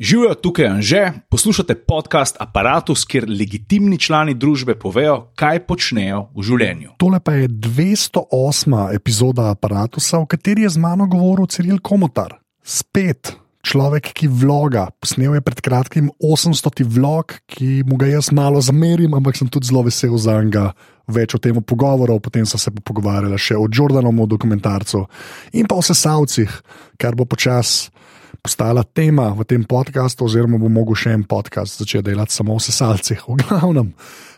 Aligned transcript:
Živijo 0.00 0.34
tukaj 0.34 0.66
Anže, 0.66 1.12
poslušate 1.28 1.74
podcast 1.74 2.36
Apparatus, 2.40 3.02
kjer 3.04 3.26
legitimni 3.28 3.98
člani 3.98 4.32
družbe 4.34 4.72
povejo, 4.80 5.26
kaj 5.36 5.58
počnejo 5.68 6.22
v 6.32 6.44
življenju. 6.48 6.94
Tole 6.96 7.20
pa 7.20 7.34
je 7.36 7.50
208. 7.52 8.78
epizoda 8.96 9.50
Apparatusa, 9.52 10.22
v 10.22 10.30
kateri 10.32 10.64
je 10.64 10.70
z 10.72 10.80
mano 10.80 11.04
govoril 11.04 11.50
Ciril 11.52 11.82
Komotar. 11.84 12.38
Spet 12.64 13.34
človek, 13.60 14.14
ki 14.16 14.30
vloga. 14.32 14.86
Posnel 15.04 15.36
je 15.36 15.44
pred 15.44 15.60
kratkim 15.60 16.08
800. 16.16 16.80
vlog, 16.96 17.36
ki 17.44 17.84
mu 17.84 18.00
ga 18.00 18.08
jaz 18.08 18.32
malo 18.32 18.64
zamerim, 18.64 19.12
ampak 19.12 19.36
sem 19.36 19.52
tudi 19.52 19.68
zelo 19.68 19.84
vesel 19.84 20.16
za 20.16 20.40
njega. 20.40 20.70
Več 21.12 21.36
o 21.36 21.42
tem 21.44 21.60
pogovorov, 21.60 22.24
potem 22.24 22.48
so 22.48 22.56
se 22.56 22.72
pogovarjali 22.72 23.36
še 23.36 23.60
o 23.60 23.68
Jordanovu, 23.68 24.24
dokumentarcu 24.32 25.04
in 25.52 25.68
pa 25.68 25.76
o 25.76 25.84
sesalcih, 25.84 26.48
kar 26.96 27.12
bo 27.12 27.28
počasi 27.28 27.90
postala 28.38 28.86
tema 28.86 29.30
v 29.34 29.44
tem 29.44 29.64
podkastu, 29.66 30.26
oziroma 30.30 30.60
bo 30.60 30.70
mogel 30.70 30.94
še 30.94 31.14
en 31.18 31.26
podcast 31.26 31.82
začeti 31.82 32.10
delati 32.12 32.34
samo 32.34 32.54
o 32.54 32.62
sesalcih. 32.62 33.26
V 33.26 33.42
glavnem, 33.42 33.92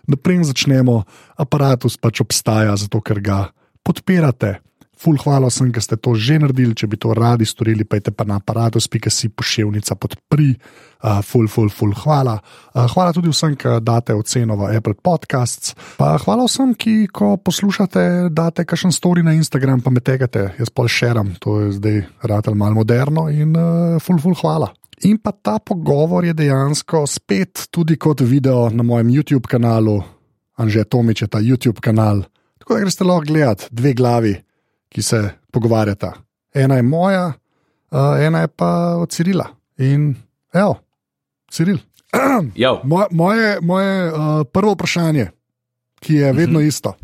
naprej 0.09 0.49
začnemo, 0.51 1.03
aparatus 1.37 2.01
pač 2.01 2.25
obstaja, 2.25 2.75
zato 2.81 3.05
ker 3.05 3.21
ga 3.21 3.41
podpirate. 3.85 4.59
Ful, 5.03 5.17
hvala 5.19 5.49
vsem, 5.51 5.73
ki 5.75 5.83
ste 5.83 5.97
to 5.99 6.15
že 6.15 6.37
naredili. 6.39 6.77
Če 6.79 6.87
bi 6.87 6.95
to 7.01 7.11
radi 7.11 7.43
storili, 7.43 7.83
pa 7.83 7.99
je 7.99 8.13
pa 8.15 8.23
na 8.23 8.39
aparatus.si 8.39 9.33
pošiljnica 9.35 9.97
podpri. 9.99 10.53
Ful, 11.27 11.49
ful, 11.51 11.67
ful, 11.75 11.91
hvala. 12.05 12.37
Hvala 12.71 13.11
tudi 13.11 13.33
vsem, 13.33 13.57
ki 13.59 13.81
date 13.83 14.15
oceno 14.15 14.55
v 14.61 14.71
Apple 14.79 14.95
Podcasts. 14.95 15.75
Pa 15.99 16.15
hvala 16.23 16.47
vsem, 16.47 16.77
ki 16.79 17.11
ko 17.11 17.35
poslušate, 17.43 18.31
date 18.31 18.63
kakšen 18.63 18.95
story 18.95 19.27
na 19.27 19.35
Instagram, 19.35 19.83
pa 19.83 19.91
me 19.91 19.99
tegate, 19.99 20.53
jaz 20.61 20.71
pa 20.71 20.87
šeram, 20.87 21.35
to 21.43 21.59
je 21.65 21.73
zdaj 21.81 21.99
ratelj 22.23 22.55
malo 22.63 22.79
moderno 22.79 23.27
in 23.27 23.59
ful, 23.99 24.23
ful, 24.23 24.39
hvala. 24.39 24.71
In 25.03 25.19
pa 25.19 25.35
ta 25.35 25.57
pogovor 25.59 26.23
je 26.23 26.37
dejansko 26.39 27.03
spet 27.11 27.67
tudi 27.75 27.99
kot 27.99 28.23
video 28.23 28.71
na 28.71 28.87
mojem 28.87 29.11
YouTube 29.11 29.51
kanalu, 29.51 29.99
Anže 30.63 30.87
Tomič 30.87 31.27
je 31.27 31.29
ta 31.33 31.43
YouTube 31.43 31.83
kanal. 31.83 32.23
Tako 32.63 32.79
da 32.79 32.87
greste 32.87 33.03
lahko 33.03 33.27
gledati 33.27 33.67
dve 33.75 33.95
glavi 33.99 34.37
ki 34.93 35.03
se 35.03 35.23
pogovarjata. 35.53 36.13
Ena 36.55 36.77
je 36.77 36.85
moja, 36.85 37.33
ena 38.21 38.45
je 38.45 38.49
pa 38.49 38.97
od 39.01 39.11
Cirila. 39.11 39.47
In, 39.81 40.13
evo, 40.53 40.77
Ciril. 41.51 41.79
moje 42.85 43.07
moje, 43.11 43.59
moje 43.61 44.13
uh, 44.13 44.19
prvo 44.53 44.73
vprašanje, 44.73 45.31
ki 46.01 46.15
je 46.15 46.33
vedno 46.33 46.59
uh 46.59 46.63
mhm. 46.63 46.65
-huh. 46.65 46.69
isto. 46.69 46.95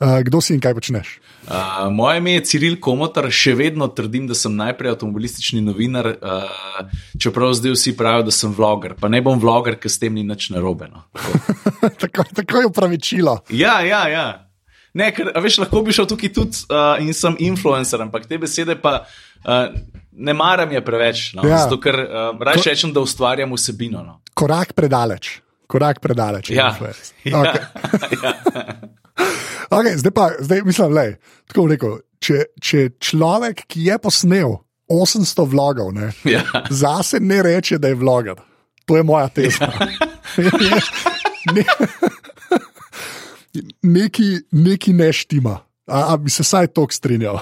Uh, 0.00 0.20
kdo 0.24 0.40
si 0.40 0.54
in 0.54 0.60
kaj 0.60 0.74
počneš? 0.74 1.20
Uh, 1.44 1.92
moje 1.92 2.18
ime 2.18 2.32
je 2.32 2.44
Ciril 2.44 2.80
Komotar, 2.80 3.30
še 3.30 3.54
vedno 3.54 3.88
trdim, 3.88 4.26
da 4.26 4.34
sem 4.34 4.56
najprej 4.56 4.90
avtomobilistični 4.90 5.60
novinar, 5.60 6.06
uh, 6.06 6.88
čeprav 7.20 7.52
zdaj 7.52 7.72
vsi 7.72 7.96
pravijo, 7.96 8.22
da 8.22 8.30
sem 8.30 8.54
vloger. 8.56 8.94
Pa 9.00 9.08
ne 9.08 9.20
bom 9.20 9.40
vloger, 9.40 9.76
ker 9.76 9.90
s 9.90 9.98
tem 9.98 10.14
ni 10.14 10.22
nič 10.22 10.50
narobe. 10.50 10.88
No. 10.88 11.04
tako, 12.00 12.24
tako 12.34 12.58
je 12.58 12.66
upravičilo. 12.66 13.38
Ja, 13.50 13.80
ja, 13.80 14.08
ja. 14.08 14.49
Ne, 14.98 15.10
ker 15.14 15.30
veš, 15.42 15.60
lahko 15.62 15.82
bi 15.86 15.94
šel 15.94 16.08
tukaj 16.10 16.32
tudi 16.34 16.64
uh, 16.66 16.98
in 17.02 17.14
sem 17.14 17.36
influencer, 17.46 18.02
ampak 18.02 18.26
te 18.26 18.38
besede 18.42 18.74
pa 18.80 19.00
uh, 19.04 19.68
ne 20.12 20.34
maram 20.34 20.72
je 20.72 20.82
preveč. 20.84 21.22
No? 21.38 21.44
Ja. 21.46 21.62
Zato, 21.64 21.78
ker 21.82 21.98
uh, 22.02 22.32
raje 22.42 22.64
rečem, 22.66 22.94
da 22.94 23.04
ustvarjam 23.04 23.54
vsebino. 23.54 24.02
No? 24.06 24.18
Korak 24.34 24.74
predaleč. 24.78 25.38
Korak 25.70 26.00
predaleč. 26.02 26.50
Ja. 26.50 26.72
ja. 27.24 27.42
Okay. 27.42 28.18
ja. 28.22 28.34
okay, 29.70 29.94
zdaj 30.00 30.14
pa, 30.14 30.30
zdaj 30.40 30.64
mislim, 30.66 30.96
le, 30.96 31.06
tako 31.50 31.68
rekel. 31.70 32.00
Če, 32.20 32.42
če 32.60 32.82
človek, 33.00 33.62
ki 33.70 33.86
je 33.86 33.96
posnel 34.02 34.58
800 34.92 35.46
vlogov, 35.48 35.94
ne, 35.96 36.10
ja. 36.28 36.42
zase 36.68 37.16
ne 37.22 37.38
reče, 37.46 37.78
da 37.80 37.88
je 37.88 37.96
vloger. 37.96 38.42
To 38.84 38.98
je 38.98 39.06
moja 39.06 39.30
teza. 39.32 39.70
Ja. 41.56 41.64
Neki, 43.82 44.30
neki 44.52 44.92
neštima. 44.92 45.58
A, 45.90 46.12
a 46.12 46.16
bi 46.16 46.30
se 46.30 46.44
vsaj 46.46 46.68
tok 46.76 46.92
strinjal? 46.94 47.40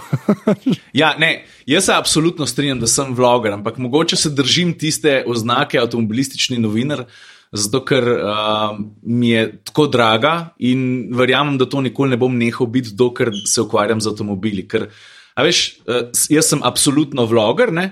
ja, 1.00 1.12
ne, 1.20 1.44
jaz 1.68 1.84
se 1.84 1.92
absolutno 1.94 2.46
strinjam, 2.46 2.80
da 2.80 2.88
sem 2.88 3.12
vloger, 3.14 3.52
ampak 3.52 3.76
mogoče 3.78 4.16
se 4.16 4.30
držim 4.32 4.72
tiste 4.78 5.20
oznake 5.26 5.80
avtomobilistični 5.80 6.56
novinar, 6.58 7.04
zato 7.52 7.82
ker 7.84 8.08
uh, 8.08 8.78
mi 9.02 9.34
je 9.34 9.44
tako 9.68 9.86
draga 9.92 10.54
in 10.58 11.10
verjamem, 11.16 11.58
da 11.60 11.68
to 11.68 11.80
nikoli 11.84 12.16
ne 12.16 12.20
bom 12.20 12.36
nehal 12.38 12.68
biti, 12.72 12.94
dokler 12.96 13.32
se 13.46 13.60
ukvarjam 13.60 14.00
z 14.00 14.12
avtomobili. 14.12 14.64
Ker, 14.68 14.88
veš, 15.36 15.62
uh, 15.84 16.08
jaz 16.32 16.48
sem 16.48 16.64
absolutno 16.64 17.28
vloger. 17.28 17.72
Ne? 17.72 17.90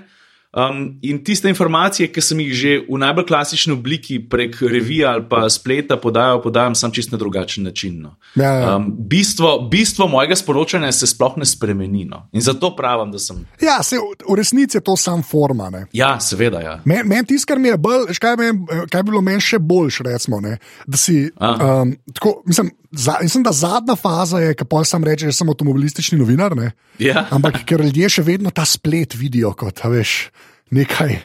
Um, 0.55 0.99
in 1.01 1.23
tiste 1.23 1.49
informacije, 1.49 2.07
ki 2.07 2.21
sem 2.23 2.39
jih 2.39 2.53
že 2.55 2.69
v 2.87 2.97
najbolj 2.97 3.25
klasični 3.27 3.73
obliki 3.75 4.15
prek 4.29 4.55
revija 4.63 5.11
ali 5.11 5.25
pa 5.29 5.43
spleta 5.51 5.97
podajal, 5.99 6.39
podajam 6.41 6.75
sam 6.75 6.91
čist 6.91 7.11
na 7.11 7.17
drugačen 7.19 7.67
način. 7.67 7.99
No. 8.01 8.15
Ja, 8.35 8.51
ja. 8.53 8.75
Um, 8.75 8.87
bistvo, 8.97 9.67
bistvo 9.71 10.07
mojega 10.07 10.35
sporočanja 10.35 10.91
se 10.91 11.07
sploh 11.07 11.35
ne 11.37 11.45
spremeni. 11.45 12.05
No. 12.05 12.29
In 12.31 12.41
zato 12.41 12.71
pravim, 12.75 13.11
da 13.11 13.19
sem. 13.19 13.43
Ja, 13.61 13.83
se, 13.83 13.99
v 13.99 14.35
resnici 14.39 14.77
je 14.77 14.81
to 14.81 14.95
sam 14.97 15.23
forma. 15.23 15.69
Ne. 15.69 15.85
Ja, 15.93 16.19
seveda. 16.19 16.61
Ja. 16.61 16.79
Meni 16.85 17.03
men 17.03 17.25
tisto, 17.25 17.51
kar 17.51 17.59
mi 17.59 17.67
je 17.67 17.77
bolj, 17.77 18.15
kaj, 18.15 18.39
men, 18.39 18.65
kaj 18.89 19.03
bi 19.03 19.11
bilo 19.11 19.21
meni 19.21 19.43
še 19.43 19.59
boljš, 19.59 19.99
recimo, 20.07 20.39
ne, 20.41 20.57
da 20.87 20.97
si. 20.97 21.27
Um, 21.37 21.97
tako, 22.13 22.41
mislim, 22.45 22.71
za, 22.91 23.19
mislim, 23.21 23.43
da 23.43 23.51
zadnja 23.51 23.95
faza 23.95 24.39
je, 24.39 24.55
ki 24.55 24.65
pa 24.65 24.83
sam 24.87 25.03
reče, 25.03 25.27
da 25.27 25.35
sem 25.35 25.49
avtomobilistični 25.49 26.17
novinar. 26.17 26.55
Ja. 26.99 27.27
Ampak 27.35 27.65
ker 27.67 27.83
ljudje 27.83 28.09
še 28.09 28.23
vedno 28.23 28.49
ta 28.49 28.65
splet 28.65 29.13
vidijo 29.19 29.51
kot, 29.53 29.83
veš 29.91 30.29
nekaj, 30.73 31.19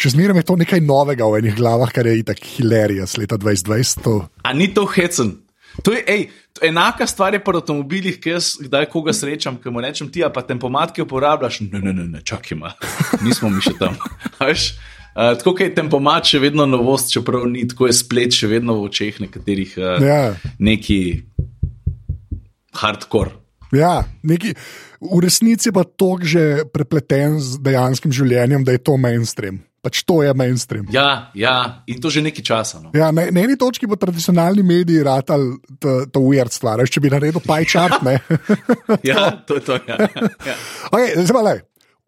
še 0.00 0.14
zmeraj 0.14 0.42
je 0.42 0.48
to 0.48 0.56
nekaj 0.60 0.82
novega 0.84 1.28
v 1.28 1.42
enih 1.42 1.56
glavah, 1.58 1.92
kar 1.92 2.08
je 2.08 2.18
itak 2.22 2.42
hilarija 2.56 3.06
z 3.06 3.22
leta 3.22 3.38
2020. 3.40 4.10
A 4.44 4.52
ni 4.56 4.70
to 4.74 4.86
hecen? 4.90 5.38
To 5.86 5.94
je, 5.94 6.02
ej, 6.06 6.28
to 6.52 6.66
enaka 6.66 7.06
stvar 7.06 7.34
je 7.34 7.40
pri 7.44 7.60
avtomobilih, 7.60 8.18
ki 8.20 8.34
jaz 8.34 8.52
kdaj 8.60 8.88
koga 8.90 9.14
srečam, 9.14 9.56
ki 9.62 9.70
mu 9.70 9.82
rečem 9.84 10.10
ti, 10.12 10.24
pa 10.34 10.42
tempomat, 10.42 10.92
ki 10.94 11.04
uporabljaš. 11.06 11.60
Ne, 11.70 11.78
ne, 11.78 11.92
ne, 11.94 12.06
ne 12.16 12.22
čakaj, 12.26 12.56
ima. 12.56 12.74
nismo 13.26 13.52
mi 13.54 13.62
še 13.64 13.76
tam. 13.78 13.96
Veš, 14.42 14.72
uh, 15.14 15.36
tako 15.38 15.56
je 15.62 15.70
tempomat 15.76 16.32
še 16.32 16.42
vedno 16.42 16.66
novost, 16.66 17.12
čeprav 17.14 17.46
ni 17.50 17.66
tako 17.70 17.90
je 17.90 17.96
splet 18.00 18.34
še 18.34 18.50
vedno 18.50 18.80
v 18.80 18.88
očeh 18.90 19.22
nekaterih 19.22 19.76
uh, 19.78 19.92
ja. 20.02 20.22
neki 20.58 21.00
hardcore. 22.82 23.38
Ja, 23.72 24.04
neki, 24.26 24.54
v 25.00 25.18
resnici 25.22 25.70
pa 25.72 25.84
to 25.86 26.18
že 26.22 26.66
prepleten 26.74 27.38
z 27.38 27.62
dejanskim 27.62 28.12
življenjem, 28.12 28.64
da 28.66 28.74
je 28.74 28.82
to 28.82 28.96
mainstream. 28.98 29.62
Pač 29.80 30.02
to 30.04 30.20
je 30.20 30.32
mainstream. 30.36 30.84
Ja, 30.92 31.32
ja, 31.32 31.80
in 31.88 32.02
to 32.04 32.12
že 32.12 32.20
nekaj 32.20 32.44
časa. 32.44 32.82
No. 32.84 32.92
Ja, 32.92 33.08
na, 33.16 33.30
na 33.32 33.40
eni 33.40 33.56
točki 33.56 33.88
bo 33.88 33.96
tradicionalni 33.96 34.60
mediji 34.60 35.00
ratal 35.06 35.56
to 35.80 36.20
weird 36.20 36.52
stvar, 36.52 36.84
če 36.84 37.00
bi 37.00 37.08
naredil 37.08 37.40
paj 37.40 37.64
čart. 37.64 38.04
ja, 39.10 39.40
to 39.48 39.56
je 39.56 39.64
to. 39.64 39.80
Ja. 39.88 39.96
Ja. 40.44 40.56
Okay, 40.92 41.16
zdaj 41.24 41.32
pa 41.32 41.44
le, 41.46 41.54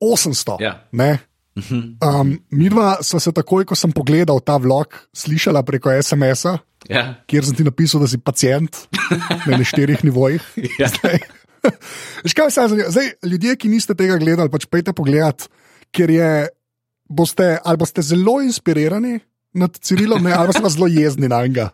800. 0.04 0.60
Ja. 0.60 0.74
Um, 1.54 2.36
mi 2.50 2.68
dva 2.72 2.96
smo 3.04 3.20
se 3.20 3.32
takoj, 3.32 3.64
ko 3.68 3.76
sem 3.76 3.92
pogledal 3.92 4.40
ta 4.44 4.56
vlog, 4.60 4.92
slišala 5.16 5.60
preko 5.68 5.92
SMS-a, 5.92 6.56
ja. 6.88 7.02
kjer 7.28 7.44
sem 7.44 7.56
ti 7.56 7.64
napisal, 7.64 8.04
da 8.04 8.08
si 8.08 8.20
pacijent 8.20 8.84
na 9.48 9.60
štirih 9.64 10.04
nivojih. 10.04 10.44
Ja. 10.80 10.88
Zdaj, 10.92 11.20
ljudje, 13.26 13.56
ki 13.56 13.70
niste 13.72 13.96
tega 13.98 14.18
gledali, 14.20 14.52
pač 14.52 14.66
pejte 14.70 14.94
pogled, 14.96 15.46
ker 15.94 16.10
je, 16.10 16.30
boste, 17.08 17.56
ali 17.64 17.80
boste 17.80 18.04
zelo 18.06 18.40
inspirirani 18.44 19.20
nad 19.58 19.76
Cirilom, 19.76 20.24
ne, 20.24 20.32
ali 20.32 20.54
pa 20.62 20.70
zelo 20.72 20.88
jezni 20.88 21.28
na 21.28 21.42
njega. 21.46 21.68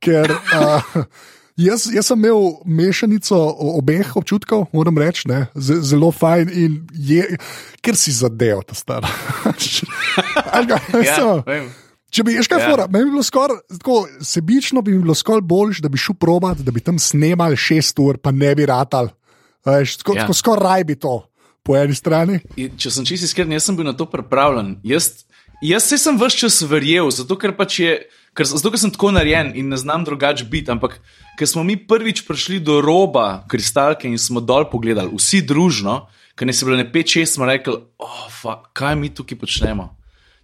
Ker 0.00 0.32
uh, 0.32 0.94
jaz, 1.68 1.86
jaz 1.92 2.08
sem 2.08 2.18
imel 2.18 2.62
mešanico 2.64 3.36
obeh 3.76 4.16
občutkov, 4.16 4.66
moram 4.72 4.98
reči, 4.98 5.28
ne, 5.28 5.44
zelo 5.56 6.10
fajn 6.12 6.54
in 6.54 6.80
je, 6.96 7.26
ker 7.84 7.98
si 7.98 8.14
zadev 8.16 8.64
ta 8.68 8.78
star. 8.78 9.04
ja, 11.04 11.68
Če 12.10 12.24
bi 12.26 12.34
šel 12.42 12.58
fora, 12.58 12.88
bi 12.90 13.04
bilo 13.06 13.22
skoraj 13.22 13.60
tako 13.76 14.00
sebično, 14.26 14.82
bi 14.82 14.96
bilo 14.98 15.14
skoraj 15.14 15.44
boljš, 15.46 15.82
da 15.84 15.88
bi 15.92 16.00
šel 16.00 16.16
probat, 16.18 16.58
da 16.66 16.74
bi 16.74 16.82
tam 16.82 16.98
snemal 16.98 17.54
šest 17.54 18.00
ur, 18.02 18.18
pa 18.18 18.32
ne 18.34 18.50
bi 18.58 18.66
ratal. 18.66 19.12
Ja. 19.66 20.32
skoraj 20.32 20.64
raj 20.64 20.84
bi 20.84 20.96
to 20.96 21.20
po 21.62 21.76
eni 21.76 21.94
strani. 21.94 22.40
In, 22.56 22.76
če 22.80 22.92
sem 22.94 23.06
čisto 23.08 23.28
iskren, 23.28 23.52
jaz 23.52 23.68
sem 23.68 23.76
bil 23.76 23.88
na 23.88 23.94
to 23.96 24.06
pripravljen. 24.08 24.78
Jaz, 24.86 25.26
jaz 25.64 25.90
se 25.90 25.98
sem 26.00 26.16
vse 26.18 26.44
čas 26.44 26.60
verjel, 26.68 27.10
zato 27.12 27.36
ker, 27.40 27.52
pač 27.56 27.80
je, 27.82 27.92
ker, 28.36 28.48
zato 28.48 28.72
ker 28.72 28.80
sem 28.80 28.92
tako 28.94 29.12
narejen 29.14 29.52
in 29.58 29.68
ne 29.72 29.78
znam 29.80 30.06
drugače 30.08 30.48
biti. 30.50 30.72
Ampak 30.72 30.98
ker 31.38 31.48
smo 31.48 31.64
mi 31.66 31.76
prvič 31.76 32.24
prišli 32.28 32.62
do 32.64 32.80
roba 32.84 33.44
kristalke 33.52 34.08
in 34.08 34.18
smo 34.18 34.40
dol 34.40 34.70
pogledali, 34.72 35.12
vsi 35.12 35.44
družno, 35.44 36.06
ker 36.36 36.48
ne 36.48 36.56
se 36.56 36.64
bilo 36.64 36.80
ne 36.80 36.88
5-6, 36.88 37.36
smo 37.36 37.48
rekli, 37.48 37.76
oh, 38.00 38.26
fa, 38.32 38.62
kaj 38.72 38.96
mi 38.96 39.12
tukaj 39.12 39.38
počnemo. 39.40 39.90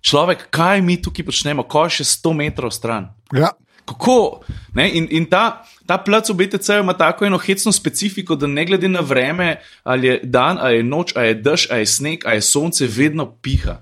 Človek, 0.07 0.47
kaj 0.55 0.85
mi 0.85 1.01
tukaj 1.03 1.25
počnemo, 1.27 1.65
ko 1.67 1.89
je 1.89 2.03
še 2.03 2.11
100 2.21 2.37
metrov 2.37 2.71
stran. 2.71 3.09
Ja. 3.35 3.57
Kako? 3.87 4.43
In, 4.77 5.07
in 5.11 5.27
ta, 5.31 5.65
ta 5.87 5.99
plac 5.99 6.29
v 6.29 6.35
BTC 6.35 6.81
ima 6.81 6.93
tako 6.93 7.25
eno 7.25 7.39
hecno 7.39 7.73
specifiko, 7.73 8.37
da 8.37 8.47
ne 8.47 8.65
glede 8.65 8.89
na 8.89 9.01
vreme, 9.01 9.61
ali 9.85 10.07
je 10.07 10.21
dan, 10.25 10.59
ali 10.61 10.77
je 10.77 10.83
noč, 10.83 11.13
ali 11.17 11.29
je 11.33 11.35
dež, 11.35 11.69
ali 11.71 11.87
je 11.87 11.87
sneg, 11.87 12.27
ali 12.27 12.37
je 12.37 12.43
sonce, 12.43 12.87
vedno 12.87 13.31
piha. 13.43 13.81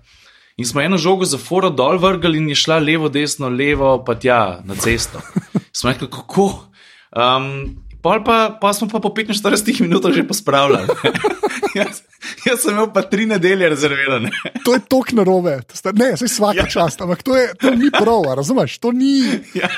In 0.56 0.66
smo 0.66 0.80
eno 0.80 0.98
žogo 0.98 1.24
za 1.24 1.38
foro 1.38 1.70
dol 1.70 1.98
vrgli 1.98 2.38
in 2.38 2.48
je 2.48 2.54
šla 2.54 2.78
levo, 2.78 3.08
desno, 3.08 3.48
levo, 3.48 3.96
pa 4.06 4.14
tja 4.14 4.60
na 4.64 4.74
cesto. 4.74 5.18
Smo 5.76 5.90
rekli, 5.90 6.06
kako. 6.10 6.70
Um, 7.10 7.84
Pol 8.04 8.20
pa, 8.20 8.52
pa 8.60 8.68
smo 8.76 8.84
pa 8.84 9.00
po 9.00 9.08
45 9.08 9.80
minutah 9.80 10.12
že 10.12 10.28
pospravljali. 10.28 10.92
jaz, 11.80 12.03
jaz 12.48 12.62
sem 12.62 12.74
imel 12.74 12.90
pa 12.92 13.02
tri 13.08 13.26
nedelje 13.26 13.68
rezervirane. 13.72 14.30
To 14.64 14.74
je 14.76 14.82
tok 14.88 15.12
narobe, 15.16 15.58
ne, 15.96 16.10
se 16.16 16.28
vsaka 16.28 16.64
ja. 16.64 16.68
čast, 16.70 17.00
ampak 17.00 17.22
to, 17.22 17.36
je, 17.36 17.50
to 17.60 17.74
ni 17.78 17.90
prav, 17.94 18.28
razumeš? 18.36 18.78
To 18.84 18.92
ni. 18.92 19.18
Ja. 19.54 19.70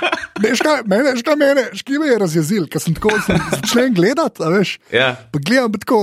Veš 0.42 0.62
kaj, 0.64 0.84
mene, 0.88 1.14
veš 1.16 1.24
kaj 1.26 1.38
mene, 1.40 1.66
ški 1.76 1.98
me 2.02 2.12
je 2.12 2.20
razjezil, 2.20 2.68
ker 2.70 2.82
sem 2.82 2.96
tako 2.96 3.14
začel 3.26 3.90
gledati, 3.96 4.44
veš. 4.58 4.78
Ja. 4.94 5.14
Pa 5.32 5.42
gledam, 5.42 5.72
pa 5.74 5.82
tako, 5.82 6.00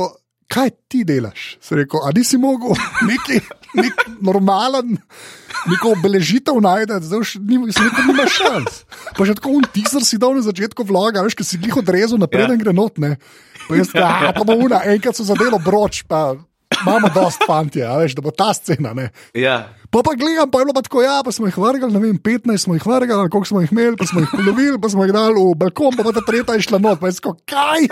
kaj 0.53 0.73
ti 0.91 1.03
delaš? 1.07 1.57
Se 1.61 1.77
rekel, 1.79 2.01
a 2.05 2.13
nisi 2.15 2.37
mogel 2.37 2.77
neki, 3.09 3.41
nek 3.79 4.05
normalen 4.21 4.97
neko 5.69 5.93
obeležitev 5.97 6.59
najdete, 6.63 7.07
zdaj 7.07 7.25
še 7.27 7.41
ni, 7.41 7.59
nima 7.59 8.27
šans. 8.29 8.83
Pa 9.15 9.27
že 9.27 9.37
tako 9.39 9.57
un 9.59 9.67
teaser 9.75 10.05
si 10.05 10.19
dal 10.21 10.35
na 10.37 10.43
začetku 10.45 10.85
vloga, 10.87 11.23
veš, 11.25 11.37
ki 11.39 11.47
si 11.47 11.59
jih 11.61 11.77
odrezal 11.79 12.21
naprej, 12.21 12.49
da 12.51 12.57
ja. 12.57 12.61
gre 12.61 12.75
not. 12.75 12.99
Ne? 13.01 13.15
Pa 13.67 13.79
jaz, 13.79 13.93
a, 13.95 14.33
pa 14.35 14.43
bo 14.47 14.57
una, 14.59 14.83
enkrat 14.93 15.17
so 15.17 15.25
zadelo 15.27 15.61
broč, 15.63 16.03
pa 16.09 16.33
imamo 16.81 17.09
dost 17.15 17.43
fantje, 17.47 17.85
veš, 17.85 18.15
da 18.17 18.23
bo 18.25 18.31
ta 18.31 18.51
scena. 18.53 18.93
Ja. 19.33 19.73
Pa 19.93 20.01
pa 20.05 20.15
gledam, 20.17 20.49
pa 20.51 20.59
je 20.61 20.65
bilo 20.65 20.73
pa 20.73 20.81
tako, 20.81 21.03
ja, 21.05 21.21
pa 21.25 21.31
smo 21.31 21.47
jih 21.47 21.57
vrgali, 21.57 21.93
ne 21.93 22.01
vem, 22.01 22.17
15 22.17 22.65
smo 22.65 22.77
jih 22.77 22.85
vrgali, 22.85 23.29
koliko 23.29 23.45
smo 23.45 23.61
jih 23.61 23.71
imeli, 23.71 23.97
pa 23.97 24.07
smo 24.09 24.23
jih 24.23 24.29
polovili, 24.31 24.81
pa 24.81 24.89
smo 24.89 25.05
jih 25.05 25.13
dali 25.13 25.37
v 25.37 25.55
balkon, 25.59 25.95
pa 25.97 26.03
pa 26.03 26.15
ta 26.15 26.25
tretja 26.25 26.57
je 26.57 26.67
šla 26.67 26.81
not, 26.81 26.99
pa 26.99 27.11
je 27.11 27.19
sko, 27.19 27.35
kaj? 27.45 27.89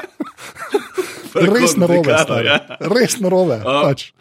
Res 1.31 1.77
narobe, 1.79 2.11
ja. 2.45 2.57
res 2.91 3.19
narobe. 3.21 3.61
Oh. 3.63 3.85
Pač. 3.87 4.11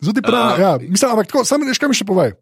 Zdaj 0.00 0.22
pravi, 0.22 0.62
ja, 0.62 0.72
mislim, 0.80 1.10
ampak 1.10 1.32
tako, 1.32 1.44
samo 1.48 1.66
nekaj 1.66 1.90
mi 1.90 1.98
še 1.98 2.06
povej. 2.08 2.36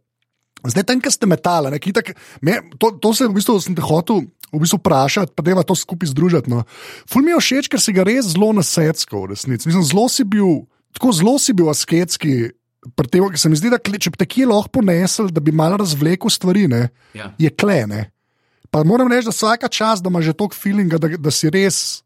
Zdaj, 0.64 0.84
tam, 0.88 1.00
ki 1.00 1.12
ste 1.12 1.28
metali, 1.28 1.72
ne, 1.72 1.80
tak, 1.92 2.14
me, 2.40 2.60
to, 2.80 2.94
to 3.00 3.12
se 3.12 3.28
v 3.28 3.36
bistvu 3.36 3.60
sem 3.60 3.76
te 3.76 3.84
hotel 3.84 4.24
v 4.54 4.62
bistvu 4.62 4.78
vprašati, 4.80 5.34
pa 5.36 5.42
da 5.42 5.52
ima 5.52 5.64
to 5.66 5.74
skupaj 5.76 6.08
združiti. 6.12 6.50
No. 6.50 6.62
Ful 7.10 7.26
mi 7.26 7.34
je 7.34 7.40
všeč, 7.42 7.68
ker 7.68 7.82
si 7.82 7.92
ga 7.92 8.06
res 8.06 8.32
zelo 8.32 8.52
nasedsko, 8.56 9.24
v 9.24 9.34
resnici. 9.34 9.68
Mislim, 9.68 9.84
zelo 9.84 10.06
si 10.08 10.24
bil, 10.24 10.64
tako 10.96 11.12
zelo 11.16 11.38
si 11.38 11.54
bil 11.56 11.70
asketski. 11.72 12.52
Tem, 13.08 13.24
se 13.40 13.48
mi 13.48 13.56
zdi, 13.56 13.70
da 13.72 13.78
če 13.80 14.12
bi 14.12 14.26
kje 14.28 14.48
lahko 14.50 14.76
ponesel, 14.76 15.30
da 15.32 15.40
bi 15.40 15.54
malo 15.56 15.78
razvlekel 15.80 16.28
stvari, 16.30 16.66
ne, 16.68 16.88
ja. 17.16 17.30
je 17.40 17.48
klene. 17.48 18.10
Pa 18.68 18.82
moram 18.84 19.08
reči, 19.08 19.30
da 19.30 19.32
vsaka 19.32 19.70
čas, 19.72 20.02
da 20.04 20.12
imaš 20.12 20.26
že 20.28 20.34
toliko 20.36 20.58
feelinga, 20.58 20.98
da, 21.00 21.08
da 21.16 21.32
si 21.32 21.48
res 21.48 22.04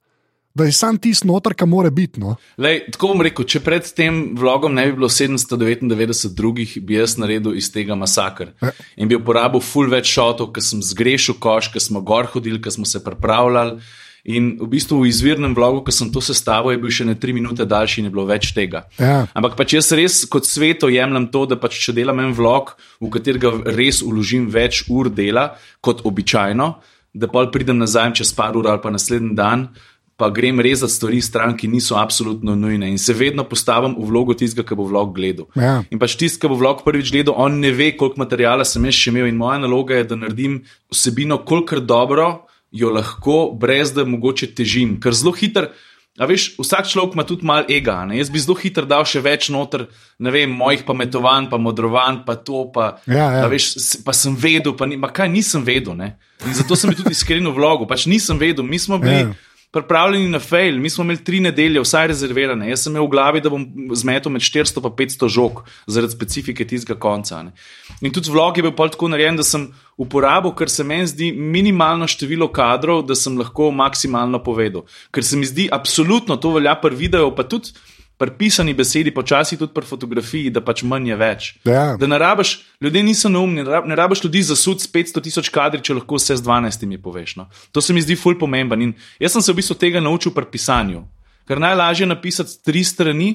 da 0.59 0.65
je 0.65 0.73
sam 0.73 0.99
tisti 0.99 1.29
noter, 1.29 1.55
ki 1.55 1.67
mora 1.71 1.91
biti. 1.95 2.21
No. 2.21 2.35
Lej, 2.59 2.81
tako 2.95 3.13
bom 3.13 3.23
rekel, 3.25 3.47
če 3.49 3.63
pred 3.65 3.87
tem 3.97 4.21
vlogom 4.39 4.75
ne 4.75 4.89
bi 4.89 4.97
bilo 4.99 5.11
799 5.13 6.35
drugih, 6.37 6.75
bi 6.85 6.99
jaz 6.99 7.17
naredil 7.21 7.57
iz 7.59 7.71
tega 7.75 7.97
masakr. 7.99 8.53
Ja. 8.63 8.73
In 8.99 9.11
bi 9.11 9.19
uporabil 9.19 9.63
full 9.65 9.91
več 9.93 10.11
šotov, 10.11 10.51
ker 10.57 10.65
sem 10.65 10.83
zgrešil 10.85 11.39
koš, 11.43 11.71
ker 11.75 11.85
smo 11.85 12.03
gor 12.07 12.31
hodili, 12.33 12.61
ker 12.63 12.75
smo 12.75 12.89
se 12.89 13.03
pripravljali. 13.05 13.79
In 14.27 14.57
v 14.59 14.67
bistvu 14.67 15.03
v 15.03 15.11
izvirnem 15.13 15.55
vlogu, 15.55 15.85
ki 15.87 15.95
sem 15.95 16.11
to 16.13 16.23
sestavil, 16.25 16.75
je 16.75 16.83
bil 16.83 16.93
še 16.93 17.07
ne 17.07 17.15
tri 17.15 17.35
minute 17.37 17.63
daljši 17.69 18.03
in 18.03 18.09
je 18.09 18.15
bilo 18.15 18.27
več 18.27 18.51
tega. 18.57 18.87
Ja. 18.99 19.29
Ampak 19.39 19.55
pač 19.59 19.77
jaz 19.79 19.93
res 19.95 20.25
kot 20.31 20.49
sveto 20.49 20.91
jemljem 20.91 21.31
to, 21.31 21.47
da 21.47 21.59
pač 21.61 21.79
če 21.79 21.95
delam 21.97 22.19
en 22.25 22.35
vlog, 22.35 22.75
v 22.99 23.13
katerega 23.15 23.55
res 23.79 24.03
uložim 24.03 24.49
več 24.51 24.85
ur 24.91 25.13
dela 25.13 25.53
kot 25.85 26.03
običajno, 26.09 26.73
da 27.15 27.31
pa 27.31 27.47
pridem 27.53 27.79
nazaj 27.79 28.19
čez 28.19 28.35
par 28.35 28.59
ur 28.59 28.67
ali 28.69 28.83
pa 28.83 28.91
naslednji 28.91 29.39
dan, 29.39 29.71
pa 30.19 30.33
grem 30.35 30.59
rezati 30.59 30.93
stvari 30.93 31.21
stran, 31.23 31.55
ki 31.55 31.71
niso 31.71 31.95
absolutno 31.95 32.57
nujne. 32.59 32.89
In 32.91 32.99
se 32.99 33.15
vedno 33.15 33.45
postavim 33.47 33.95
v 33.95 34.09
vlogo 34.11 34.35
tistega, 34.35 34.67
ki 34.67 34.75
bo 34.75 34.89
vlog 34.91 35.15
gledal. 35.15 35.47
Ja. 35.55 35.79
In 35.95 36.03
pač 36.03 36.17
tisti, 36.19 36.43
ki 36.43 36.51
bo 36.51 36.59
vlog 36.59 36.83
prvič 36.83 37.13
gledal, 37.15 37.39
on 37.39 37.61
ne 37.63 37.71
ve, 37.71 37.93
koliko 37.95 38.19
materijala 38.25 38.67
sem 38.67 38.83
jaz 38.91 38.99
še 38.99 39.13
imel. 39.13 39.31
In 39.31 39.39
moja 39.39 39.61
naloga 39.63 39.95
je, 39.95 40.09
da 40.11 40.19
naredim 40.19 40.65
vsebino, 40.91 41.39
kolikor 41.47 41.79
dobro 41.87 42.48
jo 42.71 42.91
lahko, 42.93 43.53
brez 43.59 43.93
da 43.97 44.05
mogoče 44.05 44.53
težim. 44.55 44.99
Ker 45.01 45.17
zelo 45.17 45.33
hiter. 45.37 45.73
A 46.19 46.27
veš, 46.27 46.57
vsak 46.59 46.89
človek 46.91 47.15
ima 47.15 47.23
tudi 47.23 47.47
malo 47.47 47.63
ega. 47.71 48.01
Ne? 48.09 48.17
Jaz 48.19 48.31
bi 48.35 48.41
zelo 48.43 48.57
hitro 48.59 48.83
dal 48.91 49.05
še 49.07 49.23
več 49.23 49.53
noter, 49.55 49.87
ne 50.19 50.33
vem, 50.35 50.51
mojih 50.51 50.83
pametovanj, 50.87 51.47
pa 51.53 51.61
modrovanj, 51.63 52.25
pa 52.27 52.35
to. 52.35 52.65
Pa, 52.75 52.89
ja, 53.07 53.29
ja. 53.39 53.45
Veš, 53.53 54.01
pa 54.03 54.15
sem 54.17 54.35
vedel, 54.35 54.75
pa, 54.75 54.89
ni, 54.91 54.99
pa 54.99 55.13
kaj 55.15 55.31
nisem 55.31 55.63
vedel. 55.63 55.95
Ne? 55.95 56.17
In 56.43 56.59
zato 56.59 56.75
sem 56.79 56.91
tudi 56.91 57.15
iskren 57.15 57.47
v 57.47 57.55
vlogu. 57.55 57.87
Pač 57.87 58.09
nisem 58.11 58.41
vedel, 58.43 58.67
mi 58.67 58.83
smo 58.83 58.99
bili. 59.03 59.29
Ja 59.29 59.37
pripravljeni 59.71 60.29
na 60.29 60.39
fail. 60.39 60.79
Mi 60.81 60.91
smo 60.91 61.05
imeli 61.05 61.25
tri 61.25 61.41
nedelje, 61.41 61.81
vsaj 61.81 62.07
rezervirane. 62.07 62.71
Jaz 62.71 62.87
sem 62.87 62.93
imel 62.93 63.05
v 63.07 63.13
glavi, 63.13 63.43
da 63.45 63.53
bom 63.53 63.67
zmetel 63.95 64.33
med 64.33 64.43
400 64.43 64.81
in 64.85 64.95
500 65.01 65.29
žog 65.29 65.63
zaradi 65.87 66.13
specifike 66.13 66.67
tistega 66.67 66.99
konca. 67.01 67.43
Ne. 67.43 67.53
In 68.01 68.13
tudi 68.13 68.33
vlog 68.33 68.57
je 68.57 68.65
bil 68.65 68.73
tako 68.73 69.09
narejen, 69.13 69.37
da 69.37 69.45
sem 69.45 69.69
uporabil, 69.99 70.55
ker 70.55 70.71
se 70.71 70.87
meni 70.87 71.07
zdi 71.11 71.33
minimalno 71.35 72.07
število 72.07 72.49
kadrov, 72.55 73.03
da 73.09 73.17
sem 73.19 73.37
lahko 73.39 73.73
maksimalno 73.75 74.39
povedal. 74.43 74.87
Ker 75.11 75.27
se 75.27 75.37
mi 75.37 75.47
zdi 75.47 75.69
absolutno, 75.73 76.39
to 76.39 76.55
velja 76.55 76.77
pri 76.79 76.95
videu, 76.97 77.33
pa 77.35 77.43
tudi 77.43 77.75
pri 78.19 78.33
pisani 78.39 78.75
besedi, 78.75 79.13
počasi 79.15 79.57
tudi 79.59 79.75
pri 79.75 79.87
fotografiji, 79.87 80.51
da 80.51 80.63
pač 80.63 80.83
manj 80.83 81.13
je 81.13 81.19
več. 81.19 81.51
Ja. 81.67 81.93
Da 81.99 82.07
ne 82.11 82.19
rabiš, 82.19 82.57
ljudje 82.83 83.03
niso 83.07 83.31
neumni, 83.31 83.63
ne 83.63 83.99
rabiš 83.99 84.25
ljudi 84.25 84.43
za 84.43 84.57
sud 84.59 84.83
s 84.83 84.91
500 84.91 85.23
tisoč 85.23 85.51
kadri, 85.55 85.83
če 85.83 86.01
lahko 86.01 86.19
vse 86.19 86.39
z 86.39 86.47
12 86.47 86.99
poveš. 87.03 87.37
No. 87.39 87.47
To 87.73 87.83
se 87.83 87.95
mi 87.95 88.03
zdi 88.03 88.19
ful 88.19 88.39
pomemben. 88.39 88.83
In 88.83 88.97
jaz 89.23 89.37
sem 89.37 89.43
se 89.43 89.55
v 89.55 89.61
bistvu 89.61 89.79
tega 89.79 90.03
naučil 90.03 90.35
pri 90.35 90.51
pisanju. 90.51 91.05
Ker 91.47 91.63
najlažje 91.63 92.05
je 92.05 92.11
napisati 92.11 92.59
tri 92.67 92.83
strani. 92.85 93.31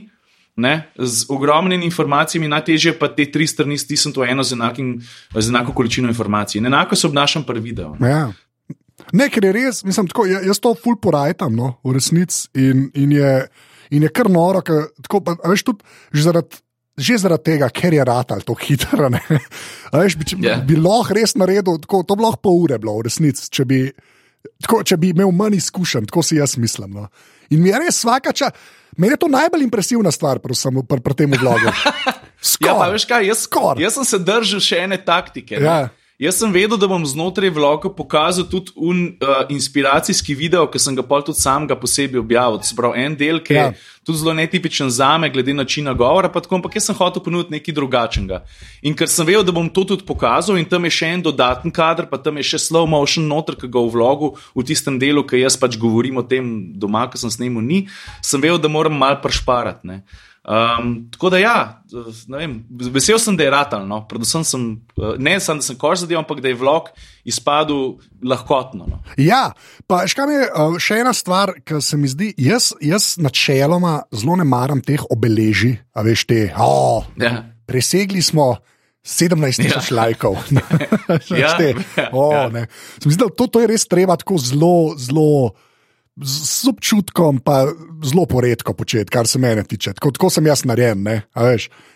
Ne, 0.55 0.91
z 0.93 1.25
ogromnimi 1.33 1.85
informacijami, 1.85 2.45
najtežje 2.47 2.91
pa 2.99 3.07
te 3.09 3.25
tri 3.31 3.47
strani 3.49 3.73
stisniti 3.77 4.21
v 4.21 4.27
eno 4.29 4.43
z, 4.45 4.53
enakim, 4.53 4.99
z 5.33 5.49
enako 5.49 5.73
količino 5.73 6.11
informacij. 6.11 6.59
In 6.61 6.69
enako 6.69 6.95
se 6.95 7.07
obnašam 7.07 7.45
pri 7.47 7.59
videu. 7.59 7.95
Ja. 7.97 8.27
Ne, 9.17 9.29
ker 9.33 9.45
je 9.45 9.53
res, 9.55 9.81
mislim, 9.83 10.07
tako, 10.11 10.27
jaz 10.29 10.61
to 10.61 10.75
ful 10.77 10.99
porajtam, 11.01 11.55
no, 11.57 11.73
v 11.83 11.95
resnici. 11.97 12.45
In, 12.53 12.89
in 12.93 13.15
je. 13.17 13.35
In 13.93 14.01
je 14.01 14.09
kar 14.09 14.25
noro, 14.31 14.63
ker, 14.65 14.87
tako, 15.05 15.19
pa, 15.21 15.35
veš, 15.51 15.65
tudi 15.67 15.83
že 16.15 16.23
zaradi, 16.25 16.57
že 16.97 17.17
zaradi 17.21 17.43
tega, 17.51 17.67
ker 17.69 17.93
je 17.93 18.05
rad 18.05 18.31
ali 18.33 18.45
to 18.47 18.55
hitro. 18.57 19.09
Veš, 19.93 20.15
bi, 20.17 20.25
yeah. 20.41 20.63
bi 20.65 20.79
lahko 20.79 21.13
res 21.13 21.35
naredil, 21.37 21.77
tako, 21.83 22.01
to 22.07 22.17
bi 22.17 22.25
lahko 22.25 22.41
pol 22.41 22.63
ure 22.63 22.79
bilo, 22.81 22.95
v 22.97 23.05
resnici, 23.09 23.51
če 23.53 23.67
bi, 23.69 23.83
tako, 24.65 24.81
če 24.87 24.97
bi 24.97 25.11
imel 25.13 25.29
manj 25.35 25.59
izkušenj, 25.59 26.09
tako 26.09 26.25
si 26.25 26.39
jaz 26.39 26.55
mislim. 26.57 26.95
No. 26.97 27.05
In 27.53 27.63
mi 27.63 27.71
je 27.71 27.81
res 27.85 28.01
vsaka 28.01 28.33
čas, 28.35 28.53
meni 28.97 29.13
je 29.13 29.21
to 29.23 29.29
najbolj 29.31 29.65
impresivna 29.65 30.11
stvar, 30.13 30.41
predvsem 30.43 30.81
pri, 30.89 31.01
pri 31.05 31.19
tem 31.23 31.39
vlogu. 31.39 31.73
Ja, 32.59 32.73
pa 32.75 32.89
veš 32.91 33.05
kaj, 33.07 33.23
jaz, 33.23 33.45
jaz 33.79 33.95
sem 33.95 34.03
se 34.03 34.17
držal 34.19 34.59
še 34.59 34.81
ene 34.83 34.97
taktike. 34.99 35.55
Ja. 35.63 35.85
Jaz 36.21 36.35
sem 36.37 36.51
vedel, 36.53 36.77
da 36.77 36.85
bom 36.85 37.01
znotraj 37.01 37.49
vloga 37.49 37.89
pokazal 37.89 38.45
tudi 38.45 38.69
un, 38.77 38.99
uh, 39.17 39.39
inspiracijski 39.49 40.35
video, 40.37 40.67
ki 40.69 40.77
sem 40.77 40.93
ga 40.93 41.01
pa 41.01 41.17
tudi 41.25 41.41
sam 41.41 41.65
ga 41.65 41.73
posebej 41.73 42.21
objavil. 42.21 42.59
Sprav, 42.61 42.93
en 42.93 43.15
del, 43.17 43.39
ki 43.41 43.55
ja. 43.57 43.63
je 43.71 44.05
tudi 44.05 44.19
zelo 44.21 44.35
netipičen 44.37 44.91
za 44.93 45.15
me, 45.17 45.31
glede 45.33 45.55
načina 45.57 45.95
govora, 45.97 46.29
pa 46.29 46.43
tako, 46.43 46.59
ampak 46.59 46.77
jaz 46.77 46.85
sem 46.91 46.97
hotel 46.99 47.23
ponuditi 47.25 47.55
nekaj 47.55 47.73
drugačnega. 47.79 48.43
In 48.85 48.93
ker 48.93 49.09
sem 49.09 49.25
vedel, 49.25 49.41
da 49.47 49.55
bom 49.55 49.71
to 49.73 49.87
tudi 49.89 50.05
pokazal, 50.05 50.59
in 50.61 50.69
tam 50.69 50.85
je 50.85 50.93
še 50.99 51.09
en 51.15 51.23
dodaten 51.25 51.73
kader, 51.73 52.05
pa 52.11 52.21
tam 52.21 52.37
je 52.37 52.45
še 52.51 52.61
slow 52.67 52.85
motion 52.85 53.25
noter, 53.25 53.57
ki 53.57 53.71
ga 53.73 53.81
v 53.81 53.95
vlogu, 53.95 54.35
v 54.53 54.67
tistem 54.69 55.01
delu, 55.01 55.25
ki 55.25 55.41
jaz 55.41 55.57
pač 55.57 55.79
govorim 55.81 56.21
o 56.21 56.25
tem 56.27 56.53
doma, 56.77 57.07
ki 57.09 57.23
sem 57.25 57.33
snimal, 57.33 57.65
ni, 57.65 57.87
sem 58.21 58.37
vedel, 58.37 58.61
da 58.61 58.69
moram 58.69 58.93
mal 58.93 59.17
pršparati. 59.23 59.97
Um, 60.43 61.07
tako 61.11 61.29
da, 61.29 61.37
ja, 61.39 61.83
vem, 62.27 62.57
vesel 62.91 63.15
sem, 63.19 63.37
da 63.39 63.45
je 63.45 63.51
ratal. 63.53 63.85
No. 63.87 64.01
Predvsem 64.07 64.43
sem, 64.43 64.65
eh, 64.99 65.15
ne 65.17 65.37
samo, 65.39 65.63
da 65.63 65.67
sem 65.69 65.77
koš 65.79 66.03
zadeval, 66.03 66.25
ampak 66.25 66.41
da 66.43 66.51
je 66.51 66.57
vlog 66.59 66.89
izpadel 67.23 67.93
lahkotno. 68.19 68.89
No. 68.91 68.99
Ja, 69.17 69.53
pa 69.87 70.01
še, 70.03 70.27
je, 70.27 70.43
eh, 70.49 70.75
še 70.83 70.99
ena 70.99 71.15
stvar, 71.15 71.55
ki 71.63 71.79
se 71.79 71.97
mi 71.97 72.11
zdi, 72.11 72.33
jaz, 72.37 72.73
jaz 72.83 73.15
načeloma 73.23 74.01
zelo 74.11 74.35
ne 74.35 74.43
maram 74.43 74.83
teh 74.83 74.99
obeležij, 75.09 75.77
a 75.95 76.03
veš 76.03 76.27
te. 76.27 76.43
Oh, 76.59 77.07
ja. 77.15 77.39
Presegli 77.65 78.21
smo. 78.21 78.57
17 79.03 79.59
tisoč 79.59 79.89
ja. 79.91 79.95
lajkov. 79.97 80.37
ja, 81.35 81.57
oh, 82.15 82.31
ja. 82.31 82.67
Mislim, 83.03 83.17
da 83.19 83.27
to, 83.35 83.49
to 83.51 83.59
je 83.59 83.67
res 83.67 83.83
treba 83.83 84.15
tako 84.15 84.37
zelo, 84.39 84.95
zelo 84.95 85.51
z 86.21 86.69
občutkom, 86.69 87.39
pa 87.41 87.65
zelo 88.05 88.25
poredko 88.29 88.73
početi, 88.73 89.09
kar 89.09 89.27
se 89.27 89.39
mene 89.39 89.63
tiče. 89.63 89.93
Tako, 89.97 90.11
tako 90.11 90.29
sem 90.29 90.47
jaz 90.47 90.65
narejen. 90.65 91.05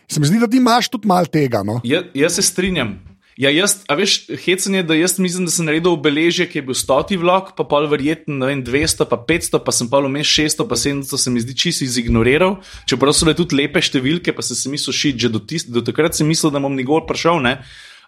Se 0.07 0.19
mi 0.19 0.25
zdi, 0.25 0.39
da 0.39 0.47
ti 0.49 0.57
imaš 0.57 0.89
tudi 0.89 1.07
malo 1.07 1.29
tega. 1.29 1.61
No? 1.63 1.81
Ja, 1.83 2.01
jaz 2.13 2.39
se 2.39 2.41
strinjam. 2.41 2.97
Ja, 3.37 3.51
jaz, 3.53 3.83
a 3.85 3.93
veš, 3.93 4.31
hecen 4.41 4.79
je, 4.79 4.81
da 4.89 4.95
jaz 4.97 5.19
mislim, 5.21 5.45
da 5.45 5.51
sem 5.53 5.67
naredil 5.67 5.91
obeležje, 5.93 6.47
ki 6.49 6.57
je 6.57 6.63
bil 6.65 6.77
stoti 6.77 7.19
vlog, 7.21 7.51
pa 7.53 7.67
pol 7.69 7.85
verjetno, 7.91 8.33
ne 8.39 8.47
vem, 8.49 8.63
200, 8.65 9.05
pa 9.05 9.19
500, 9.27 9.59
pa 9.61 9.73
sem 9.77 9.89
pa 9.91 9.99
vmes 10.01 10.31
600, 10.31 10.65
pa 10.65 10.79
700, 10.81 11.19
se 11.21 11.33
mi 11.35 11.43
zdi 11.43 11.53
čisto 11.53 11.85
izignoriral. 11.85 12.55
Čeprav 12.89 13.13
so 13.13 13.27
bile 13.27 13.37
tudi 13.37 13.59
lepe 13.59 13.83
številke, 13.85 14.33
pa 14.33 14.41
sem 14.41 14.57
se 14.57 14.73
mislil 14.73 14.97
šiti, 14.97 15.27
že 15.27 15.29
do, 15.29 15.43
tist, 15.45 15.69
do 15.69 15.85
takrat 15.85 16.17
sem 16.17 16.25
mislil, 16.25 16.49
da 16.49 16.63
bom 16.63 16.73
nikoli 16.73 17.05
prišel. 17.05 17.45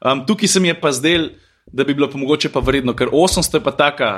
Um, 0.01 0.25
tukaj 0.25 0.49
se 0.49 0.63
mi 0.65 0.73
je 0.73 0.79
pa 0.81 0.89
zdel, 0.97 1.29
da 1.69 1.85
bi 1.85 1.93
bilo 1.93 2.09
pa 2.09 2.17
mogoče 2.17 2.49
pa 2.49 2.65
vredno, 2.65 2.97
ker 2.97 3.13
800 3.13 3.61
je 3.61 3.65
pa 3.69 3.75
taka 3.77 4.11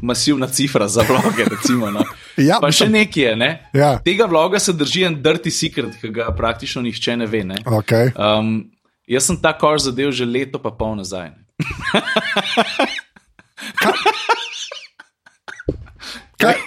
masivna 0.00 0.46
cifra 0.46 0.88
za 0.88 1.02
vloge. 1.08 1.44
Recimo, 1.50 1.90
no. 1.90 2.04
ja, 2.36 2.58
pa 2.60 2.72
še 2.72 2.88
nekaj 2.88 3.22
je. 3.22 3.36
Ne? 3.36 3.50
Ja. 3.74 3.98
Tega 4.04 4.26
vloga 4.30 4.58
se 4.62 4.72
drži 4.72 5.06
en 5.08 5.18
dirty 5.22 5.50
secret, 5.50 5.96
ki 6.00 6.12
ga 6.14 6.30
praktično 6.36 6.82
nihče 6.82 7.16
ne 7.16 7.26
ve. 7.26 7.44
Ne? 7.44 7.58
Okay. 7.66 8.12
Um, 8.16 8.72
Jaz 9.10 9.26
sem 9.26 9.36
ta 9.36 9.50
koš 9.58 9.90
zadev 9.90 10.12
že 10.14 10.24
leto 10.24 10.62
pa 10.62 10.70
pol 10.70 10.94
nazaj. 10.96 11.32
ne. 11.34 11.42
Kaj? 16.42 16.54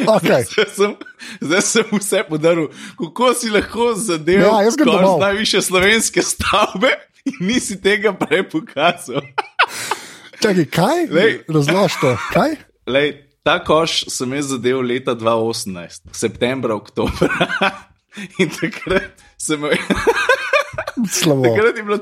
Okay. 0.00 0.46
Zdaj 0.46 0.66
sem, 0.72 0.92
zdaj 1.42 1.62
sem 1.66 1.88
vse 1.92 2.22
podaril, 2.24 2.70
kako 2.96 3.34
si 3.34 3.50
lahko 3.50 3.90
zadev 3.98 4.40
Ja, 4.40 4.62
najviše 5.20 5.60
slovenske 5.60 6.22
stavbe 6.22 6.88
in 7.26 7.36
nisi 7.44 7.76
tega 7.82 8.14
prej 8.16 8.46
pokazal. 8.48 9.20
Čakaj, 10.40 10.64
kaj? 10.64 10.98
Razloži 11.48 11.94
to. 12.00 12.16
Kaj? 12.32 12.54
Lej, 12.88 13.10
ta 13.44 13.58
koš 13.64 14.04
sem 14.08 14.32
jaz 14.32 14.46
zadev 14.54 14.80
leta 14.80 15.12
2018, 15.12 16.00
septembra, 16.16 16.74
oktobra. 16.74 17.28
In 18.40 18.48
takrat 18.48 19.20
sem, 19.36 19.60
Slabo. 21.20 21.44
takrat 21.44 21.76
je 21.76 21.82
bilo 21.82 21.98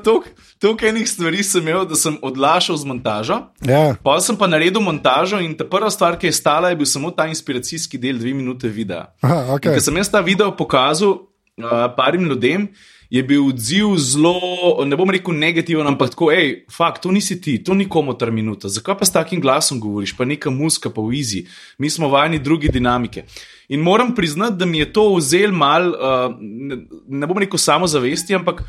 toliko 0.59 0.85
enih 0.87 1.09
stvari, 1.09 1.43
sem 1.43 1.67
imel, 1.67 1.83
da 1.85 1.99
sem 1.99 2.15
odlašal 2.21 2.79
z 2.79 2.87
montažo. 2.87 3.41
Ja. 3.59 3.95
Pa 4.03 4.15
sem 4.23 4.39
pa 4.39 4.47
naredil 4.47 4.81
montažo 4.81 5.41
in 5.43 5.57
ta 5.59 5.67
prva 5.67 5.91
stvar, 5.91 6.15
ki 6.15 6.31
je 6.31 6.37
stala, 6.39 6.71
je 6.71 6.79
bil 6.79 6.87
samo 6.87 7.11
ta 7.11 7.27
inspiracijski 7.27 7.99
del, 7.99 8.23
dve 8.23 8.33
minute 8.33 8.71
videa. 8.71 9.09
Aha, 9.19 9.57
okay. 9.57 9.75
Ker 9.75 9.83
sem 9.83 9.99
jaz 9.99 10.07
ta 10.07 10.23
video 10.23 10.55
pokazal 10.55 11.11
uh, 11.19 11.91
parim 11.97 12.23
ljudem, 12.23 12.69
je 13.09 13.23
bil 13.23 13.47
odziv 13.47 13.95
zelo, 13.97 14.85
ne 14.85 14.97
bom 14.97 15.09
rekel 15.09 15.33
negativen, 15.33 15.87
ampak 15.89 16.13
tako, 16.13 16.29
hej, 16.33 16.51
fakt, 16.69 17.01
to 17.03 17.11
nisi 17.11 17.39
ti, 17.41 17.57
to 17.63 17.73
ni 17.73 17.87
komotar 17.89 18.29
minuta. 18.31 18.69
Zakaj 18.69 18.99
pa 18.99 19.05
s 19.05 19.13
takim 19.13 19.41
glasom 19.41 19.79
govoriš, 19.81 20.13
pa 20.17 20.27
neka 20.29 20.53
muska, 20.53 20.91
pa 20.93 21.01
v 21.01 21.17
izi, 21.17 21.45
mi 21.81 21.89
smo 21.89 22.11
vajeni 22.13 22.39
druge 22.39 22.69
dinamike. 22.69 23.25
In 23.73 23.81
moram 23.81 24.13
priznati, 24.15 24.57
da 24.61 24.65
mi 24.65 24.83
je 24.83 24.91
to 24.93 25.07
vzel 25.15 25.51
mal, 25.51 25.89
uh, 25.89 26.35
ne, 26.39 26.83
ne 27.07 27.29
bom 27.29 27.37
rekel 27.41 27.57
samozavesti, 27.57 28.37
ampak 28.37 28.63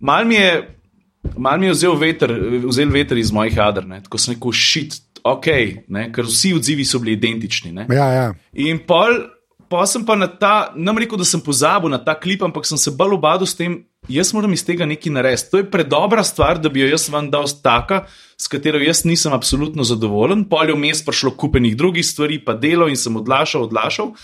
mal 0.00 0.26
mi 0.26 0.40
je. 0.42 0.56
Mal 1.40 1.56
mi 1.56 1.70
je 1.70 1.72
vzel 1.72 1.94
veter, 1.96 2.32
vzel 2.66 2.90
veter 2.92 3.16
iz 3.16 3.30
mojih 3.32 3.54
jader, 3.56 3.86
ne? 3.88 4.02
tako 4.04 4.18
sem 4.20 4.34
rekel, 4.34 4.52
šit, 4.52 4.98
ok, 5.24 5.46
ne? 5.88 6.02
ker 6.12 6.28
vsi 6.28 6.50
odzivi 6.52 6.84
so 6.84 7.00
bili 7.00 7.14
identični. 7.16 7.72
Ne? 7.72 7.86
Ja, 7.88 8.10
ja. 8.12 8.26
In 8.60 8.82
pol, 8.84 9.16
pol 9.74 9.86
sem 9.90 10.04
pa 10.06 10.14
na 10.14 10.28
ta, 10.30 10.70
ne 10.78 10.92
rekel, 10.94 11.18
da 11.18 11.26
sem 11.26 11.42
pozabil 11.42 11.90
na 11.90 11.98
ta 11.98 12.14
klip, 12.14 12.44
ampak 12.46 12.62
sem 12.68 12.78
se 12.78 12.92
bolj 12.94 13.16
obadal 13.16 13.48
s 13.50 13.58
tem, 13.58 13.80
jaz 14.06 14.30
moram 14.36 14.52
iz 14.54 14.62
tega 14.62 14.86
nekaj 14.86 15.10
narediti. 15.10 15.50
To 15.50 15.58
je 15.58 15.66
predobra 15.70 16.22
stvar, 16.22 16.60
da 16.62 16.70
bi 16.70 16.84
jo 16.84 16.92
jaz 16.92 17.08
vam 17.10 17.26
dal 17.32 17.48
taka, 17.64 18.04
s 18.38 18.46
katero 18.50 18.78
jaz 18.78 19.02
nisem 19.02 19.34
absolutno 19.34 19.82
zadovoljen. 19.82 20.46
Pol 20.46 20.70
je 20.70 20.78
vmes 20.78 21.02
prišlo 21.02 21.34
kupenih 21.40 21.74
drugih 21.74 22.06
stvari, 22.06 22.38
pa 22.38 22.54
delo 22.54 22.86
in 22.86 23.00
sem 23.00 23.18
odlašal, 23.18 23.66
odlašal. 23.66 24.14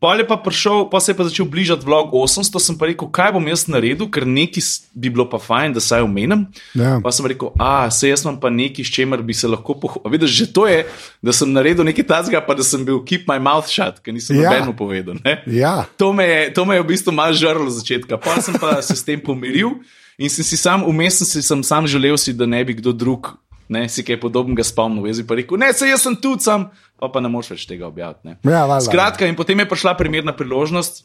Pol 0.00 0.16
je 0.16 0.24
pa 0.24 0.36
prišel, 0.36 0.88
pa 0.88 0.96
se 0.96 1.12
je 1.12 1.16
pa 1.16 1.24
začel 1.24 1.44
bližati 1.44 1.84
vlog 1.84 2.08
800, 2.10 2.56
sem 2.58 2.72
pa 2.72 2.88
rekel, 2.88 3.04
kaj 3.06 3.32
bom 3.32 3.44
jaz 3.44 3.66
naredil, 3.68 4.08
ker 4.08 4.24
nekaj 4.24 4.58
s- 4.58 4.88
bi 4.90 5.10
bilo 5.10 5.26
pa 5.26 5.36
fajn, 5.36 5.72
da 5.72 5.80
saj 5.80 6.00
omenim. 6.00 6.46
Ja. 6.72 6.96
Pa 6.98 7.12
sem 7.12 7.26
rekel, 7.26 7.52
a 7.54 7.84
se 7.86 8.08
jaz 8.08 8.24
imam 8.24 8.40
pa 8.40 8.48
nekaj, 8.48 8.80
s 8.80 8.88
čemer 8.88 9.20
bi 9.20 9.34
se 9.34 9.44
lahko 9.44 9.76
pohvalil. 9.76 10.08
Vidiš, 10.10 10.30
že 10.32 10.46
to 10.48 10.64
je, 10.64 10.86
da 11.20 11.32
sem 11.32 11.52
naredil 11.52 11.84
nekaj 11.84 12.06
tazga, 12.06 12.40
pa 12.40 12.54
da 12.54 12.64
sem 12.64 12.80
bil 12.80 13.04
keep 13.04 13.28
my 13.28 13.36
mouth 13.38 13.68
shut, 13.68 14.00
ker 14.00 14.10
nisem 14.10 14.36
Ja. 14.36 14.48
nobeno 14.50 14.72
povedal. 14.72 15.20
Ne? 15.20 15.44
ja. 15.46 15.84
To 15.96 16.12
me, 16.12 16.24
je, 16.24 16.40
to 16.50 16.64
me 16.64 16.74
je 16.74 16.82
v 16.82 16.88
bistvu 16.88 17.12
malo 17.12 17.36
žrlo 17.36 17.68
začetka. 17.68 18.16
Pa 18.16 18.40
sem 18.40 18.56
pa 18.56 18.80
se 18.80 18.96
s 18.96 19.04
tem 19.04 19.20
pomiril 19.20 19.84
in 20.16 20.28
sem 20.28 20.40
si 20.42 20.56
sam, 20.56 20.80
vmes 20.82 21.12
sem 21.14 21.28
si 21.28 21.42
sem 21.42 21.60
sam 21.60 21.84
želel, 21.84 22.16
si, 22.16 22.32
da 22.32 22.48
ne 22.48 22.64
bi 22.64 22.72
kdo 22.72 22.96
drug 22.96 23.36
ne, 23.70 23.86
si 23.88 24.02
kaj 24.04 24.18
podobnega 24.20 24.64
spomnil. 24.66 25.06
Jaz 25.06 25.22
bi 25.22 25.26
pa 25.30 25.38
rekel, 25.38 25.60
ne, 25.62 25.70
se 25.72 25.86
jaz 25.88 26.02
sem 26.02 26.16
tu 26.18 26.34
sam, 26.42 26.68
pa, 26.98 27.08
pa 27.08 27.22
ne 27.22 27.30
moreš 27.30 27.54
več 27.54 27.64
tega 27.70 27.86
objaviti. 27.86 28.20
ne. 28.26 28.36
Ja, 28.44 28.66
valjda. 28.66 28.84
Skratka, 28.90 29.26
in 29.30 29.38
potem 29.38 29.58
je 29.58 29.68
prišla 29.70 29.94
primerna 29.96 30.34
priložnost 30.36 31.04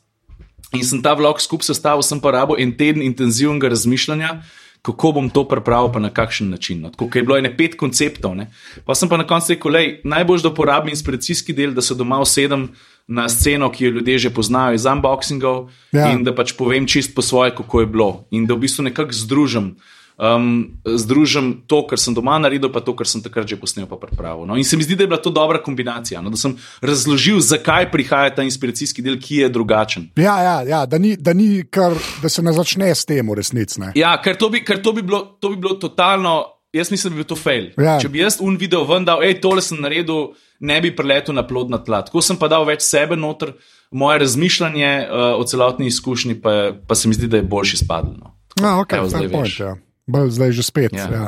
in 0.73 0.83
sem 0.83 0.99
ta 1.01 1.13
vlog 1.13 1.37
skupaj 1.39 1.69
sestavil, 1.69 2.01
sem 2.03 2.19
pa 2.19 2.33
rabo 2.33 2.57
en 2.59 2.73
teden 2.75 3.05
intenzivnega 3.05 3.69
razmišljanja. 3.69 4.41
Kako 4.85 5.11
bom 5.17 5.29
to 5.33 5.41
pripravil, 5.49 5.89
pa 5.89 5.97
na 5.97 6.11
kakšen 6.13 6.49
način. 6.53 6.81
No, 6.81 6.91
tako, 6.93 7.07
je 7.17 7.23
bilo 7.25 7.37
ene 7.37 7.49
pet 7.57 7.73
konceptov. 7.73 8.35
Ne. 8.37 8.51
Pa 8.85 8.93
sem 8.93 9.09
pa 9.09 9.17
na 9.17 9.25
koncu 9.25 9.55
rekel, 9.55 9.71
lej, 9.73 9.87
najbolj, 10.05 10.43
da 10.45 10.51
uporabim 10.51 10.93
inspiracijski 10.93 11.55
del, 11.57 11.71
da 11.73 11.81
se 11.81 11.95
doma 11.97 12.19
usedem 12.21 12.67
na 13.07 13.25
sceno, 13.25 13.71
ki 13.73 13.85
jo 13.87 13.91
ljudje 13.95 14.17
že 14.19 14.29
poznajo 14.29 14.77
iz 14.77 14.85
unboxingov, 14.85 15.71
Ja. 15.89 16.11
in 16.13 16.21
da 16.23 16.35
pač 16.37 16.53
povem 16.53 16.85
čist 16.85 17.15
po 17.15 17.21
svoje, 17.25 17.55
kako 17.57 17.81
je 17.81 17.87
bilo. 17.87 18.09
In 18.29 18.45
da 18.45 18.53
v 18.53 18.61
bistvu 18.67 18.85
nekako 18.85 19.09
združim. 19.13 19.75
Um, 20.15 20.79
združim 20.87 21.67
to, 21.67 21.81
kar 21.83 21.99
sem 21.99 22.15
doma 22.15 22.37
naredil, 22.39 22.69
pa 22.71 22.79
to, 22.79 22.93
kar 22.95 23.07
sem 23.07 23.19
takrat 23.19 23.49
že 23.51 23.57
posnel, 23.59 23.83
pa 23.83 23.97
pripravil. 23.99 24.45
No, 24.47 24.55
in 24.55 24.63
se 24.63 24.79
mi 24.79 24.87
zdi, 24.87 24.95
da 24.95 25.03
je 25.03 25.11
bila 25.11 25.19
to 25.19 25.31
dobra 25.33 25.59
kombinacija. 25.59 26.21
No, 26.23 26.31
da 26.31 26.39
sem 26.39 26.55
razložil, 26.79 27.41
zakaj 27.43 27.89
prihaja 27.91 28.31
ta 28.37 28.45
inspiracijski 28.47 29.03
del, 29.03 29.19
ki 29.19 29.43
je 29.43 29.49
drugačen. 29.51 30.07
Ja, 30.15 30.37
ja, 30.39 30.55
ja 30.63 30.85
da, 30.87 30.97
ni, 30.97 31.17
da, 31.19 31.33
ni 31.35 31.65
kar, 31.67 31.97
da 32.23 32.31
se 32.31 32.43
ne 32.45 32.53
začne 32.55 32.93
s 32.95 33.03
tem, 33.03 33.27
resnici. 33.35 33.81
Ja, 33.99 34.15
ker 34.23 34.39
to 34.39 34.47
bi, 34.53 34.63
ker 34.63 34.79
to 34.79 34.93
bi, 34.95 35.03
bilo, 35.03 35.35
to 35.43 35.51
bi 35.51 35.59
bilo 35.59 35.75
totalno. 35.81 36.41
Jaz 36.75 36.91
mislim, 36.91 37.11
da 37.11 37.15
bi 37.15 37.23
bil 37.23 37.27
to 37.27 37.35
fail. 37.39 37.67
Ja. 37.79 37.97
Če 37.99 38.09
bi 38.11 38.19
jaz 38.19 38.39
un 38.43 38.55
video 38.59 38.83
vendal, 38.87 39.19
hej, 39.23 39.37
tole 39.43 39.63
sem 39.63 39.79
naredil, 39.83 40.29
ne 40.63 40.79
bi 40.83 40.91
preletel 40.95 41.35
na 41.35 41.43
plodna 41.47 41.79
tla. 41.83 42.01
Tako 42.07 42.23
sem 42.23 42.39
pa 42.39 42.47
dal 42.51 42.63
več 42.67 42.83
sebe 42.87 43.15
noter, 43.19 43.53
moje 43.95 44.19
razmišljanje 44.23 44.91
uh, 45.07 45.35
o 45.39 45.43
celotni 45.47 45.87
izkušnji, 45.91 46.39
pa, 46.43 46.71
pa 46.87 46.95
se 46.95 47.11
mi 47.11 47.15
zdi, 47.15 47.31
da 47.31 47.39
je 47.39 47.47
boljši 47.47 47.83
spadlo. 47.83 48.35
Ja, 48.59 48.77
ok, 48.79 48.95
Evo, 48.99 49.11
zdaj 49.11 49.31
point. 49.31 49.59
Ja. 49.59 49.75
Bolj 50.05 50.35
zdaj 50.37 50.51
že 50.53 50.63
spet. 50.63 50.93
Ja. 50.93 51.09
Ja. 51.09 51.09
Ja. 51.09 51.27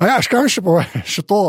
A 0.00 0.02
ja, 0.14 0.16
škaj 0.24 0.46
mi 0.46 0.52
še 0.52 0.62
pove, 0.64 0.84
še 1.14 1.22
to, 1.28 1.40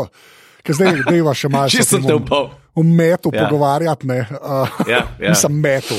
ker 0.60 0.76
zdaj 0.76 1.00
deva 1.08 1.32
še 1.36 1.48
malo. 1.52 1.72
Če 1.74 1.84
sem 1.86 2.04
te 2.04 2.16
upal. 2.16 2.52
V 2.76 2.84
metu 2.84 3.32
ja. 3.32 3.40
Ja. 3.40 3.48
pogovarjati, 3.48 4.04
ne. 4.10 4.18
Uh, 4.36 4.68
Ja, 4.92 5.06
ja. 5.16 5.32
Nisem 5.32 5.56
metu. 5.56 5.96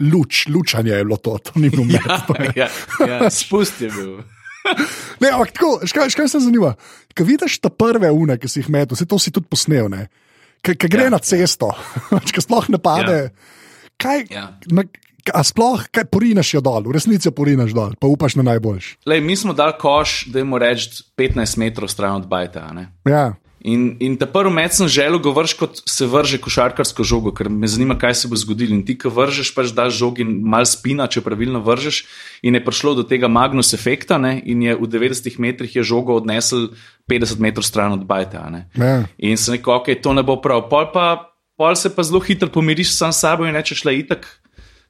Luč, 0.00 0.46
lučanje 0.48 0.94
je 0.96 1.04
bilo 1.04 1.18
to, 1.20 1.36
to 1.44 1.60
ni 1.60 1.68
bilo 1.68 1.84
met. 1.84 2.00
Ja, 2.56 2.70
ja, 3.04 3.06
ja, 3.06 3.28
spust 3.28 3.82
je 3.84 3.90
bil. 3.92 4.14
Ne, 5.20 5.28
ampak 5.28 5.52
tako, 5.56 5.84
škaj, 5.84 6.08
škaj 6.14 6.28
se 6.32 6.40
zanima. 6.40 6.70
Ko 7.16 7.24
vidiš 7.28 7.58
te 7.60 7.68
prve 7.68 8.08
une, 8.12 8.38
ki 8.40 8.48
si 8.48 8.62
jih 8.62 8.70
metal, 8.72 8.96
vse 8.96 9.04
to 9.08 9.18
si 9.20 9.32
tudi 9.34 9.48
posnel, 9.52 9.90
ne? 9.92 10.06
Ki 10.64 10.72
gre 10.80 11.04
ja, 11.04 11.10
Ja, 11.10 11.12
na 11.12 11.20
cesto, 11.20 11.68
ki 12.32 12.40
sploh 12.44 12.68
ne 12.72 12.80
pade. 12.80 13.18
Ja. 13.28 13.60
Kaj, 14.00 14.24
Ja. 14.32 14.46
na, 14.72 14.86
a 15.34 15.44
sploh 15.44 15.84
kaj 15.92 16.08
porinaš 16.12 16.54
jo 16.54 16.64
dol, 16.64 16.88
v 16.88 16.96
resnici 16.96 17.28
jo 17.28 17.34
porinaš 17.36 17.74
dol, 17.76 17.94
pa 18.00 18.08
upaš 18.10 18.38
na 18.40 18.46
najboljši. 18.54 18.96
Mi 19.20 19.36
smo 19.36 19.52
dal 19.56 19.76
koš, 19.78 20.30
da 20.32 20.40
jim 20.40 20.56
reči 20.56 21.04
15 21.18 21.60
metrov 21.60 21.92
stran 21.92 22.22
od 22.22 22.26
bajta. 22.30 22.66
Ja. 23.08 23.34
In, 23.60 23.96
in 24.00 24.14
ta 24.16 24.24
prvi 24.24 24.48
met 24.56 24.72
sem 24.72 24.88
želel, 24.88 25.18
ga 25.20 25.32
vrš 25.36 25.52
kot 25.60 25.82
se 25.88 26.06
vrže 26.08 26.38
košarkarsko 26.40 27.04
žogo, 27.04 27.32
ker 27.36 27.50
me 27.52 27.68
zanima, 27.68 27.98
kaj 28.00 28.14
se 28.22 28.28
bo 28.28 28.38
zgodilo. 28.40 28.72
In 28.72 28.80
ti, 28.88 28.96
ki 28.96 29.12
vržeš, 29.12 29.52
pač 29.52 29.74
daš 29.76 29.98
žogi 30.00 30.24
mal 30.24 30.64
spina, 30.64 31.04
če 31.04 31.20
pravilno 31.24 31.60
vržeš. 31.64 32.00
In 32.40 32.56
je 32.56 32.62
prišlo 32.64 32.94
do 32.96 33.04
tega 33.04 33.28
Magnus 33.28 33.74
efekta, 33.76 34.16
ne? 34.18 34.38
in 34.40 34.64
je 34.64 34.76
v 34.80 34.88
90 34.88 35.36
metrih 35.36 35.76
je 35.76 35.84
žogo 35.84 36.16
odnesel 36.16 36.70
50 37.10 37.44
metrov 37.44 37.68
stran 37.68 37.92
od 37.98 38.06
bajta. 38.08 38.48
Ja. 38.80 38.94
In 39.18 39.36
sem 39.36 39.58
rekel, 39.58 39.76
ok, 39.76 39.92
to 40.00 40.16
ne 40.16 40.24
bo 40.24 40.40
prav. 40.40 40.64
Pol, 40.72 40.88
pa, 40.94 41.28
pol 41.60 41.76
se 41.76 41.92
pa 41.92 42.06
zelo 42.06 42.24
hitro 42.24 42.48
pomiriš 42.48 42.96
sam 42.96 43.12
s 43.12 43.20
sabo 43.20 43.44
in 43.44 43.52
rečeš, 43.52 43.84
le 43.84 43.98
itak, 44.00 44.24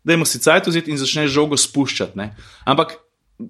da 0.05 0.25
si 0.25 0.39
cajt 0.39 0.67
vzeti 0.67 0.91
in 0.91 0.99
začneš 0.99 1.31
žogo 1.31 1.57
spuščati. 1.57 2.19
Ne? 2.19 2.33
Ampak 2.65 2.97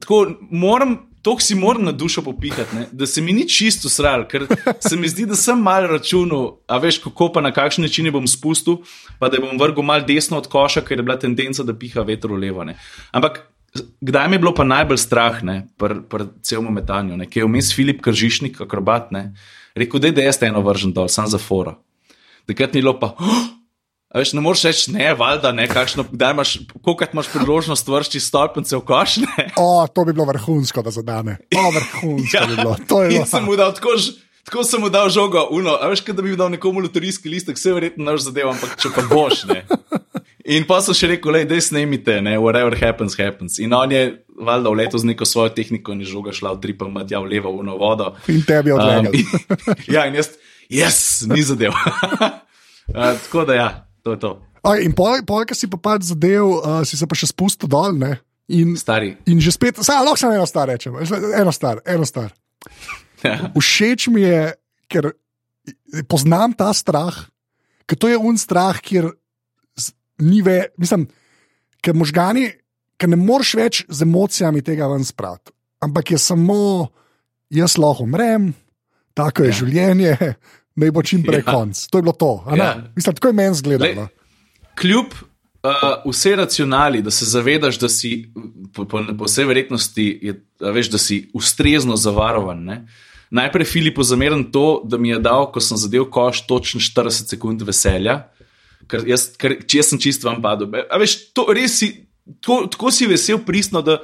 tako 0.01 0.27
moram. 0.51 0.99
To 1.21 1.35
si 1.37 1.53
moram 1.55 1.85
na 1.85 1.93
dušo 1.93 2.23
popihati, 2.25 2.77
ne? 2.77 2.87
da 2.97 3.05
se 3.07 3.21
mi 3.21 3.35
ni 3.37 3.43
čisto 3.49 3.91
sral, 3.93 4.23
ker 4.25 4.47
se 4.81 4.97
mi 4.97 5.09
zdi, 5.09 5.27
da 5.29 5.37
sem 5.37 5.59
mal 5.61 5.85
računal, 5.85 6.47
a 6.65 6.79
veš, 6.81 6.97
kako 7.05 7.27
pa 7.35 7.43
na 7.45 7.51
kakšen 7.53 7.85
način 7.85 8.09
bom 8.09 8.25
spustil, 8.25 8.79
pa 9.21 9.29
da 9.29 9.37
bom 9.37 9.61
vrgel 9.61 9.85
mal 9.85 10.01
desno 10.09 10.39
od 10.41 10.49
koša, 10.49 10.81
ker 10.81 10.97
je 10.97 11.05
bila 11.05 11.19
tendenca, 11.21 11.61
da 11.61 11.77
piha 11.77 12.07
veter 12.09 12.33
v 12.33 12.41
levo. 12.47 12.65
Ne? 12.65 12.79
Ampak 13.13 13.43
kdaj 14.01 14.31
mi 14.33 14.39
je 14.39 14.45
bilo 14.47 14.55
pa 14.57 14.65
najbolj 14.65 15.03
strah, 15.05 15.45
pri 15.77 16.01
pr 16.09 16.25
celem 16.41 16.73
metanju, 16.81 17.21
ne? 17.21 17.29
ki 17.29 17.45
je 17.45 17.53
vmes 17.53 17.69
Filip 17.77 18.01
Kržišnik, 18.01 18.65
akrobat, 18.65 19.13
ne? 19.13 19.35
rekel, 19.77 20.01
da 20.01 20.09
je 20.09 20.25
jaz 20.25 20.41
eno 20.49 20.65
vržen 20.65 20.97
dol, 20.97 21.13
sam 21.13 21.29
za 21.29 21.39
fora. 21.39 21.77
Takrat 22.49 22.73
ni 22.73 22.81
bilo 22.81 22.97
pa. 22.97 23.13
"Oh!" 23.21 23.60
Veš, 24.15 24.33
ne 24.35 24.41
moreš 24.43 24.65
reči, 24.67 24.91
ne, 24.91 25.13
valjda, 25.15 25.53
ne, 25.55 25.69
kakšno, 25.71 26.03
kdaj 26.11 26.33
imaš, 26.35 26.57
koliko 26.83 27.07
imaš 27.13 27.29
priložnost 27.31 27.89
vršči 27.89 28.21
stolpence 28.21 28.75
v 28.77 28.81
koš, 28.83 29.21
ne. 29.23 29.45
O, 29.57 29.87
to 29.87 30.05
bi 30.05 30.13
bilo 30.13 30.25
vrhunsko, 30.27 30.83
da 30.83 30.91
zadane. 30.91 31.37
O, 31.55 31.71
vrhunsko 31.71 32.37
ja. 32.37 32.47
bi 32.47 32.57
bilo. 32.57 32.75
To 32.89 33.03
je 33.03 33.09
bilo. 33.09 33.27
sem 33.27 33.45
mu 33.47 33.55
dal 33.57 33.71
tako, 33.75 33.95
tako 34.45 34.65
sem 34.67 34.81
mu 34.83 34.89
dal 34.91 35.13
žogo, 35.15 35.45
uno, 35.55 35.77
a 35.79 35.93
veš, 35.93 36.03
da 36.11 36.23
bi 36.27 36.35
dal 36.37 36.51
nekomu 36.51 36.83
loterijski 36.83 37.31
listek, 37.31 37.55
vse 37.59 37.75
verjetno 37.77 38.09
naš 38.09 38.25
zadev, 38.27 38.51
ampak 38.51 38.75
če 38.83 38.91
pa 38.97 39.05
boš, 39.07 39.45
ne. 39.47 39.63
In 40.51 40.67
pa 40.67 40.81
sem 40.83 40.97
še 40.97 41.13
rekel, 41.13 41.39
da 41.47 41.61
snemite, 41.63 42.17
ne, 42.25 42.33
whatever 42.43 42.75
happens, 42.81 43.15
happens. 43.15 43.61
In 43.63 43.77
on 43.77 43.95
je, 43.95 44.09
valjda, 44.43 44.73
vletel 44.75 45.03
z 45.05 45.11
neko 45.13 45.29
svojo 45.29 45.53
tehniko 45.55 45.95
in 45.95 46.03
je 46.03 46.09
žoga 46.11 46.35
šla 46.35 46.57
v 46.57 46.65
tripa, 46.65 46.89
matja 46.91 47.21
v 47.23 47.31
levo, 47.31 47.53
uno 47.63 47.77
vodo. 47.79 48.17
In 48.27 48.43
tebi 48.49 48.75
odlegal. 48.75 49.15
in, 49.15 49.55
ja, 49.95 50.09
in 50.11 50.19
jaz, 50.19 50.33
jaz, 50.67 50.99
ni 51.31 51.47
zadev. 51.47 51.79
uh, 51.79 53.15
tako 53.23 53.47
da 53.47 53.55
ja, 53.55 53.69
to 54.03 54.17
je 54.17 54.19
to. 54.23 54.31
O, 54.61 54.75
in 54.77 54.93
pol, 54.97 55.23
pol 55.29 55.47
ki 55.49 55.57
si 55.57 55.69
pa 55.73 55.79
pač 55.81 56.11
zadev, 56.11 56.45
uh, 56.61 56.81
si 56.85 56.99
se 56.99 57.09
pa 57.09 57.17
še 57.17 57.31
spustil 57.31 57.71
dol. 57.71 57.97
Ne? 57.97 58.19
In, 58.51 58.75
Stari. 58.77 59.15
in 59.31 59.39
že 59.41 59.55
spet, 59.55 59.79
saj, 59.79 60.03
lahko 60.03 60.19
samo 60.19 60.35
eno 60.35 60.47
star 60.49 60.69
rečem, 60.73 60.97
eno 61.39 61.53
star, 61.55 61.81
eno 61.87 62.07
star. 62.09 62.35
Ja. 63.23 63.53
Všeč 63.55 64.09
mi 64.11 64.25
je, 64.25 64.57
ker 64.91 65.13
poznam 66.11 66.57
ta 66.57 66.73
strah, 66.75 67.15
ker 67.87 68.01
to 68.01 68.11
je 68.11 68.19
un 68.19 68.41
strah, 68.41 68.81
kjer 68.83 69.13
ni 70.25 70.43
več, 70.45 70.75
mislim, 70.81 71.07
ker 71.85 71.97
možgani, 71.97 72.51
ker 73.01 73.09
ne 73.09 73.17
moreš 73.21 73.55
več 73.57 73.83
z 73.89 74.05
emocijami 74.05 74.65
tega 74.67 74.91
ven 74.91 75.07
spraviti. 75.07 75.55
ampak 75.81 76.11
je 76.13 76.19
samo, 76.19 76.91
jaz 77.51 77.79
lahko 77.79 78.05
umrem, 78.05 78.53
tako 79.15 79.47
je 79.47 79.53
ja. 79.53 79.57
življenje, 79.63 80.17
naj 80.81 80.91
bo 80.97 81.03
čim 81.03 81.23
prej 81.27 81.43
Ja. 81.45 81.53
konc. 81.53 81.87
To 81.91 81.99
je 81.99 82.03
bilo 82.03 82.17
to. 82.17 82.33
Ja. 82.57 82.77
Mislim, 82.97 83.15
tako 83.15 83.29
je 83.29 83.37
meni 83.37 83.55
zgledalo. 83.55 84.09
Kljub 84.81 85.13
uh, 85.63 86.11
vsej 86.13 86.37
racionali, 86.37 87.03
da 87.03 87.11
se 87.11 87.25
zavedaš, 87.25 87.79
da 87.79 87.89
si 87.89 88.33
po, 88.75 88.85
po, 88.85 89.05
po 89.19 89.29
vsej 89.29 89.45
verjetnosti, 89.45 90.07
je, 90.23 90.35
veš, 90.61 90.91
da 90.91 90.99
si 90.99 91.31
ustrezno 91.35 91.97
zavarovan. 91.97 92.65
Ne? 92.65 92.87
Najprej 93.31 93.65
Filipu 93.65 94.03
zameram 94.03 94.45
to, 94.53 94.83
da 94.85 94.99
mi 94.99 95.09
je 95.13 95.19
dal, 95.19 95.51
ko 95.53 95.61
sem 95.61 95.79
zadev 95.79 96.09
koš, 96.11 96.47
točno 96.47 96.81
40 96.81 97.31
sekund 97.31 97.63
veselja, 97.63 98.25
ker 98.91 99.05
jaz, 99.07 99.31
ker, 99.39 99.61
če 99.67 99.83
jaz 99.83 99.93
sem 99.93 100.01
čist 100.03 100.25
vam 100.27 100.41
padel. 100.43 100.73
A 100.91 100.99
veš, 100.99 101.19
to 101.37 101.47
res 101.55 101.79
si. 101.83 101.93
Tako, 102.41 102.67
tako 102.71 102.91
si 102.95 103.09
vesel, 103.11 103.41
pristno, 103.43 103.81
da 103.83 103.97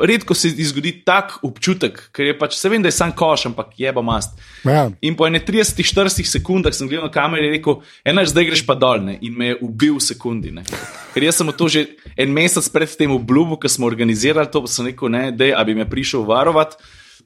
redko 0.00 0.34
se 0.34 0.50
zgodi 0.50 0.92
tak 1.06 1.38
občutek, 1.42 2.00
ker 2.14 2.30
je 2.30 2.34
pač, 2.38 2.56
se 2.58 2.68
vem, 2.68 2.82
da 2.82 2.90
je 2.90 2.96
sam 2.96 3.12
koš, 3.16 3.48
ampak 3.50 3.72
je 3.78 3.92
pa 3.94 4.02
mast. 4.04 4.38
Ja. 4.64 4.88
In 5.02 5.16
po 5.18 5.26
30-40 5.28 6.28
sekundah 6.28 6.74
sem 6.74 6.88
gledal 6.90 7.08
na 7.08 7.14
kamero 7.14 7.46
in 7.46 7.54
rekel, 7.56 7.80
enač 8.04 8.32
zdaj 8.32 8.48
greš 8.50 8.64
pa 8.68 8.76
dol 8.78 9.02
ne? 9.04 9.18
in 9.22 9.34
me 9.38 9.52
je 9.52 9.58
ubil 9.64 9.98
v 9.98 10.04
sekundi. 10.04 10.54
Ne? 10.54 10.64
Ker 11.14 11.26
jaz 11.26 11.40
sem 11.40 11.50
to 11.52 11.68
že 11.68 11.86
en 12.16 12.32
mesec 12.32 12.68
predtem 12.72 13.12
obljubil, 13.16 13.58
ko 13.58 13.68
smo 13.68 13.88
organizirali 13.90 14.50
to, 14.52 14.64
pa 14.64 14.70
sem 14.70 14.90
rekel, 14.90 15.12
ne, 15.12 15.28
da 15.32 15.64
bi 15.64 15.76
me 15.78 15.88
prišel 15.88 16.26
varovati. 16.28 16.78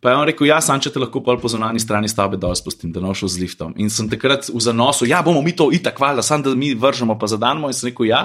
Pa 0.03 0.11
je 0.11 0.17
on 0.17 0.27
rekel, 0.27 0.49
ja, 0.51 0.57
sam 0.59 0.81
če 0.83 0.91
te 0.91 0.99
lahko 0.99 1.21
pol 1.23 1.37
po 1.39 1.47
zunanji 1.47 1.79
strani 1.79 2.09
stavbe 2.11 2.35
dol 2.41 2.57
spustim, 2.59 2.91
da 2.91 2.99
nošel 2.99 3.31
z 3.31 3.39
liftom. 3.39 3.77
In 3.79 3.87
sem 3.87 4.09
takrat 4.11 4.49
v 4.51 4.59
zanosu, 4.59 5.07
ja, 5.07 5.21
bomo 5.23 5.45
mi 5.47 5.55
to 5.55 5.69
itak 5.71 6.01
valjda, 6.03 6.25
sam 6.27 6.43
da 6.43 6.57
mi 6.59 6.73
vržemo 6.75 7.15
pa 7.21 7.29
zadanemo. 7.31 7.71
In 7.71 7.77
sem 7.79 7.93
rekel, 7.93 8.09
ja. 8.11 8.23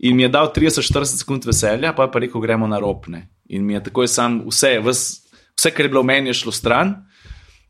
In 0.00 0.16
mi 0.16 0.24
je 0.24 0.30
dal 0.32 0.48
30-40 0.56 1.20
sekund 1.20 1.44
veselja, 1.44 1.92
pa 1.92 2.08
je 2.08 2.12
pa 2.14 2.24
rekel, 2.24 2.40
gremo 2.40 2.64
na 2.70 2.80
ropne. 2.80 3.26
In 3.54 3.62
mi 3.62 3.76
je 3.76 3.84
takoj 3.86 4.08
sam 4.10 4.40
vse, 4.48 4.76
vse, 4.82 5.38
vse 5.54 5.70
kar 5.70 5.86
je 5.86 5.92
bilo 5.92 6.02
v 6.02 6.10
meni, 6.10 6.32
je 6.32 6.40
šlo 6.42 6.52
stran. 6.52 6.96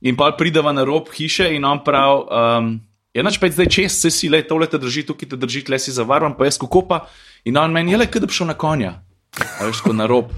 In 0.04 0.16
pa 0.16 0.30
prideva 0.36 0.72
na 0.72 0.84
rob 0.84 1.10
hiše 1.12 1.50
in 1.56 1.64
on 1.64 1.82
pravi, 1.84 2.24
um, 2.28 2.72
enač 3.16 3.38
pa 3.40 3.48
je 3.48 3.56
zdaj 3.58 3.68
čez, 3.72 4.00
se 4.00 4.10
si 4.12 4.28
le, 4.32 4.42
tole 4.48 4.68
te 4.68 4.80
drži, 4.80 5.04
tukaj 5.08 5.28
te 5.32 5.38
drži, 5.40 5.64
tle 5.64 5.78
si 5.80 5.92
zavarovan, 5.92 6.36
pa 6.36 6.48
jaz 6.48 6.58
kako 6.60 6.84
pa. 6.88 7.04
In 7.44 7.60
on 7.60 7.72
meni 7.72 7.92
je 7.92 8.00
le, 8.00 8.08
da 8.08 8.26
bi 8.28 8.36
šel 8.36 8.48
na 8.48 8.56
konja, 8.56 8.96
a 9.36 9.68
veš, 9.68 9.84
kot 9.84 9.96
na 9.96 10.08
rob. 10.08 10.32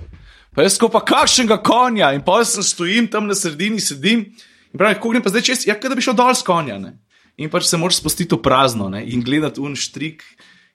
Pa 0.57 0.67
jaz 0.67 0.79
kako 0.79 0.93
pa 0.99 1.03
kakšnega 1.05 1.59
konja 1.63 2.13
in 2.17 2.23
pa 2.27 2.41
sem 2.45 2.65
stojim 2.65 3.11
tam 3.13 3.27
na 3.27 3.35
sredini, 3.35 3.81
sedim 3.81 4.25
in 4.73 4.79
pravim, 4.79 4.97
kako 4.99 5.11
grem 5.13 5.25
pa 5.25 5.35
zdaj 5.35 5.47
čez, 5.51 5.67
ja, 5.69 5.77
da 5.77 5.95
bi 5.95 6.05
šel 6.05 6.17
dol 6.17 6.35
s 6.35 6.47
konja. 6.47 6.79
Ne? 6.81 6.97
In 7.37 7.51
pač 7.53 7.69
se 7.69 7.77
moraš 7.77 8.01
spustiti 8.01 8.35
v 8.35 8.43
prazno 8.43 8.89
ne? 8.89 9.05
in 9.05 9.21
gledati 9.21 9.61
un 9.61 9.77
štrik 9.77 10.25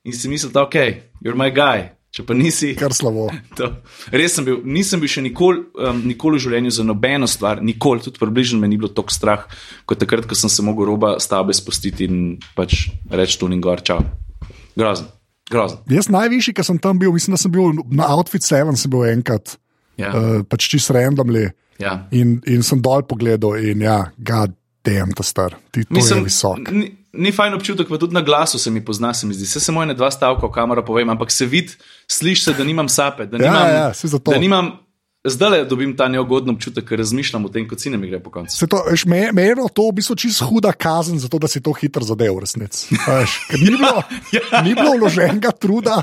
in 0.05 0.13
si 0.13 0.29
misliti, 0.29 0.57
ok, 0.57 0.75
you're 1.23 1.37
my 1.37 1.49
guy. 1.49 1.89
Če 2.12 2.25
pa 2.27 2.36
nisi, 2.36 2.74
Kar 2.75 2.91
slabo. 2.91 3.30
To. 3.60 3.70
Res 4.12 4.34
sem 4.36 4.44
bil, 4.48 4.58
nisem 4.68 5.00
bil 5.00 5.08
še 5.12 5.22
nikoli, 5.24 5.62
um, 5.80 6.01
nikoli 6.03 6.36
v 6.36 6.44
življenju 6.44 6.74
za 6.75 6.84
nobeno 6.84 7.27
stvar, 7.32 7.62
nikoli, 7.63 8.03
tudi 8.03 8.20
približno 8.20 8.60
me 8.60 8.68
ni 8.68 8.75
bilo 8.82 8.91
tako 8.91 9.15
strah, 9.15 9.46
kot 9.88 10.01
takrat, 10.03 10.27
ko 10.27 10.36
sem 10.36 10.51
se 10.51 10.65
mogel 10.65 10.89
roba 10.91 11.13
stavbe 11.24 11.56
spustiti 11.56 12.10
in 12.10 12.36
pač 12.58 12.89
reči 13.08 13.39
tu 13.39 13.48
in 13.48 13.63
gor, 13.63 13.80
čau. 13.88 14.01
Grozen, 14.75 15.08
grozen. 15.51 15.80
Jaz 15.91 16.12
najvišji, 16.12 16.53
ki 16.60 16.68
sem 16.68 16.80
tam 16.84 17.00
bil, 17.00 17.13
mislim, 17.15 17.38
da 17.38 17.41
sem 17.46 17.51
bil 17.56 17.80
na 17.96 18.12
Outfit 18.18 18.44
7, 18.44 18.75
sem 18.75 18.91
bil 18.91 19.08
enkrat, 19.13 19.56
Ja, 20.00 20.10
uh, 20.15 20.39
pač 20.48 20.65
čist 20.72 20.89
randomly. 20.96 21.50
ja. 21.80 22.08
In, 22.15 22.39
in 22.48 22.63
sem 22.65 22.80
dol 22.84 23.03
pogledal 23.08 23.60
in 23.60 23.84
ja, 23.84 23.98
god 24.18 24.56
damn, 24.88 25.12
ta 25.15 25.24
star, 25.24 25.56
ti 25.72 25.84
to 25.86 25.94
Mislim, 25.94 26.24
je 26.24 26.27
visok. 26.32 26.72
Ni, 26.75 26.88
ni 27.13 27.32
fajn 27.32 27.53
občutek, 27.53 27.86
pa 27.86 27.98
tudi 27.98 28.13
na 28.13 28.22
glasu 28.22 28.56
se 28.56 28.70
mi 28.70 28.80
pozna, 28.80 29.13
se 29.13 29.25
mi 29.25 29.34
zdi. 29.34 29.46
Se 29.46 29.72
moje 29.72 29.88
ne 29.88 29.94
dva 29.94 30.08
stavka 30.08 30.44
v 30.44 30.51
kamero 30.51 30.82
povem, 30.82 31.10
ampak 31.10 31.30
se 31.30 31.46
vidi, 31.46 31.74
slišiš 32.08 32.44
se, 32.44 32.53
da 32.53 32.63
nimam 32.63 32.88
sape, 32.88 33.25
da 33.25 33.36
Ja, 33.36 33.44
nimam, 33.46 33.68
ja, 33.68 33.91
zato. 33.94 34.32
da 34.32 34.38
nimam 34.38 34.72
zdaj 35.22 35.50
le 35.51 35.65
dobim 35.65 35.91
ta 35.94 36.08
neugoden 36.08 36.50
občutek, 36.50 36.82
ker 36.84 36.98
razmišljam 36.98 37.46
o 37.46 37.50
tem, 37.50 37.68
kot 37.68 37.77
si 37.77 37.89
ne 37.89 37.98
mi 37.98 38.08
gre 38.08 38.18
po 38.20 38.32
koncu. 38.32 38.56
Se 38.56 38.65
to, 38.65 38.80
veš, 38.84 39.06
me, 39.06 39.30
me 39.32 39.44
je 39.44 39.56
to 39.70 39.84
v 39.84 39.94
bistvu 39.94 40.15
čisto 40.18 40.46
huda 40.46 40.72
kazen, 40.72 41.20
zato 41.20 41.38
da 41.38 41.48
si 41.48 41.62
to 41.62 41.74
hitro 41.74 42.01
zadev, 42.01 42.39
resnici. 42.39 42.95
Ni 43.54 43.69
bilo, 43.78 44.02
Ja. 44.32 44.62
ni 44.62 44.74
bilo 44.74 44.95
vloženega 44.95 45.52
truda 45.52 46.02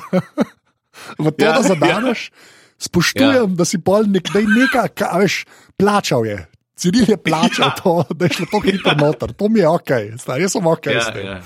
v 1.19 1.31
to, 1.31 1.41
Ja, 1.41 1.53
da 1.53 1.63
zadaneš. 1.65 2.31
Spoštujem, 2.79 3.57
da 3.57 3.65
si 3.65 3.79
pol 3.79 4.07
nekdaj 4.07 4.45
nekaj, 4.45 4.89
ka- 4.95 5.19
veš, 5.19 5.43
plačal 5.75 6.23
je. 6.23 6.39
Ciril 6.79 7.05
je 7.09 7.17
plačal 7.19 7.67
Ja. 7.67 7.75
to, 7.75 8.05
da 8.15 8.29
je 8.29 8.39
šlo 8.39 8.47
to 8.53 8.61
hitro 8.63 8.95
noter. 8.95 9.33
To 9.35 9.49
mi 9.49 9.61
je 9.61 9.69
ok, 9.69 9.91
star, 10.19 10.39
jaz 10.41 10.55
sem 10.55 10.67
ok. 10.67 10.87
Ja, 10.87 11.03
ja. 11.19 11.41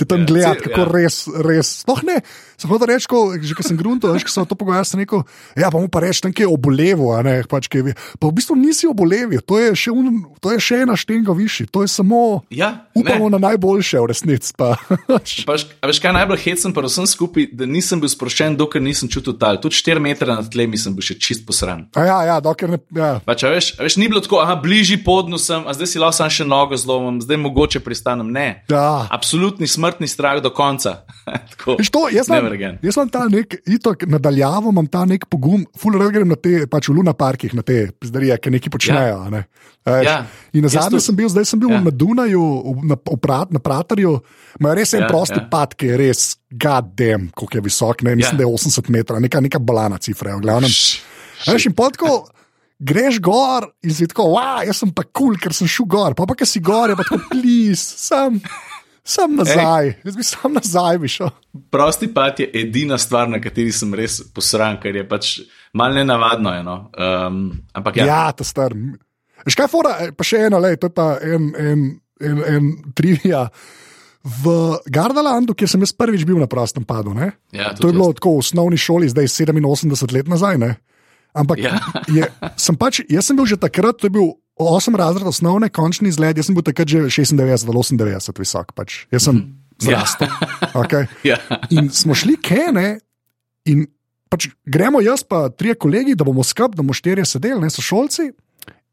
Te 0.00 0.08
tam 0.08 0.22
Ja, 0.22 0.24
ja, 0.24 0.30
gledati, 0.32 0.64
kako 0.64 0.80
ja. 0.80 0.86
ja. 0.86 0.92
res, 0.96 1.16
res. 1.44 1.70
Sploh 1.84 2.00
ne, 2.08 2.16
sem 2.56 2.70
hotel 2.72 2.88
reči, 2.90 3.04
ko, 3.04 3.18
že 3.36 3.52
ko 3.52 3.64
sem 3.64 3.76
grunto, 3.76 4.08
veš, 4.08 4.24
ko 4.24 4.32
sem 4.32 4.48
to 4.48 4.56
pogovarjal, 4.56 4.88
sem 4.88 5.00
rekel, 5.02 5.20
ja, 5.52 5.68
pa 5.68 5.76
mu 5.76 5.88
pa 5.92 6.00
reči, 6.00 6.24
nekaj 6.24 6.44
je 6.44 6.48
obolevo, 6.48 7.10
a 7.12 7.20
ne, 7.20 7.34
pač, 7.44 7.68
kaj, 7.68 7.92
pa 8.16 8.24
v 8.24 8.32
bistvu 8.32 8.56
nisi 8.56 8.88
oboleval, 8.88 9.44
to 9.44 9.60
je 9.60 9.74
še, 9.76 9.92
un, 9.92 10.24
to 10.40 10.52
je 10.52 10.60
še 10.60 10.80
ena 10.84 10.96
štenga 10.96 11.36
višji, 11.36 11.68
to 11.68 11.84
je 11.84 11.92
samo, 11.92 12.40
Ja, 12.48 12.88
upamo 12.96 13.28
ne. 13.28 13.36
na 13.36 13.52
najboljše, 13.52 14.00
v 14.00 14.08
resnici 14.08 14.56
pa. 14.56 14.72
Pa, 14.80 15.20
veš- 15.56 15.68
a 15.76 15.88
veš, 15.88 16.00
kaj 16.00 16.16
najbolj 16.16 16.40
hecen, 16.44 16.72
pa 16.72 16.80
vsem 16.82 17.04
skupaj, 17.04 17.50
da 17.52 17.68
nisem 17.68 18.00
bil 18.00 18.08
sproščen, 18.08 18.56
dokler 18.56 18.80
nisem 18.80 19.08
čutil 19.08 19.36
tal. 19.36 19.60
Tudi 19.60 19.76
4 19.76 20.00
metre 20.00 20.28
nad 20.30 20.48
tlem 20.48 20.72
sem 20.80 20.96
bil 20.96 21.04
še 21.04 21.18
čist 21.20 21.44
posran. 21.44 21.84
A 21.92 22.04
ja, 22.04 22.18
ja, 22.26 22.36
dokler 22.40 22.76
ne, 22.76 22.80
ja. 22.96 23.10
Pač, 23.20 23.44
a 23.44 23.52
veš, 23.52 23.74
a 23.76 23.84
veš, 23.84 23.96
ni 23.96 24.08
bilo 24.08 24.20
tako, 24.20 24.40
aha, 24.40 24.56
bližji 24.56 25.00
podnosem, 25.04 25.64
a 25.64 25.76
zdaj 25.76 25.88
si 25.88 26.00
lahko 26.00 26.16
sam 26.18 26.30
še 26.30 26.44
nogo 26.46 26.76
zlomim, 26.78 27.20
zdaj 27.20 27.40
mogoče 27.40 27.80
pristanem. 27.84 28.28
Ne. 28.30 28.48
Ja. 28.70 29.04
Absolutni 29.10 29.66
smrtni 29.90 30.06
strah 30.06 30.38
do 30.38 30.50
konca. 30.50 31.02
Tako, 31.50 31.76
to, 31.82 32.06
jaz 32.08 32.28
imam, 32.28 32.46
jaz 32.80 32.96
imam 32.96 33.08
ta 33.08 33.24
nek, 33.26 33.58
itok, 33.66 34.06
nadaljavo 34.06 34.70
imam 34.70 34.86
ta 34.86 35.02
nek 35.04 35.26
pogum, 35.26 35.66
full 35.76 35.98
rad 35.98 36.12
grem 36.12 36.28
na 36.28 36.36
te, 36.36 36.66
pač 36.66 36.88
v 36.88 36.94
Luna 36.94 37.12
parkih, 37.12 37.52
na 37.52 37.62
te 37.62 37.90
pizdarije, 37.92 38.38
ki 38.38 38.50
nekaj 38.50 38.70
počnejo. 38.70 39.18
a 39.18 39.28
Ne. 39.30 39.42
A 39.80 39.90
veš. 39.92 40.06
Ja. 40.06 40.16
In 40.52 40.62
na 40.62 40.68
tudi. 40.68 41.00
sem 41.00 41.16
bil, 41.16 41.28
zdaj 41.28 41.44
sem 41.46 41.58
bil 41.58 41.70
Ja. 41.70 41.76
ja. 41.76 41.82
na 41.82 41.90
Dunaju, 41.90 42.42
na, 42.84 42.96
prat, 42.96 43.50
na 43.50 43.58
Pratarju, 43.58 44.20
imajo 44.60 44.74
res 44.76 44.92
en 44.92 45.00
Ja, 45.00 45.04
ja, 45.04 45.08
prosti 45.08 45.34
ja. 45.34 45.42
ja. 45.42 45.48
pad, 45.48 45.74
ki 45.74 45.86
je 45.86 45.96
res, 45.96 46.20
goddamn, 46.52 47.30
koliko 47.32 47.56
je 47.56 47.62
visok, 47.62 48.02
ne, 48.02 48.14
mislim, 48.14 48.36
Ja. 48.36 48.44
ja. 48.44 48.46
da 48.46 48.50
je 48.52 48.58
80 48.60 48.90
metrov, 48.90 49.20
neka, 49.20 49.40
neka 49.40 49.58
balana 49.58 49.98
cifra, 49.98 50.36
v 50.36 50.40
glavnem. 50.40 50.68
Š- 50.68 51.00
A 51.48 51.52
Veš, 51.52 51.66
in 51.66 51.72
potko. 51.72 52.28
Greš 52.78 53.20
gor 53.20 53.66
in 53.82 53.92
si 53.92 54.06
tako, 54.06 54.36
wow, 54.36 54.60
jaz 54.64 54.76
sem 54.76 54.88
pa 54.88 55.02
kul, 55.02 55.12
cool, 55.12 55.34
ker 55.36 55.52
sem 55.52 55.68
šel 55.68 55.84
gor. 55.86 56.14
Pa 56.14 56.24
pa, 56.24 56.32
ker 56.34 56.48
si 56.48 56.60
gor, 56.60 56.88
je 56.88 56.96
pa 56.96 57.04
tako, 57.04 57.18
plis, 57.28 57.80
sam, 57.80 58.38
sam 59.10 59.34
nazaj. 59.34 59.90
Jaz 60.04 60.16
bi 60.16 60.24
sam 60.24 60.54
nazaj 60.54 60.98
bi 60.98 61.10
šel. 61.10 61.30
Prosti 61.70 62.08
pad 62.14 62.40
je 62.40 62.46
edina 62.54 62.98
stvar, 62.98 63.28
na 63.28 63.40
kateri 63.42 63.72
sem 63.74 63.90
res 63.94 64.20
posran, 64.34 64.78
ker 64.78 64.96
je 64.96 65.04
pač 65.08 65.32
malo 65.74 65.94
nenavadno. 65.94 66.54
je, 66.54 66.62
No? 66.62 66.76
Um, 66.94 67.40
ampak 67.74 67.98
ja, 67.98 68.06
Ja, 68.06 68.22
ta 68.32 68.46
star. 68.46 68.74
Veš 69.40 69.56
kaj, 69.56 69.68
fora, 69.68 69.96
E, 70.04 70.10
pa 70.12 70.24
še 70.24 70.46
eno, 70.46 70.58
lej, 70.60 70.76
to 70.76 70.86
je 70.86 70.94
pa 70.94 71.14
en, 71.24 71.50
en, 71.56 71.84
en, 72.20 72.42
en 72.54 72.70
trivia. 72.94 73.46
V 74.20 74.52
Gardalandu, 74.92 75.54
kjer 75.56 75.70
sem 75.72 75.80
jaz 75.80 75.94
prvič 75.96 76.26
bil 76.28 76.36
na 76.36 76.44
prostem 76.44 76.84
padu, 76.84 77.14
ne? 77.16 77.30
Ja, 77.56 77.70
to 77.72 77.88
je 77.88 77.96
bilo 77.96 78.10
tako 78.12 78.34
v 78.36 78.42
osnovni 78.42 78.76
šoli, 78.76 79.08
zdaj 79.08 79.30
87 79.32 80.12
let 80.12 80.28
nazaj. 80.28 80.58
Ne? 80.60 80.74
Ampak 81.32 81.62
Ja. 81.62 81.78
je, 82.04 82.28
sem 82.60 82.76
pač, 82.76 83.00
jaz 83.08 83.24
sem 83.30 83.36
bil 83.38 83.48
že 83.48 83.56
takrat, 83.56 83.96
to 83.96 84.10
je 84.10 84.12
bil 84.12 84.36
8 84.60 84.96
razred 84.96 85.26
osnovne, 85.26 85.68
končni 85.72 86.08
izgled, 86.08 86.36
jaz 86.36 86.46
sem 86.46 86.54
bil 86.54 86.64
takrat 86.66 86.88
že 86.88 86.98
96 87.08 87.64
ali 87.66 87.78
98 87.80 88.38
visok. 88.38 88.72
Pač. 88.76 89.06
Jaz 89.10 89.24
sem 89.24 89.40
Ja. 89.80 90.04
zrastel. 90.04 90.28
Okay. 90.76 91.06
ja. 91.32 91.38
In 91.72 91.88
smo 91.90 92.12
šli 92.14 92.36
kene, 92.36 92.98
in 93.64 93.86
pač 94.28 94.50
gremo 94.66 95.00
jaz, 95.00 95.24
pa 95.24 95.48
trije 95.48 95.74
kolegi, 95.74 96.14
da 96.14 96.24
bomo 96.24 96.44
skupaj, 96.44 96.76
da 96.76 96.82
bomo 96.82 96.92
štirje 96.92 97.24
sedeli, 97.24 97.60
ne 97.60 97.70
so 97.72 97.80
šolci. 97.82 98.28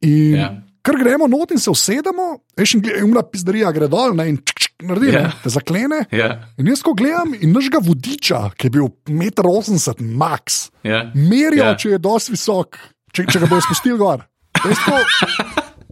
In 0.07 0.33
Ja. 0.33 0.39
ja. 0.39 0.49
kar 0.81 0.95
gremo 0.95 1.27
not 1.27 1.51
in 1.51 1.59
se 1.59 1.69
usedemo, 1.69 2.39
veš, 2.55 2.77
in 2.79 3.09
una 3.09 3.21
pizdarija 3.21 3.71
gre 3.75 3.89
dol 3.91 4.15
ne, 4.15 4.29
in 4.31 4.37
čk, 4.39 4.55
čk, 4.63 4.85
naredi, 4.87 5.11
Ja. 5.11 5.19
ja. 5.21 5.31
te 5.43 5.49
zaklene. 5.51 6.05
Ja, 6.15 6.29
In 6.57 6.67
jaz 6.71 6.79
ko 6.81 6.93
gledam, 6.95 7.33
in 7.35 7.51
našega 7.51 7.81
vodiča, 7.83 8.39
ki 8.55 8.67
je 8.67 8.71
bil 8.71 8.87
1,80 9.11 9.99
m, 9.99 10.15
max, 10.15 10.69
ja. 10.87 11.11
merijo, 11.13 11.65
ja. 11.67 11.75
če 11.75 11.89
je 11.89 11.99
dosti 11.99 12.31
visok, 12.31 12.79
če, 13.11 13.25
če 13.27 13.39
ga 13.43 13.49
bojo 13.51 13.61
spustili 13.67 13.97
gor. 13.99 14.23
Jaz 14.65 14.79
to, 14.85 14.97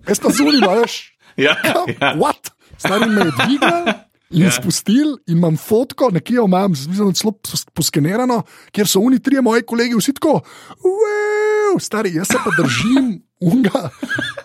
jaz 0.08 0.20
to 0.20 0.30
zunima, 0.30 0.74
veš. 0.82 0.96
ja, 1.38 1.56
ja. 1.64 2.14
What? 2.18 2.52
Stari 2.78 3.10
me 3.10 3.26
je 3.26 3.32
dvignil 3.32 3.94
in 4.36 4.42
Ja. 4.44 4.52
spustil, 4.52 5.18
in 5.30 5.38
imam 5.38 5.56
fotko, 5.58 6.10
nekje 6.12 6.36
jo 6.36 6.46
imam, 6.50 6.74
celo 7.16 7.32
pos- 7.32 7.66
poskenirano, 7.74 8.42
kjer 8.74 8.88
so 8.88 9.00
oni 9.00 9.20
trije 9.24 9.42
moji 9.42 9.64
kolegi, 9.64 9.96
vsi 9.96 10.14
tako, 10.18 10.42
wow, 10.84 11.80
stari, 11.80 12.12
jaz 12.18 12.28
se 12.28 12.40
pa 12.44 12.52
držim 12.58 13.22
unga, 13.40 13.90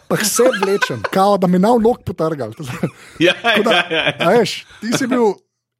pa 0.08 0.16
vse 0.20 0.42
vlečem, 0.62 1.02
kao 1.10 1.38
da 1.38 1.46
mi 1.46 1.58
na 1.58 1.72
vlog 1.72 2.02
potrgal. 2.06 2.52
ja, 3.18 3.32
da, 3.64 3.70
ja, 3.72 3.84
ja, 3.90 4.12
ja. 4.20 4.28
veš, 4.28 4.66
ti 4.80 4.92
si 4.98 5.06
bil 5.06 5.32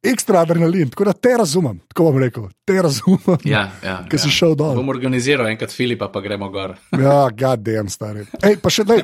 ekstra 0.03 0.41
adrenalin, 0.41 0.89
tako 0.89 1.05
da 1.05 1.13
te 1.13 1.35
razumem, 1.37 1.79
tako 1.91 2.03
bom 2.09 2.17
rekel, 2.21 2.47
te 2.65 2.81
razumem. 2.81 3.37
ja, 3.45 3.67
ja, 3.85 3.97
Ki 4.09 4.17
si 4.17 4.31
ja. 4.31 4.37
šel 4.39 4.55
dol. 4.57 4.75
Bom 4.79 4.89
organiziral 4.89 5.49
enkrat 5.51 5.73
Filipa, 5.73 6.09
pa 6.09 6.21
gremo 6.21 6.49
gor. 6.49 6.73
Ja, 7.05 7.27
gadem, 7.29 7.89
stari. 7.89 8.25
Ej, 8.41 8.57
pa 8.63 8.73
še 8.73 8.85
daj, 8.87 9.03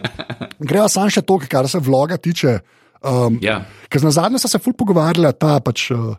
greva 0.59 0.87
sam 0.89 1.11
še 1.13 1.21
to, 1.21 1.37
kar 1.49 1.69
se 1.69 1.81
vloga 1.83 2.17
tiče. 2.17 2.59
Um, 3.05 3.37
Ja. 3.45 3.61
Ker 3.93 4.01
na 4.03 4.11
zadnje 4.11 4.41
so 4.41 4.49
se 4.49 4.59
ful 4.59 4.73
pogovarjali, 4.73 5.29
ta 5.37 5.59
pač 5.63 5.91
uh, 5.93 6.15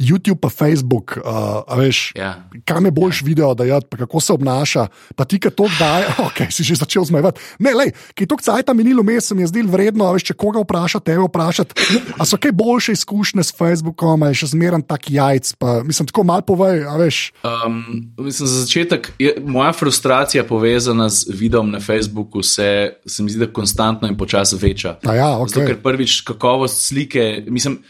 YouTube, 0.00 0.40
pa 0.40 0.48
Facebook, 0.48 1.20
uh, 1.20 1.60
veš, 1.78 2.12
Ja. 2.16 2.48
kam 2.64 2.84
je 2.84 2.90
boljš 2.90 3.22
video, 3.22 3.54
da 3.54 3.64
je, 3.64 3.80
kako 3.98 4.20
se 4.20 4.32
obnaša, 4.32 4.86
pa 5.16 5.24
ti, 5.24 5.36
ki 5.36 5.50
to 5.50 5.68
daje, 5.78 6.06
ok, 6.26 6.48
si 6.50 6.64
že 6.64 6.74
začel 6.74 7.04
zmajevati. 7.04 7.40
Ne, 7.58 7.74
lej, 7.74 7.92
ki 8.14 8.24
to 8.26 8.40
cajta 8.40 8.72
minilo 8.74 9.02
mesec, 9.02 9.28
se 9.28 9.34
mi 9.34 9.42
je 9.42 9.52
zdelo 9.52 9.68
vredno, 9.70 10.08
veš, 10.12 10.24
če 10.24 10.34
koga 10.34 10.64
vprašati, 10.64 11.04
tebe 11.04 11.22
vprašati. 11.28 11.74
A 12.16 12.24
so 12.24 12.40
kaj 12.40 12.52
boljše 12.52 12.92
izkušnje 12.92 13.44
s 13.44 13.52
Facebookom, 13.52 14.22
ali 14.22 14.34
še 14.34 14.50
zmeren 14.50 14.82
tak 14.82 15.10
jajc, 15.10 15.52
pa 15.60 15.82
mislim, 15.84 16.08
tako 16.08 16.24
malo 16.24 16.42
povej, 16.42 16.84
a 16.88 16.96
veš. 16.96 17.32
Um, 17.44 17.84
mislim, 18.18 18.48
za 18.48 18.64
začetek, 18.64 19.12
je, 19.20 19.36
moja 19.44 19.72
frustracija 19.76 20.44
povezana 20.44 21.08
z 21.12 21.28
videom 21.28 21.70
na 21.70 21.80
Facebooku 21.80 22.42
se, 22.42 22.96
se 23.06 23.22
mi 23.22 23.30
zdi, 23.30 23.44
da 23.44 23.52
konstantno 23.52 24.08
in 24.08 24.16
počasi 24.16 24.56
veča. 24.56 24.96
A 25.04 25.14
ja, 25.14 25.30
Zato, 25.46 25.60
ok. 25.60 25.66
ker 25.66 25.82
prvič 25.82 26.20
kakovost 26.24 26.86
slike. 26.88 27.44
Mislim, 27.46 27.82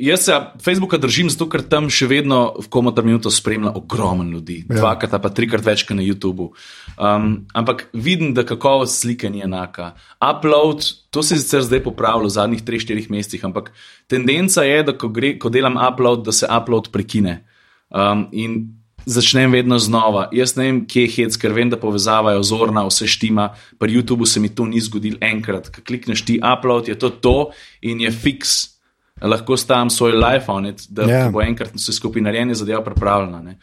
jaz 0.00 0.24
se 0.24 0.34
Facebooka 0.64 0.98
držim, 0.98 1.30
zato 1.30 1.48
ker 1.50 1.62
tam 1.62 1.88
še 1.90 2.06
vedno 2.06 2.54
v 2.58 2.68
komotar 2.72 3.04
minuto 3.04 3.30
spremlja 3.30 3.72
ogromno 3.74 4.24
ljudi, 4.24 4.64
Ja. 4.68 4.76
dvakrat 4.76 5.22
pa 5.22 5.28
trikrat 5.28 5.64
več 5.64 5.82
kot 5.82 5.96
na 5.96 6.02
YouTubu. 6.02 6.50
Um, 6.98 7.46
ampak 7.54 7.88
vidim, 7.92 8.34
da 8.34 8.44
kakovost 8.44 9.00
slike 9.02 9.30
ni 9.30 9.42
enaka. 9.42 9.94
Upload, 10.22 10.86
to 11.10 11.22
se 11.22 11.34
je 11.34 11.40
sicer 11.40 11.62
zdaj 11.62 11.82
popravilo 11.82 12.26
v 12.26 12.36
zadnjih 12.36 12.62
3-4 12.62 13.10
mesecih, 13.10 13.44
ampak 13.44 13.72
tendenca 14.06 14.62
je, 14.62 14.82
da 14.82 14.92
ko, 14.92 15.08
gre, 15.08 15.38
ko 15.38 15.48
delam 15.48 15.76
upload, 15.76 16.24
da 16.24 16.32
se 16.32 16.46
upload 16.46 16.90
prekine. 16.92 17.44
Um, 17.90 18.28
in 18.32 18.78
začnem 19.06 19.52
vedno 19.52 19.78
znova. 19.78 20.28
Jaz 20.32 20.56
ne 20.56 20.64
vem, 20.64 20.80
kje 20.86 21.02
je 21.02 21.12
hec, 21.16 21.36
ker 21.36 21.52
vem, 21.52 21.70
da 21.70 21.76
povezavajo 21.80 22.42
zorna, 22.42 22.84
vse 22.86 23.06
štima. 23.08 23.54
Pri 23.78 23.96
YouTubu 23.96 24.26
se 24.26 24.40
mi 24.40 24.48
to 24.48 24.66
ni 24.68 24.80
zgodilo 24.80 25.16
enkrat. 25.20 25.70
Ko 25.72 25.80
klikneš 25.80 26.24
ti 26.28 26.40
upload, 26.42 26.88
je 26.88 26.98
to 26.98 27.10
to 27.10 27.50
in 27.80 28.00
je 28.00 28.10
fiks. 28.12 28.77
Lahko 29.22 29.56
stavim 29.56 29.90
svoj 29.90 30.12
life 30.12 30.50
on 30.52 30.66
it, 30.66 30.86
da 30.88 31.02
Ja. 31.02 31.08
yeah. 31.08 31.30
bo 31.32 31.42
enkrat 31.42 31.74
vse 31.74 31.92
skupaj 31.92 32.22
narejeno, 32.22 32.54
zadeva 32.54 32.84
pripravljena. 32.84 33.42
Ne. 33.42 33.58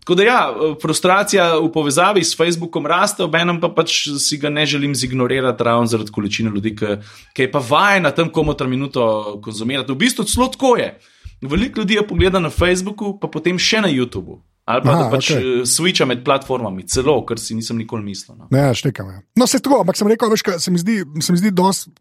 Tako 0.00 0.14
da 0.14 0.22
ja, 0.22 0.54
frustracija 0.82 1.58
v 1.58 1.72
povezavi 1.72 2.24
s 2.24 2.36
Facebookom 2.36 2.86
raste, 2.86 3.22
obenem 3.22 3.60
pa 3.60 3.68
pač 3.68 4.08
si 4.18 4.38
ga 4.40 4.48
ne 4.48 4.66
želim 4.66 4.94
zignorirati 4.94 5.64
ravno 5.64 5.86
zaradi 5.86 6.10
količine 6.10 6.50
ljudi, 6.50 6.76
ki, 6.76 6.86
ki 7.32 7.42
je 7.42 7.50
pa 7.52 7.60
vajen 7.68 8.02
na 8.02 8.10
tem 8.10 8.30
komotar 8.32 8.68
minuto 8.68 9.40
konzumirati. 9.44 9.92
V 9.92 9.96
bistvu 9.96 10.24
celo 10.24 10.48
tako 10.48 10.76
je. 10.76 10.98
Veliko 11.42 11.80
ljudi 11.80 11.94
je 11.94 12.06
pogleda 12.06 12.40
na 12.40 12.50
Facebooku, 12.50 13.18
pa 13.20 13.28
potem 13.28 13.58
še 13.58 13.80
na 13.80 13.88
YouTubu. 13.88 14.40
Ali 14.68 14.84
pa 14.84 14.92
Aha, 14.92 15.02
da 15.02 15.12
pač 15.16 15.30
okay. 15.32 15.62
switcha 15.64 16.04
med 16.04 16.20
platformami, 16.26 16.82
celo, 16.92 17.14
kar 17.24 17.40
si 17.40 17.54
nisem 17.56 17.78
nikoli 17.80 18.04
mislil. 18.04 18.36
No. 18.36 18.50
Ne, 18.52 18.66
štekam. 18.76 19.08
Ja. 19.14 19.22
No, 19.40 19.46
se 19.48 19.62
tako, 19.64 19.80
ampak 19.80 19.96
sem 19.96 20.10
rekel, 20.12 20.28
veš, 20.34 20.44
kaj, 20.44 20.58
se 20.60 20.72
mi 20.74 20.80
zdi, 20.82 20.98
se 21.24 21.32
mi 21.32 21.40
zdi 21.40 21.54
dosti, 21.56 21.94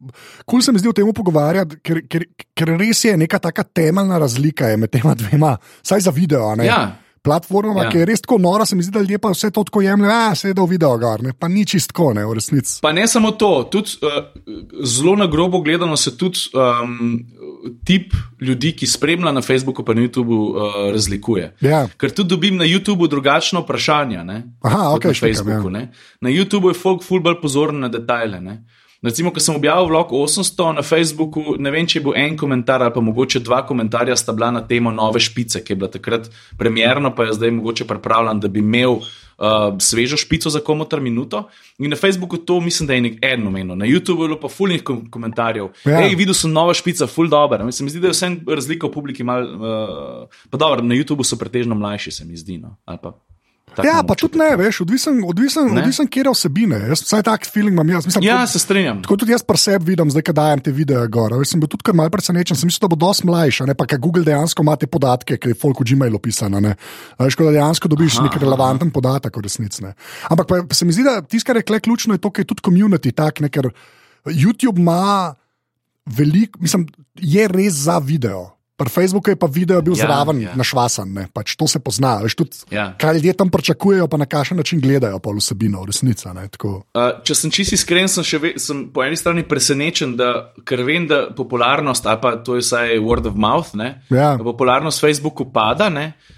kul 0.44 0.66
se 0.66 0.76
mi 0.76 0.82
zdi 0.84 0.92
o 0.92 0.96
tem 0.98 1.08
pogovarjati, 1.16 1.80
ker, 1.80 2.02
ker, 2.12 2.28
ker 2.52 2.74
res 2.76 3.06
je 3.08 3.16
neka 3.16 3.40
taka 3.40 3.64
temeljna 3.64 4.20
razlika 4.20 4.74
med 4.76 4.92
tema 4.92 5.16
dvema, 5.16 5.56
saj 5.80 6.10
za 6.10 6.12
video. 6.12 6.50
ne. 6.60 6.68
Ja. 6.68 6.82
Platforma, 7.24 7.74
ja. 7.82 7.88
Ja. 7.88 7.92
ki 7.92 8.04
je 8.04 8.08
res 8.08 8.22
tako 8.24 8.38
nora, 8.40 8.66
se 8.68 8.76
mi 8.76 8.84
zdi, 8.84 8.94
da 8.96 9.02
ljudje 9.04 9.20
pa 9.24 9.32
vse 9.32 9.50
to 9.52 9.64
tako 9.68 9.82
jemljejo, 9.84 10.12
a 10.12 10.36
se 10.36 10.52
je 10.52 10.56
dal 10.56 10.68
video 10.68 10.94
gor, 11.00 11.24
ne? 11.24 11.34
pa 11.34 11.48
ni 11.52 11.66
čistko, 11.68 12.12
ne, 12.16 12.24
v 12.28 12.36
resnici. 12.38 12.78
Pa 12.84 12.92
ne 12.96 13.08
samo 13.08 13.32
to, 13.40 13.50
tudi 13.72 13.98
uh, 14.04 14.22
zelo 14.84 15.16
na 15.20 15.28
grobo 15.32 15.60
gledano 15.64 15.98
se 15.98 16.18
tudi 16.18 16.50
um, 16.56 17.20
tip 17.86 18.14
ljudi, 18.42 18.72
ki 18.76 18.88
spremlja 18.88 19.32
na 19.32 19.42
Facebooku 19.42 19.84
in 19.88 19.96
na 19.96 20.08
YouTubu, 20.08 20.38
uh, 20.50 20.78
razlikuje. 20.94 21.54
Ja. 21.62 21.88
Ker 21.98 22.12
tudi 22.12 22.30
dobim 22.30 22.58
na 22.58 22.66
YouTubu 22.66 23.08
drugačna 23.08 23.60
vprašanja. 23.60 24.24
Ne, 24.24 24.44
Aha, 24.62 24.94
okej, 24.96 25.10
na 25.10 25.14
štekam, 25.14 25.36
Facebooku. 25.36 25.68
ja. 25.68 25.80
Ne. 25.80 25.92
Na 26.22 26.30
YouTubu 26.30 26.70
je 26.70 26.80
folk 26.80 27.04
ful 27.04 27.20
bolj 27.20 27.42
pozoren 27.42 27.80
na 27.80 27.88
detajle. 27.90 28.42
Ne. 28.42 28.64
Recimo, 29.04 29.30
ko 29.34 29.40
sem 29.40 29.56
objavil 29.56 29.92
vlog 29.92 30.12
800 30.12 30.72
na 30.80 30.82
Facebooku, 30.82 31.56
ne 31.62 31.72
vem, 31.74 31.86
če 31.86 32.00
je 32.00 32.04
bil 32.08 32.18
en 32.18 32.38
komentar 32.38 32.82
ali 32.82 32.94
pa 32.94 33.04
mogoče 33.04 33.44
dva 33.46 33.62
komentarja 33.68 34.16
sta 34.18 34.34
bila 34.34 34.50
na 34.52 34.64
temo 34.66 34.92
nove 34.92 35.22
špice, 35.22 35.62
ki 35.62 35.74
je 35.76 35.78
bila 35.78 35.92
takrat 35.94 36.32
premjerna, 36.58 37.14
pa 37.14 37.28
je 37.28 37.38
zdaj 37.38 37.54
mogoče 37.60 37.86
pripravljen, 37.86 38.42
da 38.42 38.50
bi 38.50 38.64
imel 38.66 38.98
uh, 39.38 39.78
svežo 39.80 40.18
špico 40.18 40.50
za 40.50 40.60
komotar 40.60 41.02
minuto. 41.02 41.44
In 41.78 41.94
na 41.94 41.96
Facebooku 41.96 42.38
to 42.38 42.60
mislim, 42.62 42.88
da 42.88 42.94
je 42.94 43.02
nek 43.02 43.20
en 43.22 43.48
omenil. 43.48 43.76
Na 43.76 43.86
YouTubu 43.86 44.26
je 44.26 44.28
bilo 44.28 44.40
pa 44.42 44.50
fulnih 44.50 44.84
kom 44.84 45.06
komentarjev. 45.12 45.70
Ja. 45.86 46.02
Hej, 46.02 46.16
videl 46.16 46.34
sem 46.34 46.52
nova 46.52 46.74
špica, 46.74 47.08
full 47.08 47.30
dobro. 47.30 47.66
Mislim, 47.66 47.86
mi 47.86 47.94
zdi, 47.94 48.02
da 48.02 48.10
je 48.10 48.18
vse 48.18 48.32
razlika 48.48 48.88
v 48.88 48.92
publiki 48.92 49.24
mal. 49.24 49.46
Uh, 49.46 50.42
pa 50.50 50.58
dobro, 50.58 50.82
na 50.82 50.96
YouTubu 50.96 51.24
so 51.24 51.38
pretežno 51.38 51.76
mlajši, 51.76 52.12
se 52.12 52.26
mi 52.26 52.38
zdi. 52.38 52.58
No. 52.58 52.76
Ali 52.86 52.98
Pa, 52.98 53.14
Ja, 53.84 54.02
pa 54.02 54.16
tudi 54.16 54.38
ne, 54.38 54.56
veš, 54.56 54.82
odvisen, 54.82 55.22
odvisen, 55.24 55.74
Ne? 55.74 55.82
odvisen 55.82 56.08
kje 56.08 56.24
je 56.24 56.32
vsebine. 56.34 56.80
Jaz 56.88 57.02
vsaj 57.04 57.24
tak 57.24 57.46
feeling 57.46 57.74
imam 57.74 57.90
jaz. 57.90 58.06
Mislim, 58.06 58.24
Ja, 58.24 58.38
tako- 58.38 58.52
se 58.52 58.60
strinjam. 58.60 59.02
Tako 59.04 59.18
tudi 59.18 59.32
jaz 59.32 59.44
pri 59.44 59.58
sebi 59.58 59.86
vidim, 59.86 60.10
zdaj, 60.12 60.22
ko 60.22 60.34
dajem 60.34 60.60
te 60.60 60.72
videe 60.72 61.08
gor. 61.08 61.32
Jaz 61.32 61.50
sem 61.50 61.60
bil 61.60 61.68
tudi 61.68 61.84
kar 61.84 61.94
malce 61.94 62.12
presenečen, 62.12 62.58
sem 62.58 62.68
mislil, 62.68 62.88
da 62.88 62.96
bo 62.96 62.96
dosti 62.98 63.28
mlajša, 63.28 63.66
ne 63.66 63.74
pa 63.74 63.86
ker 63.86 64.00
Google 64.00 64.24
dejansko 64.24 64.62
ima 64.62 64.76
te 64.76 64.88
podatke, 64.88 65.38
ki 65.38 65.50
je 65.50 65.56
folk 65.56 65.80
v 65.80 65.84
Gmailu 65.84 66.20
pisano. 66.20 66.58
Veš, 67.20 67.36
da 67.36 67.52
dejansko 67.52 67.88
dobiš 67.88 68.20
nek 68.20 68.34
relevanten 68.36 68.92
podatek 68.92 69.38
v 69.38 69.42
resnici. 69.42 69.84
Ampak 70.30 70.48
pa, 70.48 70.56
pa 70.70 70.74
se 70.76 70.86
mi 70.86 70.94
zdi, 70.94 71.04
da 71.04 71.22
tisto, 71.22 71.48
kar 71.48 71.56
je 71.58 71.64
kle 71.64 71.80
ključno, 71.80 72.14
je 72.14 72.18
to, 72.18 72.30
ker 72.32 72.42
je 72.42 72.48
tudi 72.48 72.62
community 72.66 73.12
tak, 73.14 73.40
ne, 73.40 73.50
ker 73.50 73.70
YouTube 74.26 74.80
ima 74.80 75.36
veliko, 76.06 76.60
mislim, 76.60 76.88
je 77.16 77.48
res 77.48 77.74
za 77.74 77.98
video. 78.00 78.57
Pri 78.78 78.90
Facebooku 78.94 79.34
je 79.34 79.36
pa 79.36 79.48
video 79.50 79.82
bil 79.82 79.98
ja, 79.98 80.06
zraven 80.06 80.42
ja. 80.42 80.52
našvasan, 80.54 81.10
ne, 81.10 81.24
pač 81.34 81.56
to 81.58 81.66
se 81.66 81.80
pozna. 81.82 82.20
Veš, 82.22 82.36
tudi, 82.38 82.58
Ja. 82.70 82.94
Kaj 82.98 83.18
ljudje 83.18 83.34
tam 83.34 83.50
pričakujejo, 83.50 84.06
pa 84.08 84.18
na 84.22 84.26
kakšen 84.30 84.58
način 84.58 84.80
gledajo 84.82 85.18
pa 85.20 85.34
vsebino, 85.34 85.82
v 85.82 85.90
resnici. 85.90 86.30
ne, 86.30 86.48
tako. 86.48 86.86
Uh, 86.94 87.18
če 87.26 87.36
sem 87.36 87.52
čisto 87.52 87.74
iskren, 87.74 88.06
sem, 88.08 88.24
ve, 88.42 88.54
sem 88.62 88.86
po 88.94 89.02
eni 89.04 89.18
strani 89.18 89.44
presenečen, 89.44 90.14
da, 90.16 90.54
ker 90.62 90.86
vem, 90.86 91.08
da 91.10 91.26
popularnost, 91.34 92.06
ali 92.06 92.22
pa 92.22 92.36
to 92.38 92.56
je 92.56 92.62
vsaj 92.62 93.00
word 93.02 93.26
of 93.26 93.36
mouth, 93.36 93.74
ne, 93.74 94.04
Ja. 94.14 94.38
popularnost 94.38 95.02
Facebooku 95.02 95.50
pada. 95.52 95.90
Ne, 95.90 96.14
uh, 96.14 96.37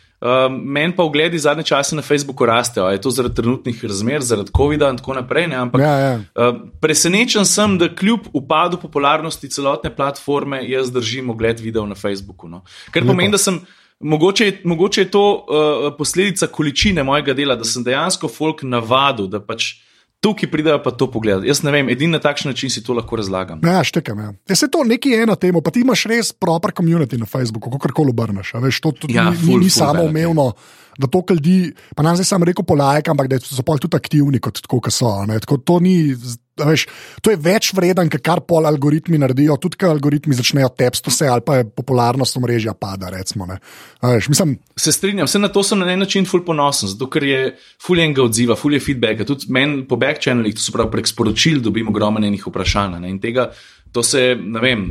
Meni 0.52 0.96
pa 0.96 1.04
ogledi 1.04 1.40
zadnje 1.40 1.64
čase 1.64 1.96
na 1.96 2.02
Facebooku 2.02 2.46
rastejo, 2.46 2.90
je 2.90 3.02
to 3.02 3.10
zaradi 3.10 3.36
trenutnih 3.36 3.84
razmer, 3.86 4.22
zaradi 4.22 4.52
COVID-a 4.58 4.90
in 4.90 4.98
tako 4.98 5.14
naprej. 5.14 5.48
Ne, 5.48 5.56
ampak 5.56 5.82
Ja, 5.82 5.94
ja. 5.98 6.16
uh, 6.36 6.56
presenečen 6.82 7.46
sem, 7.46 7.78
da 7.78 7.88
kljub 7.88 8.20
upadu 8.34 8.78
popularnosti 8.78 9.50
celotne 9.50 9.96
platforme 9.96 10.60
jaz 10.70 10.92
držim 10.92 11.30
ogled 11.30 11.60
videov 11.60 11.88
na 11.88 11.96
Facebooku. 11.96 12.48
No. 12.48 12.64
Ker 12.92 13.08
pomeni, 13.08 13.32
da 13.32 13.38
sem. 13.38 13.62
Mogoče, 14.02 14.46
je- 14.46 14.62
mogoče 14.64 15.02
je 15.02 15.12
to 15.12 15.22
uh, 15.36 15.94
posledica 15.98 16.48
količine 16.48 17.04
mojega 17.04 17.34
dela, 17.34 17.56
da 17.56 17.64
sem 17.64 17.84
dejansko 17.84 18.28
folk 18.28 18.62
navadil, 18.64 19.28
da 19.28 19.40
pač 19.40 19.74
tukaj 20.20 20.52
pridejo 20.52 20.80
pa 20.84 20.92
to 20.92 21.08
pogledati. 21.12 21.48
Jaz 21.48 21.62
ne 21.64 21.72
vem, 21.72 21.90
edini 21.90 22.12
na 22.12 22.20
takšen 22.20 22.52
način 22.52 22.70
si 22.70 22.84
to 22.84 22.94
lahko 22.94 23.20
razlagam. 23.20 23.62
Ja, 23.64 23.84
štekam. 23.84 24.20
Ja. 24.20 24.34
Ja, 24.50 24.56
se 24.56 24.68
to 24.72 24.84
nekaj 24.84 25.12
je 25.12 25.26
na 25.30 25.36
temo, 25.36 25.62
pa 25.62 25.72
ti 25.72 25.84
imaš 25.86 26.06
res 26.12 26.32
proper 26.34 26.74
community 26.76 27.20
na 27.20 27.26
Facebooku, 27.26 27.72
kako 27.72 27.94
koli 28.02 28.14
obrneš. 28.16 28.54
Veš, 28.60 28.82
to 28.82 28.92
tudi 28.92 29.16
Ja, 29.16 29.30
ni, 29.30 29.38
ful, 29.38 29.60
ni, 29.60 29.70
ful 29.70 29.78
samo 29.80 30.04
velik, 30.04 30.12
umevno, 30.12 30.52
da 31.00 31.08
to 31.08 31.24
kar 31.24 31.40
ljudi, 31.40 31.74
pa 31.96 32.04
nam 32.04 32.20
zdaj 32.20 32.28
sam 32.28 32.44
rekel 32.44 32.68
polajk, 32.68 33.08
ampak 33.14 33.32
da 33.32 33.40
so 33.40 33.64
pol 33.64 33.80
tudi 33.80 33.96
aktivni, 33.96 34.42
kot 34.44 34.62
tako, 34.62 34.82
kot 34.88 34.96
so. 34.96 35.14
ne. 35.30 35.40
Tako, 35.40 35.62
to, 35.64 35.80
ni, 35.80 35.96
veš, 36.66 36.86
to 37.22 37.34
je 37.34 37.40
več 37.40 37.72
vreden, 37.78 38.10
kot 38.12 38.24
kar 38.26 38.44
pol 38.48 38.68
algoritmi 38.70 39.20
naredijo, 39.22 39.58
tudi 39.62 39.80
kar 39.80 39.94
algoritmi 39.94 40.36
začnejo 40.38 40.72
tepsti 40.78 41.14
vse, 41.14 41.30
ali 41.32 41.46
pa 41.46 41.60
je 41.60 41.70
popularnost 41.70 42.38
omrežja 42.40 42.74
pada. 42.74 43.12
Recimo, 43.14 43.48
veš, 44.04 44.30
mislim, 44.30 44.58
Se 44.80 44.92
strinjam, 44.92 45.28
vse 45.28 45.40
na 45.40 45.50
to 45.52 45.64
sem 45.64 45.80
na 45.80 45.92
en 45.92 46.00
način 46.00 46.26
ful 46.26 46.46
ponosen, 46.46 46.88
zato 46.94 47.10
ker 47.12 47.24
je 47.28 47.40
ful 47.84 48.00
enega 48.00 48.24
odziva, 48.24 48.56
ful 48.56 48.78
je 48.78 48.80
feedbacka. 48.80 49.26
Tudi 49.28 49.50
meni 49.52 49.82
po 49.88 49.98
back 50.00 50.22
channelih, 50.24 50.56
to 50.56 50.64
se 50.64 50.72
pravi 50.72 50.92
prek 50.94 51.10
sporočil, 51.10 51.60
dobim 51.66 51.90
ogromno 51.92 52.24
enih 52.28 52.46
vprašanj. 52.48 52.96
Ne? 53.04 53.12
In 53.12 53.20
tega, 53.20 53.50
to 53.92 54.04
se, 54.04 54.36
ne 54.40 54.62
vem, 54.62 54.84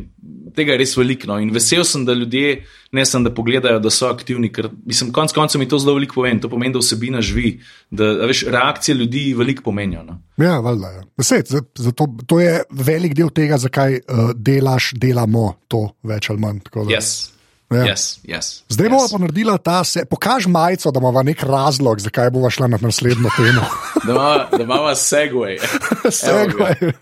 tega 0.56 0.74
je 0.74 0.80
res 0.82 0.96
veliko. 0.98 1.28
No? 1.30 1.38
In 1.42 1.52
vesel 1.54 1.84
sem, 1.86 2.04
da 2.08 2.16
ljudje 2.16 2.64
ne 2.92 3.04
samo 3.06 3.28
da 3.28 3.34
pogledajo, 3.34 3.78
da 3.82 3.92
so 3.94 4.08
aktivni, 4.10 4.50
ker 4.52 4.70
mislim, 4.86 5.12
konec 5.14 5.34
koncev 5.36 5.62
mi 5.62 5.68
to 5.68 5.78
zelo 5.78 5.94
veliko 5.98 6.18
pomeni. 6.18 6.40
To 6.42 6.50
pomeni, 6.50 6.74
da 6.74 6.82
vsebina 6.82 7.22
živi, 7.24 7.58
da 7.90 8.10
veš, 8.26 8.44
reakcije 8.50 8.94
ljudi 8.98 9.24
veliko 9.38 9.62
pomenijo. 9.70 10.02
No? 10.02 10.18
Ja, 10.36 10.58
valjda, 10.64 10.92
ja. 10.96 11.06
Vse, 11.20 11.42
zato, 11.78 12.08
to 12.26 12.40
je 12.40 12.62
velik 12.70 13.14
del 13.18 13.30
tega, 13.34 13.58
zakaj 13.58 14.00
uh, 14.00 14.30
delaš, 14.34 14.92
delamo 14.98 15.52
to 15.68 15.88
več 16.02 16.30
ali 16.32 16.42
manj. 16.42 16.62
Yes. 16.90 17.37
Ja. 17.68 17.84
Yes, 17.84 18.16
yes, 18.24 18.64
Zdaj 18.68 18.86
yes. 18.86 18.90
bomo 18.90 19.08
pa 19.12 19.18
naredili 19.18 19.52
ta 19.58 19.84
se. 19.84 20.04
Pokaž 20.04 20.46
majico, 20.46 20.88
da 20.88 21.00
imamo 21.00 21.22
nek 21.22 21.42
razlog, 21.42 22.00
zakaj 22.00 22.30
bomo 22.30 22.48
šli 22.48 22.64
na 22.66 22.78
naslednjo 22.80 23.28
temo. 23.36 23.64
Da 24.06 24.12
imamo- 24.12 24.44
Da 24.50 24.62
imamo 24.62 24.88
segway. 25.10 25.58
Segway. 26.06 26.92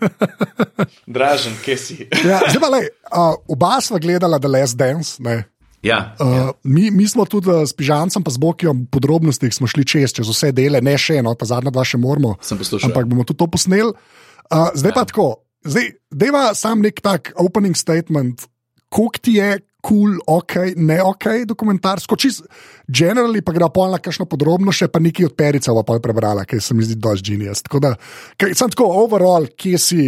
Dražen, 1.07 1.55
kje 1.63 1.77
si? 1.77 1.95
ja, 2.21 2.41
zdaj 2.43 2.59
pa, 2.59 2.69
lej, 2.69 2.85
uh, 3.07 3.35
oba 3.47 3.79
sva 3.79 3.95
gledala 3.97 4.39
The 4.39 4.47
Last 4.49 4.75
Dance. 4.75 5.15
Ne? 5.19 5.43
ja, 5.81 6.15
Uh, 6.19 6.51
mi, 6.63 6.91
mi 6.91 7.07
smo 7.07 7.23
tudi 7.23 7.47
uh, 7.47 7.63
s 7.63 7.71
Pižancem, 7.71 8.19
pa 8.19 8.27
z 8.27 8.37
Bokijem, 8.37 8.83
v 8.83 8.89
podrobnostih 8.89 9.53
smo 9.53 9.67
šli 9.67 9.85
čez, 9.85 10.11
čez 10.11 10.27
vse 10.27 10.51
dele, 10.51 10.81
ne 10.81 10.97
še 10.97 11.21
eno, 11.21 11.31
ta 11.31 11.45
zadnja 11.45 11.71
dva 11.71 11.85
še 11.85 11.95
moramo. 11.95 12.35
Ampak 12.83 13.05
bomo 13.05 13.23
tudi 13.23 13.39
to 13.39 13.47
posneli. 13.47 13.93
Uh, 14.47 14.67
zdaj 14.75 14.91
ja. 14.91 14.95
pa 14.95 15.05
tako, 15.05 15.27
zdaj 15.63 15.95
deva 16.11 16.51
sam 16.51 16.83
nek 16.83 16.99
tak 16.99 17.31
opening 17.37 17.77
statement, 17.77 18.43
koliko 18.89 19.19
ti 19.21 19.39
je. 19.39 19.63
Kul, 19.87 20.17
cool, 20.17 20.19
ok, 20.27 20.75
ne 20.75 20.99
ok, 20.99 21.47
dokumentarsko, 21.47 22.19
čist, 22.19 22.43
generally 22.83 23.39
pa 23.39 23.55
gre 23.55 23.69
pol 23.71 23.93
na 23.95 24.01
kakšno 24.03 24.27
podrobno, 24.27 24.73
še 24.75 24.89
pa 24.91 24.99
nekaj 24.99 25.29
od 25.29 25.35
perice, 25.39 25.71
pa 25.71 25.85
pol 25.87 26.03
prebrala, 26.03 26.43
ker 26.43 26.59
se 26.59 26.75
mi 26.75 26.83
zdi 26.83 26.99
dosti 26.99 27.31
genijast. 27.31 27.69
Tako 27.69 27.83
da, 27.85 27.93
kaj, 28.35 28.57
sem 28.59 28.73
tako, 28.73 28.89
overall, 29.05 29.47
kje 29.55 29.79
si, 29.79 30.01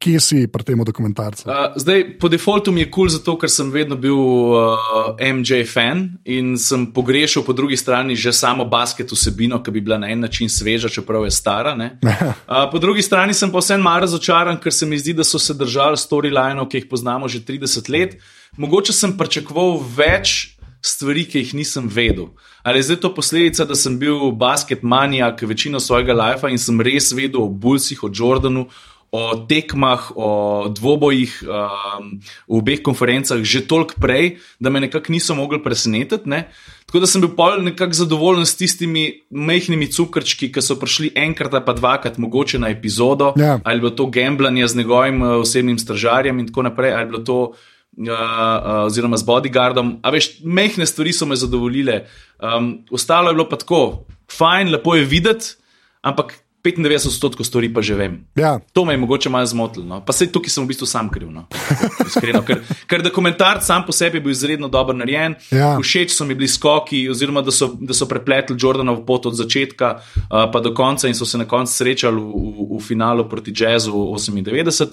kje 0.00 0.20
si 0.24 0.38
pri 0.48 0.64
tem 0.64 0.80
dokumentarcu? 0.88 1.44
Uh, 1.44 1.76
zdaj, 1.76 2.16
po 2.16 2.30
defaultu 2.32 2.72
mi 2.72 2.80
je 2.80 2.88
kul, 2.88 3.10
cool 3.10 3.12
zato 3.12 3.36
ker 3.36 3.52
sem 3.52 3.68
vedno 3.68 4.00
bil 4.00 4.16
uh, 4.16 5.12
MJ 5.20 5.60
fan 5.68 6.06
in 6.24 6.56
sem 6.56 6.88
pogrešal 6.88 7.44
po 7.44 7.52
drugi 7.52 7.76
strani 7.76 8.16
že 8.16 8.32
samo 8.32 8.64
basket 8.64 9.12
vsebino, 9.12 9.60
ki 9.60 9.70
bi 9.70 9.84
bila 9.84 10.00
na 10.00 10.08
en 10.08 10.24
način 10.24 10.48
sveža, 10.48 10.88
čeprav 10.88 11.28
je 11.28 11.36
stara. 11.36 11.76
uh, 11.76 12.72
po 12.72 12.80
drugi 12.80 13.04
strani 13.04 13.36
sem 13.36 13.52
pa 13.52 13.60
vseeno 13.60 13.84
malo 13.84 14.08
razočaran, 14.08 14.56
ker 14.56 14.72
se 14.72 14.88
mi 14.88 14.96
zdi, 14.98 15.12
da 15.12 15.24
so 15.24 15.38
se 15.38 15.54
držali 15.54 16.00
storylinov, 16.00 16.72
ki 16.72 16.80
jih 16.80 16.88
poznamo 16.88 17.28
že 17.28 17.44
30 17.44 17.92
let. 17.92 18.16
Mogoče 18.56 18.92
sem 18.92 19.16
pričakoval 19.18 19.78
več 19.96 20.56
stvari, 20.82 21.26
ki 21.28 21.44
jih 21.44 21.54
nisem 21.54 21.88
vedel. 21.92 22.30
Ali 22.62 22.80
je 22.80 22.88
zdaj 22.90 23.00
to 23.04 23.14
posledica, 23.14 23.64
da 23.64 23.76
sem 23.76 23.98
bil 24.00 24.30
basket 24.32 24.82
manijak 24.82 25.42
večino 25.42 25.80
svojega 25.80 26.16
life 26.16 26.48
in 26.50 26.58
sem 26.58 26.80
res 26.80 27.12
vedel 27.12 27.42
o 27.44 27.48
Bulsih, 27.48 28.00
o 28.04 28.10
Jordanu, 28.12 28.66
o 29.12 29.22
tekmah, 29.48 30.12
o 30.14 30.28
dvobojih 30.70 31.42
um, 31.42 32.20
v 32.46 32.58
obeh 32.62 32.78
konferencah 32.82 33.42
že 33.42 33.66
toliko 33.66 33.98
prej, 33.98 34.38
da 34.60 34.70
me 34.70 34.80
nekako 34.80 35.12
niso 35.12 35.34
mogli 35.34 35.58
presenetiti. 35.62 36.28
Ne? 36.30 36.46
Tako 36.86 37.02
da 37.02 37.06
sem 37.10 37.20
bil 37.20 37.32
pol 37.34 37.58
nekako 37.64 37.92
zadovoljen 37.92 38.46
s 38.46 38.54
tistimi 38.56 39.22
majhnimi 39.30 39.90
cukrčki, 39.90 40.52
ki 40.54 40.62
so 40.62 40.78
prišli 40.78 41.10
enkrat 41.14 41.54
ali 41.54 41.66
pa 41.66 41.74
dvakrat, 41.74 42.18
mogoče 42.18 42.58
na 42.58 42.70
epizodo, 42.70 43.32
Ja. 43.36 43.58
ali 43.64 43.80
bilo 43.80 43.90
to 43.90 44.06
gambljanje 44.06 44.66
z 44.66 44.76
njegovim 44.76 45.22
uh, 45.22 45.40
osebnim 45.42 45.78
stražarjem 45.78 46.38
in 46.38 46.46
tako 46.46 46.62
naprej, 46.62 46.94
ali 46.94 47.06
bilo 47.10 47.18
to. 47.26 47.52
Uh, 47.98 48.06
uh, 48.06 48.86
oziroma, 48.86 49.18
z 49.18 49.26
bodyguardom, 49.26 49.98
a 50.00 50.12
veš, 50.14 50.38
mehke 50.46 50.86
stvari 50.86 51.12
so 51.12 51.26
me 51.26 51.36
zadovoljile. 51.36 52.04
Um, 52.38 52.84
ostalo 52.90 53.28
je 53.28 53.34
bilo 53.34 53.48
pa 53.50 53.58
tako, 53.60 54.06
fajn, 54.30 54.70
lepo 54.72 54.94
je 54.94 55.04
videti, 55.04 55.58
ampak 56.00 56.38
95% 56.64 57.44
stvari 57.44 57.72
pa 57.72 57.80
že 57.80 57.94
vem. 57.94 58.20
Ja. 58.36 58.60
To 58.72 58.84
me 58.84 58.92
je 58.92 58.98
mogoče 58.98 59.28
malo 59.28 59.46
zmotilo. 59.46 59.86
No. 59.86 60.04
Pa 60.04 60.12
se 60.12 60.28
tukaj 60.32 60.50
sem 60.50 60.64
v 60.64 60.68
bistvu 60.68 60.86
sam 60.86 61.08
kriv. 61.10 61.30
No. 61.32 61.46
Iskreno, 62.06 62.42
ker, 62.44 62.60
ker 62.86 63.02
dokumentarc 63.02 63.64
sam 63.64 63.86
po 63.86 63.92
sebi 63.92 64.18
je 64.18 64.24
bil 64.24 64.32
izredno 64.32 64.68
dobro 64.68 64.96
narejen. 64.96 65.34
Ja. 65.50 65.78
Všeč 65.80 66.12
so 66.12 66.24
mi 66.24 66.34
bili 66.34 66.48
skoki, 66.48 67.08
oziroma 67.08 67.40
da 67.42 67.52
so, 67.52 67.72
da 67.80 67.96
so 67.96 68.08
prepletli 68.08 68.56
Jordanov 68.60 69.06
pot 69.08 69.26
od 69.26 69.36
začetka 69.36 69.94
uh, 69.96 70.50
pa 70.52 70.60
do 70.60 70.74
konca 70.74 71.08
in 71.08 71.16
so 71.16 71.24
se 71.24 71.38
na 71.38 71.48
koncu 71.48 71.72
srečali 71.72 72.20
v, 72.20 72.28
v, 72.28 72.68
v 72.76 72.82
finalu 72.84 73.28
proti 73.28 73.56
Jazzu 73.56 73.92
98. 73.92 74.92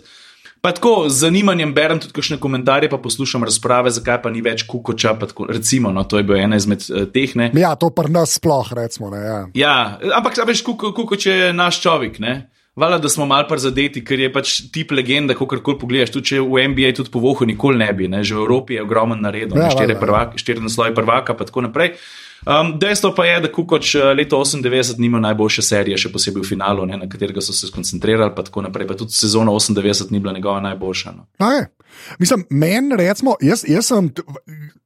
Pa 0.67 0.73
tako 0.75 1.07
z 1.07 1.23
zanimanjem 1.23 1.71
berem 1.71 1.95
tudi 1.95 2.11
kakšne 2.11 2.35
komentarje, 2.43 2.89
pa 2.91 2.97
poslušam 2.99 3.45
razprave, 3.47 3.87
zakaj 3.87 4.17
pa 4.19 4.27
ni 4.27 4.41
več 4.43 4.65
kukoča. 4.67 5.13
Tako, 5.15 5.45
recimo, 5.47 5.93
no, 5.95 6.03
to 6.03 6.19
je 6.19 6.25
bil 6.27 6.35
ena 6.35 6.59
izmed 6.59 6.83
uh, 6.91 7.05
teh. 7.07 7.31
Ne. 7.39 7.45
ja, 7.55 7.69
to 7.79 7.87
pa 7.87 8.03
nas 8.11 8.35
sploh, 8.35 8.73
recimo. 8.75 9.07
Ne, 9.07 9.21
ja. 9.23 9.37
Ja, 9.55 9.75
ampak 10.19 10.35
veš, 10.43 10.65
Kuko- 10.67 10.91
Kukoč 10.91 11.29
je 11.31 11.53
naš 11.55 11.79
človek. 11.79 12.19
Ne? 12.19 12.51
Vala, 12.75 12.99
da 12.99 13.07
smo 13.07 13.23
mal 13.23 13.47
prizadeti, 13.47 14.03
ker 14.03 14.19
je 14.19 14.27
pač 14.33 14.57
tip 14.75 14.91
legenda, 14.91 15.39
kako 15.39 15.47
kar 15.55 15.63
pogledaš. 15.79 16.11
Tudi 16.17 16.35
če 16.35 16.43
v 16.43 16.67
NBA 16.67 16.91
tudi 16.99 17.15
po 17.15 17.23
vohu 17.23 17.47
nikoli 17.47 17.79
ne 17.79 17.87
bi, 17.95 18.11
ne? 18.11 18.19
že 18.27 18.35
v 18.35 18.43
Evropi 18.43 18.75
je 18.75 18.83
ogromen 18.83 19.23
naredil, 19.23 19.55
Ja, 19.55 19.69
ja, 19.69 19.71
štiri, 19.71 19.95
valjda, 19.95 20.03
prvak, 20.03 20.35
štiri 20.35 20.67
nasloje 20.67 20.91
prvaka, 20.91 21.31
pa 21.31 21.47
tako 21.47 21.63
naprej. 21.63 21.95
Um, 22.45 22.79
dejstvo 22.79 23.15
pa 23.15 23.25
je, 23.25 23.39
da 23.41 23.51
Kukoč 23.51 23.95
eh, 23.95 24.03
leto 24.13 24.37
98 24.37 24.99
nima 24.99 25.19
najboljše 25.19 25.61
serije, 25.61 25.97
še 25.97 26.11
posebej 26.11 26.41
v 26.41 26.47
finalu, 26.47 26.85
ne, 26.85 26.97
na 26.97 27.07
katerega 27.07 27.41
so 27.41 27.53
se 27.53 27.67
skoncentrirali, 27.67 28.35
pa 28.35 28.43
tako 28.43 28.61
naprej. 28.61 28.87
Pa 28.87 28.93
tudi 28.95 29.11
sezona 29.11 29.51
98 29.51 30.11
ni 30.11 30.19
bila 30.19 30.33
njegova 30.33 30.61
najboljša. 30.61 31.11
No. 31.11 31.25
Okay. 31.39 31.65
Mislim, 32.19 32.45
meni, 32.49 32.95
recimo, 32.95 33.35
jaz, 33.41 33.65
jaz 33.67 33.85
sem 33.85 34.11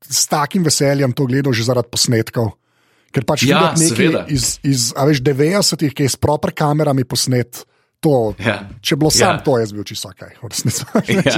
s 0.01 0.27
takim 0.27 0.63
veseljem 0.63 1.11
to 1.11 1.25
gledal 1.25 1.53
že 1.53 1.63
zaradi 1.63 1.91
posnetkov. 1.91 2.53
Ker 3.11 3.25
pač 3.27 3.43
Ja, 3.43 3.59
videti 3.75 3.83
nekaj 3.83 3.97
seveda. 3.97 4.21
iz, 4.29 4.59
iz 4.63 4.93
a 4.95 5.03
veš, 5.03 5.19
90-ih, 5.19 5.91
ki 5.91 6.07
je 6.07 6.09
s 6.09 6.15
proper 6.15 6.55
kamerami 6.55 7.03
posnet. 7.03 7.65
To, 7.99 8.33
Ja. 8.39 8.65
Če 8.81 8.95
bilo 8.95 9.11
samo 9.11 9.37
Ja. 9.37 9.43
to, 9.45 9.59
jaz 9.59 9.69
bi 9.75 9.77
bil 9.77 9.85
čisto 9.85 10.09
kaj. 10.15 10.39
Ja. 11.27 11.37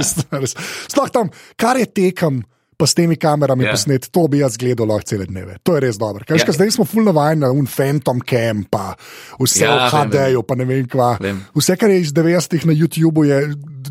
Sploh 0.88 1.10
tam, 1.12 1.28
kar 1.56 1.76
je 1.76 1.84
tekem. 1.84 2.40
Pa 2.76 2.86
s 2.86 2.94
temi 2.94 3.16
kamerami 3.16 3.64
Ja. 3.64 3.70
yeah. 3.70 3.76
posnet, 3.78 4.08
to 4.10 4.26
bi 4.28 4.40
jaz 4.42 4.56
gledal 4.58 4.88
lahko 4.90 5.06
cele 5.06 5.26
dneve. 5.26 5.56
To 5.62 5.74
je 5.76 5.80
res 5.80 5.98
dobro. 5.98 6.24
Kaj, 6.26 6.36
Ja. 6.36 6.44
yeah. 6.44 6.54
Zdaj 6.56 6.70
smo 6.74 6.84
full 6.84 7.04
navajeni 7.06 7.40
na 7.44 7.50
un 7.54 7.66
Phantom 7.70 8.20
Cam, 8.20 8.64
pa 8.70 8.94
vse 9.40 9.64
Ja, 9.64 9.76
ja, 9.76 9.88
v 9.88 10.10
HD-ju, 10.10 10.42
pa 10.42 10.54
ne 10.58 10.64
vem 10.64 10.86
kva. 10.88 11.14
Vem. 11.22 11.38
Vse, 11.54 11.76
kar 11.76 11.90
je 11.90 12.00
iz 12.00 12.12
90-ih 12.12 12.66
na 12.66 12.72
YouTubu, 12.74 13.24
je 13.24 13.38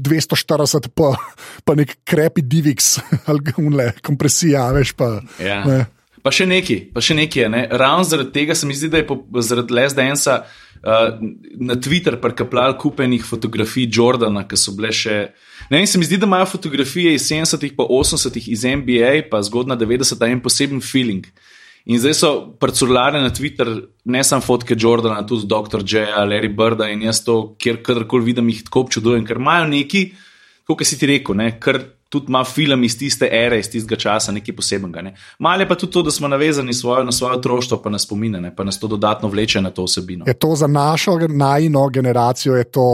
240, 0.04 0.89
pa, 0.96 1.13
pa 1.63 1.76
nek 1.76 1.98
krepi 2.04 2.41
Divix, 2.43 2.98
ali 3.30 3.54
unle, 3.58 3.91
kompresija, 4.04 4.67
veš 4.76 4.93
pa. 5.00 5.22
Ja. 5.39 5.63
ne. 5.65 5.86
Pa 6.24 6.32
še 6.32 6.46
nekaj, 6.48 6.78
pa 6.96 7.02
še 7.04 7.17
nekaj 7.19 7.41
je. 7.41 7.48
Ne? 7.52 7.62
Ravno 7.72 8.06
zaradi 8.08 8.32
tega 8.32 8.56
se 8.56 8.63
mi 8.63 8.72
zdi, 8.76 8.88
da 8.88 9.02
je 9.02 9.08
po, 9.10 9.17
zaradi 9.43 9.76
Les 9.76 9.91
Dansa 9.91 10.46
uh, 10.84 11.15
na 11.60 11.76
Twitter 11.80 12.19
prekapljal 12.22 12.78
kupenih 12.78 13.24
fotografij 13.26 13.89
Jordana, 13.91 14.46
ki 14.48 14.60
so 14.60 14.76
bile 14.78 14.91
še. 14.93 15.17
Ne 15.72 15.80
vem, 15.80 15.88
se 15.88 16.00
mi 16.00 16.08
zdi, 16.08 16.19
da 16.22 16.30
imajo 16.30 16.50
fotografije 16.54 17.15
iz 17.15 17.26
70-ih, 17.32 17.76
pa 17.78 17.88
80-ih 17.88 18.52
iz 18.52 18.67
NBA, 18.67 19.13
pa 19.32 19.41
zgodna 19.43 19.78
90-ta 19.80 20.30
en 20.32 20.43
poseben 20.43 20.84
feeling. 20.84 21.28
In 21.86 22.00
zdaj 22.00 22.13
so 22.15 22.30
parcurlare 22.60 23.19
na 23.19 23.32
Twitter, 23.36 23.67
ne 24.08 24.22
samo 24.24 24.43
fotke 24.43 24.76
Jordana, 24.80 25.26
tudi 25.28 25.50
Dr. 25.52 25.84
J.A., 25.84 26.24
Larry 26.24 26.52
Birda 26.52 26.88
in 26.91 27.04
jaz 27.04 27.24
to, 27.26 27.56
kjer 27.60 27.82
kadarkoli 27.84 28.30
vidim, 28.32 28.52
jih 28.54 28.62
tako 28.69 28.86
občudujem, 28.86 29.26
ker 29.28 29.41
imajo 29.41 29.67
neki, 29.72 30.06
kot 30.63 30.86
si 30.88 31.00
ti 31.00 31.10
rekel, 31.12 31.36
ne, 31.41 31.50
kar 31.60 31.82
tudi 32.13 32.26
ima 32.28 32.43
film 32.45 32.84
iz 32.84 32.93
tiste 32.95 33.26
ere, 33.34 33.58
iz 33.58 33.67
tistega 33.67 33.97
časa, 33.97 34.32
nekaj 34.32 34.56
posebenega. 34.56 35.02
Ne. 35.02 35.15
Malo 35.39 35.60
je 35.60 35.67
pa 35.67 35.76
tudi 35.76 35.91
to, 35.91 36.02
da 36.02 36.12
smo 36.12 36.28
navezani 36.28 36.73
svojo, 36.73 37.04
na 37.04 37.12
svoje 37.12 37.36
otroštvo, 37.36 37.80
pa 37.80 37.89
nas 37.89 38.04
spomine, 38.04 38.38
ne, 38.39 38.52
pa 38.52 38.63
nas 38.63 38.78
to 38.78 38.88
dodatno 38.88 39.28
vleče 39.28 39.62
na 39.62 39.71
to 39.71 39.84
osebino. 39.84 40.26
Je 40.26 40.34
to 40.36 40.54
za 40.56 40.67
našo 40.69 41.17
najino 41.28 41.89
generacijo, 41.89 42.56
je 42.56 42.63
to 42.65 42.86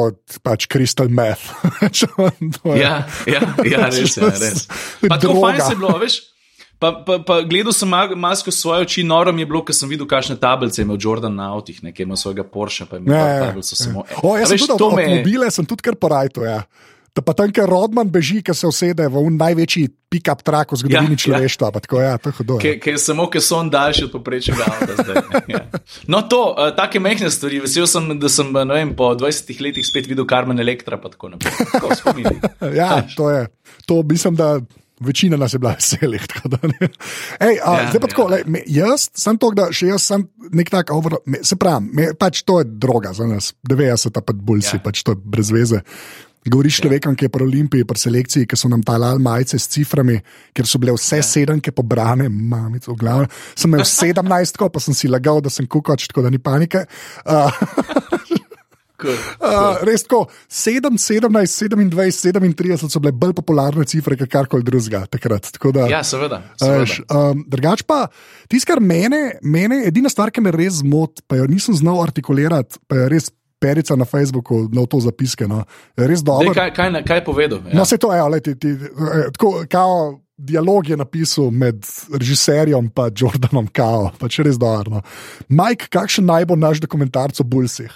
pač 0.41 0.67
crystal 0.67 1.10
meth. 1.10 1.51
To 2.58 2.73
je- 2.73 2.79
Ja, 2.79 2.95
ja, 3.27 3.41
ja 3.67 3.86
res 3.91 4.17
je. 4.17 4.23
Res. 4.23 4.67
Pa 5.03 5.17
Droga. 5.17 5.39
fajn 5.41 5.62
se 5.62 5.71
je 5.71 5.77
bilo, 5.77 5.97
veš. 5.97 6.19
Pa, 6.79 6.93
pa, 7.03 7.19
pa 7.19 7.41
gledal 7.41 7.73
sem 7.73 7.89
mal- 7.89 8.08
skozi 8.36 8.58
svoje 8.58 8.82
oči, 8.82 9.03
noro 9.03 9.34
mi 9.34 9.41
je 9.41 9.47
bilo, 9.47 9.60
ker 9.62 9.75
sem 9.75 9.89
videl, 9.89 10.08
kakšne 10.08 10.38
tablice 10.38 10.79
je 10.79 10.86
imel 10.86 10.95
Jordan 10.97 11.36
na 11.36 11.49
avtih, 11.51 11.84
nekaj 11.84 12.03
ima 12.05 12.15
svojega 12.15 12.43
Porsche, 12.45 12.86
pa 12.86 12.97
ima 12.97 13.12
Ja, 13.12 13.19
ja, 13.19 13.34
ja, 13.34 13.41
tablico 13.43 13.75
samo. 13.75 14.03
O, 14.23 14.38
jaz 14.38 14.47
sem 14.47 14.55
veš, 14.55 14.63
tudi 14.63 14.77
to 14.77 14.88
me 14.89 15.01
je- 15.01 15.08
avtomobile, 15.10 15.51
sem 15.51 15.65
tudi 15.65 15.82
kar 15.82 15.95
porajto. 15.97 16.45
Ja. 16.45 16.62
Da 17.15 17.22
pa 17.26 17.34
tam, 17.34 17.50
ker 17.52 17.65
Rodman 17.69 18.10
beži, 18.13 18.41
ki 18.45 18.54
se 18.54 18.67
usede 18.69 19.08
v 19.10 19.24
največji 19.34 19.88
pick-up 20.10 20.41
trak 20.45 20.72
v 20.74 20.78
zgodovini 20.78 21.13
Ja, 21.13 21.17
ja, 21.17 21.17
ja. 21.17 21.24
človeštva. 21.26 21.67
Ja. 21.74 21.80
Tako, 21.80 22.02
ja, 22.02 22.13
to 22.17 22.30
je 22.30 22.36
hudo. 22.38 22.58
Ja. 22.62 22.74
Ker 22.82 22.93
je 22.93 23.02
samo, 23.02 23.28
ker 23.30 23.41
so 23.41 23.58
on 23.58 23.69
daljši 23.69 24.08
od 24.08 24.12
poprečnega 24.13 24.65
avta. 24.65 24.93
Zdaj, 25.04 25.15
ja. 25.56 25.62
No, 26.08 26.22
to, 26.26 26.41
uh, 26.54 26.69
take 26.78 27.00
mehke 27.00 27.30
stvari. 27.30 27.62
Vesel 27.62 27.88
sem, 27.89 28.12
da 28.19 28.30
sem 28.30 28.52
ne 28.54 28.65
vem, 28.69 28.93
po 28.95 29.12
20 29.15 29.50
letih 29.62 29.86
spet 29.86 30.08
videl 30.08 30.26
Carmen 30.30 30.60
Electra. 30.60 30.98
pa 31.02 31.10
Tako 31.10 31.34
naprej. 31.36 31.54
Tako 31.74 31.95
spomini. 32.00 32.38
Ja, 32.74 33.02
to 33.15 33.30
je. 33.30 33.48
To 33.86 34.04
mislim, 34.06 34.36
da 34.36 34.60
večina 35.00 35.38
nas 35.38 35.54
je 35.54 35.60
bila 35.60 35.74
veselih. 35.74 36.22
Ej, 37.39 37.58
a, 37.63 37.74
Ja, 37.74 37.82
ja, 37.82 37.89
zdaj 37.89 38.02
pa 38.02 38.08
tako, 38.08 38.26
ja. 38.32 38.38
ja. 38.38 38.43
le, 38.48 38.63
jaz 38.67 39.10
sem 39.15 39.38
to, 39.39 39.52
da 39.56 39.69
še 39.72 39.88
jaz 39.93 40.04
sem 40.04 40.26
nek 40.52 40.69
tak 40.69 40.91
over, 40.91 41.19
me, 41.26 41.39
se 41.43 41.56
pravi, 41.56 41.88
me, 41.93 42.10
pač 42.19 42.41
to 42.43 42.60
je 42.60 42.67
droga 42.67 43.13
za 43.15 43.28
nas, 43.30 43.54
90, 43.69 44.12
pa 44.19 44.34
bulsi, 44.36 44.76
Ja. 44.76 44.80
ja. 44.80 44.84
pač 44.84 45.04
to 45.08 45.15
je 45.15 45.22
brez 45.24 45.52
veze. 45.56 45.80
Govoriš 46.47 46.80
ja. 46.80 46.86
človekom, 46.86 47.17
ki 47.19 47.28
je 47.28 47.32
pri 47.34 47.43
Olimpiji, 47.43 47.88
pri 47.88 47.99
selekciji, 47.99 48.47
ki 48.47 48.56
so 48.56 48.71
nam 48.71 48.84
talali 48.86 49.19
majice 49.19 49.60
s 49.60 49.67
ciframi, 49.73 50.15
ker 50.56 50.67
so 50.69 50.80
bile 50.80 50.95
vse 50.95 51.19
ja. 51.19 51.25
sedemke 51.25 51.73
pobrane, 51.75 52.30
mamico, 52.30 52.93
v 52.93 52.99
glavu. 53.02 53.28
Sem 53.60 53.67
imel 53.73 53.84
17, 53.84 54.56
tako, 54.56 54.69
pa 54.71 54.80
sem 54.84 54.95
si 54.95 55.12
lagal, 55.12 55.43
da 55.43 55.52
sem 55.52 55.67
kukač, 55.67 56.08
tako 56.08 56.23
da 56.23 56.32
ni 56.32 56.39
panike. 56.39 56.86
Uh, 57.28 57.52
Cool. 58.99 59.15
Uh, 59.39 59.80
res 59.88 60.04
tako, 60.04 60.25
7, 60.52 60.97
17, 60.99 61.71
27, 61.88 62.52
37 62.52 62.91
so 62.91 62.99
bile 62.99 63.13
bolj 63.15 63.32
popularne 63.38 63.86
cifre, 63.88 64.17
kot 64.19 64.28
karkoli 64.28 64.65
drugega 64.67 65.06
takrat. 65.08 65.47
Da, 65.56 65.88
Ja, 65.88 66.02
seveda. 66.04 66.41
seveda. 66.60 66.99
um, 67.08 67.45
drugač 67.47 67.86
pa, 67.88 68.10
tisto, 68.52 68.67
kar 68.67 68.84
mene, 68.84 69.39
mene, 69.39 69.86
edina 69.88 70.12
stvar, 70.12 70.34
ki 70.36 70.43
me 70.43 70.52
res 70.52 70.82
zmoti, 70.84 71.23
pa 71.32 71.39
jo 71.39 71.47
nisem 71.47 71.80
znal 71.80 72.04
artikulirati, 72.04 72.84
pa 72.91 72.99
je 72.99 73.08
res 73.15 73.32
perica 73.60 73.95
na 73.95 74.06
Facebooku, 74.06 74.67
na 74.72 74.86
to 74.86 75.00
zapiske. 75.00 75.48
No, 75.48 75.63
res 75.98 76.24
Dej, 76.24 76.26
dobro. 76.26 76.54
kaj, 76.56 76.74
kaj, 76.74 77.04
kaj 77.04 77.17
je 77.17 77.26
povedal? 77.26 77.60
Ja. 77.67 77.76
No, 77.80 77.86
se 77.86 77.98
to 77.98 78.13
je, 78.13 78.19
ali 78.19 78.41
ti, 78.41 78.56
ti, 78.56 78.76
eh, 78.76 79.32
tako, 79.36 79.65
kao, 79.69 80.19
dialog 80.39 80.89
je 80.89 80.98
napisal 80.98 81.52
med 81.52 81.84
režiserjem 82.15 82.86
in 82.86 82.91
Jordanom 83.15 83.67
Kao, 83.67 84.12
pač 84.19 84.39
res 84.39 84.58
dobro. 84.58 85.00
No. 85.00 85.02
Mike, 85.50 85.91
kakšen 85.91 86.26
naj 86.26 86.45
bo 86.45 86.56
naš 86.56 86.80
dokumentarc 86.80 87.39
o 87.39 87.43
Bulsih? 87.43 87.91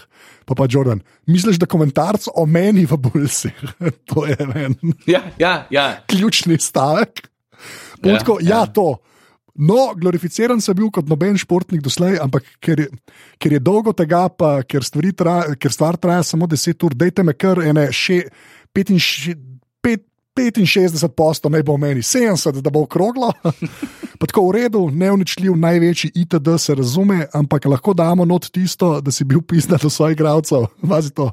Pa 0.46 0.56
pa 0.56 0.68
Jordan, 0.70 1.00
misliš, 1.26 1.56
da 1.56 1.66
komentarc 1.66 2.28
o 2.36 2.46
meni 2.46 2.84
v 2.86 2.98
Bulsih? 3.00 3.56
to 4.12 4.28
je 4.28 4.36
en 4.40 4.76
Ja, 5.08 5.24
ja, 5.40 5.68
ja. 5.72 6.04
ključni 6.08 6.60
stavek. 6.60 7.24
Ja, 8.04 8.12
Ja, 8.12 8.20
tako, 8.20 8.38
ja. 8.42 8.50
ja. 8.50 8.60
ja, 8.60 8.66
to. 8.66 8.98
No, 9.54 9.94
glorificiran 9.94 10.62
sem 10.62 10.74
bil 10.78 10.90
kot 10.90 11.10
noben 11.10 11.38
športnik 11.38 11.84
doslej, 11.86 12.18
ampak 12.24 12.48
ker 12.64 12.80
je, 12.86 12.88
ker 13.38 13.54
je 13.54 13.60
dolgo 13.62 13.94
tega, 13.94 14.26
pa 14.34 14.64
ker, 14.66 14.82
traja, 15.14 15.54
ker 15.56 15.72
stvar 15.72 15.98
traja 15.98 16.24
samo 16.26 16.48
10 16.50 16.88
ur, 16.88 16.96
dajte 16.98 17.24
me 17.24 17.36
kar 17.38 17.62
ene 17.62 17.86
še 17.94 18.24
65 18.74 19.38
pet- 19.84 20.10
65 20.36 21.14
posto, 21.14 21.50
naj 21.50 21.64
bo 21.64 21.78
meni 21.78 22.02
70, 22.02 22.62
da 22.62 22.70
bo 22.74 22.84
okroglo. 22.88 23.32
Pa 24.20 24.28
tako 24.30 24.48
v 24.48 24.52
redu, 24.56 24.88
neuničljiv, 24.90 25.56
največji 25.60 26.12
ITD 26.16 26.48
se 26.58 26.76
razume, 26.76 27.28
ampak 27.34 27.66
lahko 27.66 27.94
damo 27.94 28.26
not 28.26 28.50
tisto, 28.52 29.02
da 29.02 29.12
si 29.12 29.24
bil 29.24 29.42
pisna 29.42 29.78
do 29.78 29.90
svojih 29.90 30.18
igralcev. 30.18 30.66
Vazi 30.92 31.12
to. 31.14 31.32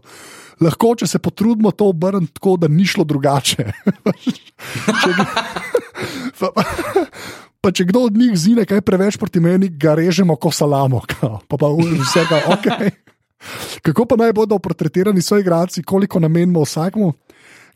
Lahko, 0.60 0.92
če 0.98 1.06
se 1.06 1.18
potrudimo 1.18 1.70
to 1.72 1.88
obrniti 1.88 2.34
tako, 2.36 2.56
da 2.60 2.68
ni 2.68 2.84
šlo 2.84 3.04
drugače. 3.04 3.64
Če 5.00 5.14
pa, 6.40 6.64
pa, 7.60 7.72
če 7.72 7.86
kdo 7.90 8.06
od 8.08 8.16
njih 8.16 8.34
zine 8.36 8.64
kaj 8.68 8.82
preveč 8.84 9.18
proti 9.20 9.40
meni, 9.40 9.68
ga 9.68 9.94
režemo 9.98 10.36
kot 10.40 10.56
salamo. 10.56 11.02
Pa 11.48 11.56
pa 11.60 11.68
vse 11.68 12.24
ga, 12.28 12.42
ok. 12.56 12.68
Kako 13.80 14.04
pa 14.04 14.18
naj 14.20 14.34
bodo 14.36 14.58
portretirani 14.60 15.22
svoji 15.22 15.40
igralci, 15.40 15.82
koliko 15.82 16.20
namenimo 16.20 16.60
vsakmu? 16.60 17.12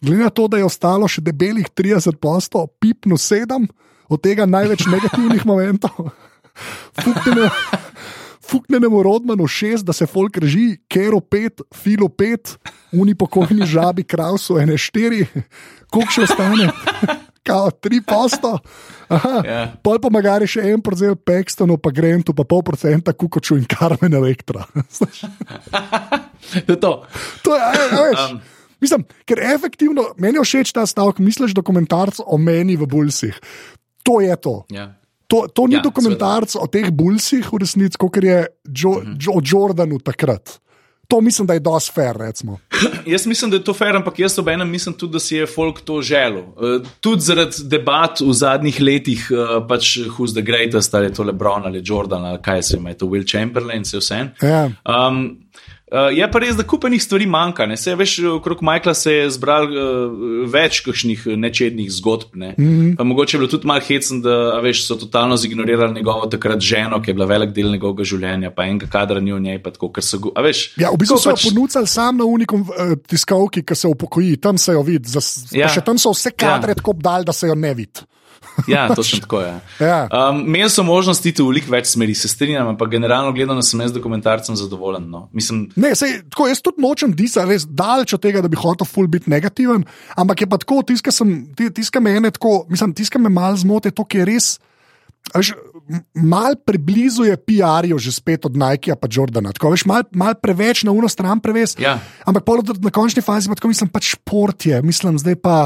Glede 0.01 0.23
na 0.23 0.31
to, 0.31 0.45
da 0.49 0.61
je 0.61 0.67
ostalo 0.69 1.09
še 1.09 1.25
debelih 1.25 1.71
30 1.73 2.21
postov, 2.21 2.69
pipno 2.77 3.17
7, 3.17 3.65
od 4.13 4.21
tega 4.21 4.45
največ 4.45 4.85
negativnih 4.93 5.47
momentov. 5.49 6.13
Fuknemo, 7.01 7.49
fuknemo 8.55 9.03
Rodmanu 9.03 9.47
6, 9.47 9.83
da 9.83 9.93
se 9.93 10.07
folk 10.07 10.37
reži, 10.39 10.79
Kero 10.89 11.19
5, 11.19 11.63
Filo 11.75 12.09
5, 12.09 12.57
unipokojni 12.93 13.67
žabi, 13.75 14.05
Krausu 14.05 14.55
1, 14.55 14.79
4, 14.79 15.27
koliko 15.91 16.13
še 16.13 16.27
ostane? 16.29 16.71
Kao 17.49 17.69
3 17.71 18.01
posto. 18.09 18.55
Ja. 19.45 19.67
Pol 19.85 19.99
pa 20.01 20.09
magari 20.09 20.47
še 20.49 20.63
en 20.71 20.81
procent 20.81 21.21
Pekstonu, 21.29 21.77
pa 21.77 21.93
Grentu, 21.93 22.33
pa 22.33 22.47
pol 22.49 22.63
procenta 22.65 23.13
Kukoču 23.13 23.59
in 23.61 23.67
Karmen 23.69 24.17
Elektra. 24.17 24.65
To 26.45 26.73
je 26.73 26.77
to. 26.77 26.91
To 27.43 27.55
je, 27.57 27.61
a, 27.61 27.71
a, 27.73 28.01
veš, 28.05 28.25
Um. 28.35 28.41
Mislim, 28.85 29.05
ker 29.25 29.41
efektivno, 29.41 30.11
meni 30.21 30.37
je 30.37 30.45
všeč 30.45 30.75
ta 30.77 30.83
stavek, 30.85 31.17
misliš 31.25 31.55
dokumentarc 31.57 32.21
o 32.21 32.37
meni 32.37 32.77
v 32.77 32.85
Bulsih. 32.85 33.33
To 34.05 34.21
je 34.21 34.37
to. 34.37 34.69
Ja. 34.69 34.91
To, 35.27 35.47
to 35.49 35.67
ni 35.67 35.75
Ja, 35.75 35.83
dokumentarc 35.83 36.57
o 36.61 36.67
teh 36.67 36.91
Bulsih, 36.93 37.47
v 37.53 37.59
resnici, 37.63 37.97
kot 37.99 38.17
je 38.23 38.47
jo, 38.65 39.01
Mhm. 39.01 39.17
jo, 39.21 39.33
o 39.33 39.41
Jordanu 39.45 39.99
takrat. 39.99 40.61
To 41.09 41.21
mislim, 41.21 41.47
da 41.47 41.53
je 41.55 41.61
dosti 41.61 41.93
fair. 41.95 42.17
Recimo. 42.17 42.59
Jaz 43.07 43.27
mislim, 43.27 43.51
da 43.51 43.57
je 43.57 43.65
to 43.65 43.75
fair, 43.75 43.97
ampak 43.97 44.19
jaz 44.19 44.39
obenem 44.39 44.71
mislim 44.71 44.95
tudi, 44.95 45.13
da 45.13 45.21
si 45.21 45.37
je 45.37 45.47
folk 45.47 45.81
to 45.81 46.03
želel. 46.03 46.39
Uh, 46.57 46.87
tudi 47.01 47.21
zaradi 47.21 47.57
debat 47.65 48.21
v 48.21 48.33
zadnjih 48.33 48.81
letih, 48.81 49.27
uh, 49.31 49.67
pač 49.69 49.99
who's 49.99 50.33
the 50.33 50.43
greatest, 50.43 50.95
ali 50.95 51.07
je 51.07 51.15
to 51.15 51.23
Lebron 51.23 51.63
ali 51.67 51.83
Jordan 51.85 52.25
ali 52.25 52.39
kaj 52.43 52.63
se 52.63 52.77
ima, 52.77 52.89
je 52.89 52.99
to 52.99 53.07
Will 53.07 53.31
Chamberlain, 53.31 53.85
se 53.85 53.99
vse. 53.99 54.23
Ja. 54.43 54.71
Um, 54.85 55.37
Uh, 55.95 56.09
je 56.11 56.27
pa 56.27 56.41
res, 56.43 56.57
da 56.59 56.65
kupenih 56.67 56.99
stvari 56.99 57.27
manjka. 57.31 57.67
Ne? 57.71 57.77
Se, 57.79 57.93
veš, 57.95 58.17
okrog 58.35 58.59
Michaela 58.67 58.95
se 58.99 59.13
je 59.13 59.29
zbral 59.31 59.69
uh, 59.71 60.49
več 60.51 60.81
kakšnih 60.83 61.27
nečednih 61.39 61.87
zgodb. 61.93 62.35
Ne? 62.35 62.55
Mm 62.59 62.65
-hmm. 62.67 62.97
pa 62.97 63.05
mogoče 63.05 63.37
je 63.37 63.39
bilo 63.39 63.51
tudi 63.51 63.67
malo 63.67 63.81
hecen, 63.81 64.19
da 64.23 64.59
veš, 64.61 64.87
so 64.89 64.97
totalno 64.97 65.37
zignorirali 65.37 65.95
njegovo 65.95 66.27
takrat 66.27 66.61
ženo, 66.61 67.03
ki 67.03 67.11
je 67.11 67.15
bila 67.15 67.27
velik 67.27 67.51
del 67.55 67.71
njegovega 67.71 68.05
življenja, 68.05 68.51
pa 68.51 68.65
enega 68.65 68.87
kadra 68.87 69.21
ni 69.21 69.33
v 69.33 69.41
njej. 69.41 69.63
pa 69.63 69.71
Tako, 69.71 69.93
ker 69.93 70.03
so, 70.03 70.19
go- 70.19 70.33
a 70.35 70.43
veš, 70.43 70.75
Ja, 70.77 70.91
v 70.91 70.97
bistvu 70.99 71.19
so 71.19 71.31
jo 71.31 71.37
pač- 71.37 71.49
ponudili 71.55 71.87
sam 71.87 72.17
na 72.17 72.25
unikom 72.25 72.61
uh, 72.61 72.99
tiskovki, 73.07 73.63
ki 73.63 73.75
se 73.75 73.89
upokoji, 73.89 74.37
tam 74.37 74.59
se 74.59 74.73
jo 74.73 74.83
vidi. 74.83 75.09
Ja. 75.53 75.61
Ja. 75.61 75.69
Še 75.69 75.81
tam 75.81 75.99
so 75.99 76.11
vse 76.11 76.31
kadre 76.31 76.69
Ja. 76.69 76.75
ja. 76.75 76.75
tako 76.75 76.91
obdal, 76.91 77.25
da 77.25 77.33
se 77.33 77.47
jo 77.47 77.55
ne 77.55 77.75
vidi. 77.75 78.01
Ja, 78.69 78.89
točno 78.89 79.19
tako 79.19 79.41
je. 79.41 79.53
Ja. 79.81 80.09
Um, 80.09 80.45
Imeli 80.47 80.71
so 80.71 80.83
možnosti 80.83 81.27
iti 81.27 81.43
v 81.43 81.49
veliko 81.49 81.71
več 81.71 81.87
smeri, 81.87 82.15
se 82.15 82.29
strinjam, 82.29 82.69
ampak 82.69 82.89
generalno 82.89 83.33
gledano 83.33 83.63
sem 83.63 83.81
jaz 83.81 83.93
dokumentarcem 83.93 84.55
zadovoljen. 84.55 85.11
No. 85.11 85.29
Mislim, 85.33 85.71
Ne, 85.77 85.95
sej, 85.95 86.23
tako, 86.29 86.47
jaz 86.47 86.63
tudi 86.63 86.79
nočem 86.79 87.13
disati, 87.13 87.49
res 87.49 87.67
daleč 87.67 88.13
od 88.13 88.23
tega, 88.23 88.41
da 88.41 88.49
bi 88.49 88.57
hotel 88.57 88.87
ful 88.87 89.07
biti 89.07 89.27
negativen, 89.29 89.83
ampak 90.15 90.41
je 90.41 90.47
pa 90.47 90.57
tako, 90.57 90.83
tiska, 90.83 91.11
sem, 91.11 91.51
ti- 91.51 91.71
tiska 91.73 92.01
me 92.01 92.15
ene 92.15 92.31
tako, 92.31 92.67
mislim, 92.69 92.95
tiska 92.95 93.19
me 93.19 93.29
malo 93.29 93.57
zmote, 93.57 93.91
to, 93.91 94.07
je 94.09 94.25
res. 94.25 94.59
a 95.33 95.39
Veš, 95.39 95.55
m- 95.89 96.05
mal 96.15 96.55
preblizu 96.57 97.25
je 97.25 97.37
PR-ju 97.37 97.99
že 97.99 98.13
spet 98.13 98.45
od 98.45 98.55
Nikea 98.55 98.95
pa 98.95 99.09
Jordana. 99.11 99.53
Tako, 99.53 99.71
veš, 99.71 99.85
mal, 99.85 100.05
mal 100.13 100.35
preveč 100.35 100.85
na 100.85 100.93
uno 100.93 101.09
stran 101.09 101.41
preves. 101.41 101.75
Ja. 101.77 101.99
Ampak 102.23 102.45
pol 102.45 102.61
na 102.79 102.91
končni 102.91 103.19
fazi 103.19 103.49
pa 103.49 103.55
tako 103.55 103.69
mislim, 103.69 103.89
pač 103.89 104.15
šport 104.15 104.67
je, 104.67 104.83
mislim, 104.83 105.19
zdaj 105.19 105.35
pa. 105.37 105.57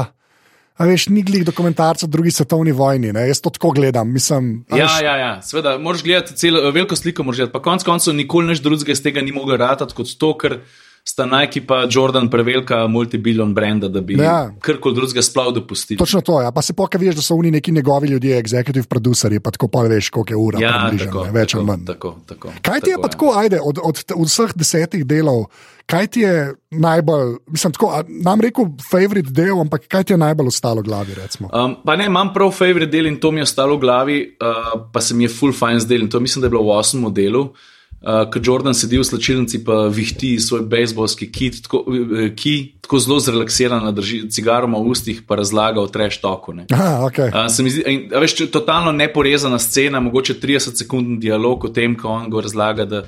A 0.79 0.85
veš, 0.87 1.09
ni 1.11 1.21
glih 1.27 1.43
dokumentarca 1.43 2.05
o 2.05 2.09
drugi 2.09 2.31
svetovni 2.31 2.71
vojni, 2.71 3.11
ne? 3.11 3.25
jaz 3.27 3.41
to 3.43 3.51
tako 3.51 3.73
gledam. 3.75 4.13
Mislim, 4.15 4.63
Ja, 4.69 4.85
veš, 4.85 5.01
ja, 5.03 5.15
ja, 5.19 5.31
seveda, 5.43 5.77
moraš 5.77 6.03
gledati 6.03 6.35
celo, 6.39 6.71
veliko 6.71 6.95
sliko, 6.95 7.23
moraš 7.27 7.41
gledati. 7.41 7.53
Pa 7.53 7.61
konec 7.61 7.83
koncev 7.83 8.15
nikoli 8.15 8.47
nič 8.47 8.61
drugega 8.63 8.95
iz 8.95 9.03
tega 9.03 9.21
ni 9.21 9.35
mogel 9.35 9.59
ratati 9.59 9.97
kot 9.97 10.13
to, 10.19 10.31
ker 10.39 10.61
sta 11.09 11.25
Nike 11.25 11.65
pa 11.65 11.87
Jordan 11.91 12.29
prevelika 12.29 12.87
multibillion 12.87 13.53
brenda, 13.53 13.87
da 13.87 14.01
bi 14.01 14.17
ja. 14.19 14.51
Karkoli 14.61 14.95
drugega 14.95 15.21
sploh 15.25 15.53
dopustili. 15.55 15.97
Točno 15.97 16.21
to. 16.21 16.41
Ja. 16.41 16.51
Pa 16.51 16.61
se 16.61 16.73
pokaj 16.73 17.01
veš, 17.01 17.15
da 17.17 17.25
so 17.25 17.35
oni 17.35 17.51
neki 17.51 17.71
njegovi 17.71 18.07
ljudje, 18.07 18.43
executive 18.43 18.85
producerji, 18.87 19.39
pa 19.39 19.51
tako 19.51 19.67
pa 19.67 19.87
veš, 19.89 20.09
koliko 20.09 20.33
je 20.33 20.37
ura. 20.37 20.59
Ja, 20.61 20.75
približno, 20.85 21.11
tako, 21.11 21.25
ne, 21.25 21.31
več 21.39 21.51
tako, 21.51 21.59
ali 21.59 21.67
manj. 21.67 21.85
Tako, 21.85 22.15
tako, 22.25 22.53
Kaj 22.61 22.85
ti 22.85 22.93
je 22.93 23.01
pa 23.01 23.07
ja. 23.07 23.11
tako, 23.15 23.33
ajde, 23.35 23.61
od, 23.63 23.81
od, 23.83 24.03
od 24.15 24.29
vseh 24.29 24.53
desetih 24.55 25.05
delov, 25.05 25.47
kaj 25.89 26.07
ti 26.13 26.21
je 26.21 26.35
najbolj, 26.77 27.33
mislim, 27.47 27.73
tako, 27.73 27.89
nam 28.27 28.45
rekel, 28.45 28.69
favorit 28.91 29.33
del, 29.33 29.55
ampak 29.63 29.89
kaj 29.89 30.03
ti 30.03 30.13
je 30.13 30.21
najbolj 30.21 30.53
ostalo 30.53 30.85
v 30.85 30.91
glavi? 30.91 31.17
Recimo? 31.17 31.49
Um, 31.49 31.79
pa 31.85 31.97
ne, 31.97 32.05
imam 32.11 32.29
prav 32.35 32.53
favorit 32.53 32.91
del 32.93 33.09
in 33.09 33.17
to 33.17 33.33
mi 33.33 33.41
je 33.41 33.49
ostalo 33.49 33.79
v 33.79 33.85
glavi, 33.87 34.21
uh, 34.37 34.71
pa 34.93 35.01
se 35.01 35.17
mi 35.17 35.25
je 35.25 35.33
full 35.33 35.57
fine 35.57 35.81
zdel. 35.81 36.05
In 36.05 36.13
to 36.13 36.21
mislim, 36.21 36.45
da 36.45 36.51
je 36.51 36.57
bilo 36.57 36.67
v 36.69 36.77
osmem 36.77 37.09
delu, 37.13 37.47
uh, 37.49 37.67
ko 38.01 38.39
Jordan 38.43 38.73
sedi 38.73 38.97
v 38.97 39.03
slačilnici 39.03 39.57
in 39.59 39.91
vihti 39.91 40.39
svoj 40.39 40.61
bejzbolski 40.61 41.31
kit, 41.31 41.61
tako, 41.63 41.83
eh, 41.91 42.35
ki 42.35 42.75
tako 42.81 42.99
zelo 42.99 43.19
zrelaksiran, 43.19 43.95
drži 43.95 44.29
cigaroma 44.31 44.77
v 44.77 44.87
ustih, 44.87 45.21
pa 45.27 45.35
razlaga 45.35 45.81
o 45.81 45.87
treš 45.87 46.21
toku. 46.21 46.53
Aha, 46.71 47.03
okay. 47.03 47.27
Uh, 47.27 47.51
se 47.51 47.63
mi 47.63 47.69
zdi, 47.69 47.83
in, 47.87 48.07
veš, 48.09 48.35
če- 48.35 48.51
totalno 48.51 48.91
neporezana 48.91 49.59
scena, 49.59 49.99
mogoče 49.99 50.39
30 50.39 50.79
sekund 50.79 51.19
dialog 51.19 51.65
o 51.65 51.69
tem, 51.69 51.95
ko 51.95 52.07
on 52.07 52.29
go 52.29 52.41
razlaga, 52.41 52.85
da 52.85 53.03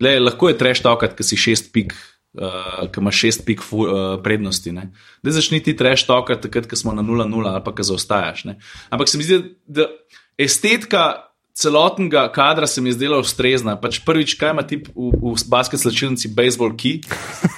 le, 0.00 0.18
lahko 0.20 0.48
je 0.48 0.58
treš 0.58 0.84
tokat, 0.84 1.16
ki 1.16 1.24
si 1.24 1.36
šest 1.36 1.72
pik. 1.72 1.96
Uh, 2.30 2.86
ki 2.94 3.00
imaš 3.00 3.16
šest 3.24 3.40
pik 3.42 3.62
fu, 3.66 3.80
uh, 3.82 4.20
prednosti. 4.22 4.70
Ne? 4.70 4.92
Da 5.22 5.32
začni 5.34 5.58
ti 5.66 5.74
treš 5.74 6.04
tokat, 6.06 6.38
takrat, 6.44 6.68
ko 6.70 6.76
smo 6.78 6.92
na 6.94 7.02
0-0 7.02 7.26
ali 7.42 7.62
pa 7.64 7.72
ko 7.74 7.82
zaostajaš. 7.82 8.44
Ne? 8.44 8.54
Ampak 8.90 9.08
se 9.10 9.18
mi 9.18 9.26
zdi, 9.26 9.40
da 9.66 9.88
estetika 10.38 11.29
celotnega 11.60 12.24
kadra 12.32 12.66
se 12.66 12.80
mi 12.80 12.88
je 12.88 12.96
zdela 12.96 13.18
ustrezna. 13.20 13.76
Pač 13.80 14.00
prvič, 14.06 14.34
kaj 14.40 14.54
ima 14.54 14.64
ti 14.64 14.80
v, 14.80 15.12
v 15.12 15.36
basket 15.52 15.82
slačilnici, 15.84 16.32
baseball. 16.32 16.72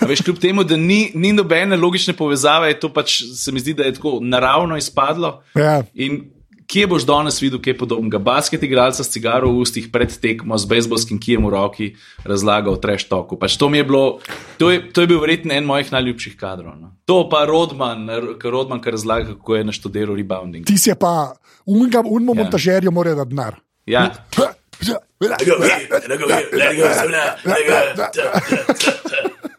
A 0.02 0.06
veš, 0.10 0.24
kljub 0.26 0.42
temu, 0.42 0.66
da 0.66 0.76
ni, 0.76 1.12
ni 1.14 1.32
nobene 1.32 1.78
logične 1.78 2.16
povezave, 2.18 2.72
je 2.72 2.80
to 2.82 2.92
pač 2.92 3.22
se 3.22 3.52
mi 3.52 3.62
zdi, 3.62 3.76
da 3.78 3.86
je 3.86 3.98
tako 4.00 4.18
naravno 4.22 4.76
izpadlo. 4.76 5.42
Ja. 5.54 5.82
In 5.94 6.24
kje 6.66 6.86
boš 6.88 7.06
danes 7.06 7.38
videl 7.42 7.60
kaj 7.62 7.76
podobnega? 7.78 8.18
Basket 8.18 8.62
igralca 8.62 9.04
s 9.04 9.12
cigaro 9.12 9.50
v 9.52 9.62
ustih 9.62 9.88
pred 9.92 10.10
tekmo, 10.20 10.58
z 10.58 10.70
bejzbolskim 10.70 11.20
kijem 11.20 11.46
v 11.46 11.54
roki, 11.54 11.90
razlaga 12.24 12.72
o 12.72 12.78
treš 12.80 13.06
toku. 13.10 13.36
Pač 13.38 13.58
to, 13.60 13.68
je 13.74 13.84
bilo, 13.84 14.04
to, 14.58 14.70
je, 14.72 14.82
to 14.90 15.04
je 15.04 15.10
bil 15.10 15.20
verjetno 15.22 15.54
en 15.54 15.68
mojih 15.68 15.92
najljubših 15.92 16.38
kadrov. 16.40 16.78
No. 16.80 16.94
To 17.06 17.28
pa 17.28 17.44
Rodman, 17.46 18.08
ker 18.40 18.50
Rodman, 18.50 18.80
ki 18.82 18.96
razlaga, 18.96 19.36
kako 19.36 19.60
je 19.60 19.68
naštudiral 19.68 20.16
rebounding. 20.16 20.66
Ti 20.66 20.78
si 20.78 20.94
pa, 20.98 21.34
unga, 21.66 22.02
unmo 22.06 22.34
Ja. 22.34 22.42
montažerju 22.42 22.90
mora 22.90 23.14
dati 23.14 23.30
denar. 23.36 23.60
Ja. 23.86 24.12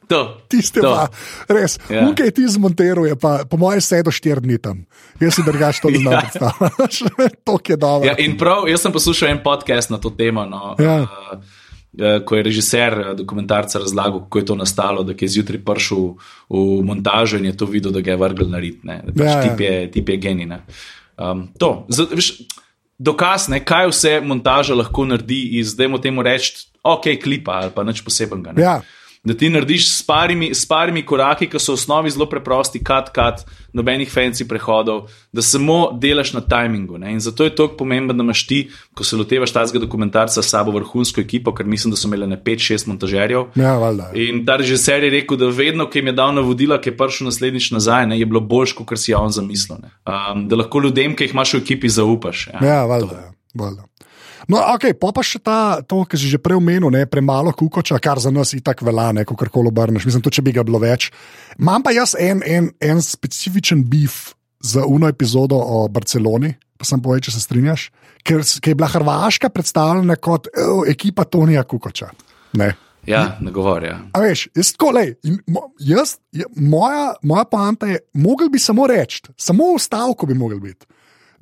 To. 0.08 0.44
Tiste 0.52 0.84
to. 0.84 0.92
pa, 0.92 1.08
res. 1.50 1.80
Ja. 1.88 2.04
Unke 2.04 2.28
ti 2.30 2.44
zmonteruje, 2.46 3.16
pa 3.16 3.48
po 3.48 3.58
mojem 3.58 3.80
vse 3.80 4.04
do 4.04 4.12
štiri 4.12 4.44
dni 4.44 4.58
tam. 4.60 4.84
Jaz 5.18 5.34
si 5.34 5.42
drugač 5.42 5.80
to 5.80 5.90
ne 5.90 5.98
znam 5.98 6.14
Ja. 6.14 6.20
predstavljati. 6.22 7.36
to 7.46 7.58
je 7.66 7.78
dobro. 7.78 8.06
Ja, 8.06 8.16
in 8.20 8.36
prav, 8.38 8.68
jaz 8.68 8.82
sem 8.82 8.92
poslušal 8.92 9.30
en 9.30 9.40
podcast 9.40 9.90
na 9.90 9.98
to 9.98 10.12
temo. 10.12 10.44
No, 10.46 10.76
Ja. 10.78 10.98
uh, 11.00 11.40
ko 12.22 12.36
je 12.36 12.44
režiser 12.44 12.92
uh, 12.94 13.16
dokumentarca 13.16 13.80
razlagal, 13.80 14.20
kako 14.22 14.38
je 14.38 14.46
to 14.46 14.56
nastalo, 14.56 15.04
da 15.04 15.16
je 15.16 15.28
zjutraj 15.30 15.62
prišel 15.62 16.20
v 16.46 16.58
montažo 16.84 17.38
in 17.38 17.46
je 17.46 17.56
to 17.56 17.66
videl, 17.66 17.92
da 17.92 18.02
ga 18.02 18.12
je 18.12 18.18
vrgel 18.20 18.50
na 18.50 18.60
rit. 18.60 18.84
ne. 18.84 19.02
Da 19.02 19.12
Pač 19.14 19.24
Ja, 19.24 19.32
ja. 19.32 19.42
tip, 19.42 19.60
je, 19.60 19.74
tip 19.90 20.10
je 20.10 20.18
genij. 20.20 20.46
ne. 20.46 20.60
Um, 21.16 21.48
to, 21.56 21.86
z, 21.90 22.06
veš, 22.12 22.30
dokaz, 23.04 23.48
ne, 23.52 23.60
kaj 23.66 23.90
vse 23.92 24.18
montaža 24.24 24.76
lahko 24.78 25.06
naredi 25.06 25.42
iz, 25.60 25.76
da 25.76 25.90
temu 26.02 26.24
reči, 26.24 26.54
ok, 26.84 27.14
klipa 27.24 27.60
ali 27.64 27.72
pa 27.76 27.84
nič 27.84 28.04
posebenega. 28.06 28.56
ne. 28.56 28.64
Ja. 28.64 28.82
Da 29.24 29.34
ti 29.34 29.48
narediš 29.50 29.86
s 29.88 30.02
parimi, 30.04 30.50
s 30.56 30.66
parimi 30.68 31.06
koraki, 31.06 31.48
ki 31.48 31.60
so 31.60 31.72
v 31.72 31.80
osnovi 31.80 32.12
zelo 32.12 32.26
preprosti, 32.28 32.82
kat, 32.84 33.08
kat, 33.16 33.46
nobenih 33.74 34.10
fancy 34.12 34.44
prehodov, 34.44 35.06
da 35.32 35.42
samo 35.42 35.94
delaš 35.96 36.34
na 36.34 36.42
timingu. 36.42 36.98
Ne? 37.00 37.14
In 37.16 37.22
zato 37.24 37.48
je 37.48 37.54
tako 37.56 37.78
pomembno, 37.78 38.14
da 38.14 38.24
imaš 38.24 38.42
ti, 38.48 38.58
ko 38.94 39.04
se 39.04 39.16
lotevaš 39.16 39.54
tazga 39.56 39.80
dokumentarca, 39.80 40.44
s 40.44 40.52
sabo 40.52 40.72
vrhunsko 40.76 41.22
ekipo, 41.22 41.54
ker 41.56 41.66
mislim, 41.66 41.96
da 41.96 41.98
so 41.98 42.08
imeli 42.08 42.28
ne 42.28 42.38
5-6 42.44 42.88
montažerjev. 42.88 43.46
Ja, 43.56 43.78
valjda. 43.80 44.10
In 44.14 44.44
ta 44.46 44.58
režiser 44.60 45.08
je 45.08 45.14
rekel, 45.16 45.40
da 45.40 45.48
vedno, 45.48 45.88
ki 45.88 46.04
jim 46.04 46.12
je 46.12 46.16
dal 46.20 46.36
navodila, 46.36 46.82
ki 46.82 46.92
je 46.92 46.98
prišel 46.98 47.32
naslednjič 47.32 47.72
nazaj, 47.72 48.10
ne, 48.12 48.20
je 48.20 48.28
bilo 48.28 48.44
boljš, 48.44 48.76
kot 48.82 49.00
si 49.00 49.12
je 49.12 49.18
on 49.18 49.32
zamislil. 49.32 49.80
ne. 49.82 49.94
Um, 50.04 50.50
da 50.52 50.60
lahko 50.60 50.84
ljudem, 50.84 51.16
ki 51.16 51.30
jih 51.30 51.38
imaš 51.38 51.56
v 51.56 51.64
ekipi, 51.64 51.90
zaupaš. 51.90 52.48
Ja. 52.54 52.68
Ja, 52.68 52.86
valjda. 52.92 53.24
ja, 53.24 53.34
valjda. 53.56 53.88
No, 54.52 54.60
ok, 54.76 54.92
pa, 55.00 55.12
pa 55.16 55.24
še 55.24 55.40
ta, 55.40 55.58
to, 55.88 56.04
kar 56.10 56.20
si 56.20 56.28
že 56.28 56.42
prej 56.42 56.60
omenil, 56.60 56.92
ne, 56.92 57.06
premalo 57.08 57.54
kukoča, 57.56 58.00
kar 58.04 58.20
za 58.20 58.32
nas 58.34 58.52
itak 58.58 58.84
velja, 58.84 59.12
ne, 59.16 59.24
ko 59.28 59.38
karkoli 59.40 59.72
obrneš. 59.72 60.08
Mislim, 60.10 60.24
tudi 60.26 60.40
če 60.40 60.46
bi 60.46 60.56
ga 60.56 60.66
bilo 60.68 60.82
več. 60.84 61.10
Imam 61.60 61.84
pa 61.86 61.94
jaz 61.96 62.18
en, 62.20 62.44
en, 62.46 62.72
en 62.84 63.04
specifičen 63.04 63.86
bif 63.88 64.34
za 64.64 64.86
uno 64.88 65.08
epizodo 65.12 65.60
o 65.60 65.88
Barceloni, 65.92 66.54
pa 66.80 66.88
sem 66.88 67.02
povedal, 67.04 67.28
če 67.28 67.36
se 67.36 67.44
strinjaš, 67.44 67.90
ker, 68.24 68.44
ker 68.44 68.74
je 68.74 68.80
bila 68.80 68.92
Hrvaška 68.92 69.52
predstavljena 69.52 70.20
kot 70.20 70.50
"Ev, 70.52 70.84
ekipa 70.92 71.28
Tonija 71.28 71.64
Kukoča. 71.64 72.12
Ne. 72.60 72.74
Ja, 73.08 73.38
ne 73.44 73.52
govorijo. 73.52 73.98
A 74.16 74.20
veš, 74.24 74.48
jaz 74.56 74.72
tako 74.78 74.94
le. 74.96 75.06
Jaz, 75.84 76.18
moja, 76.56 77.14
moja 77.24 77.44
poanta 77.52 77.90
je, 77.90 78.00
mogel 78.14 78.48
bi 78.50 78.60
samo 78.64 78.88
reči, 78.88 79.22
samo 79.36 79.74
v 79.76 79.82
stavku 79.84 80.28
bi 80.28 80.38
mogel 80.40 80.60
biti. 80.64 80.88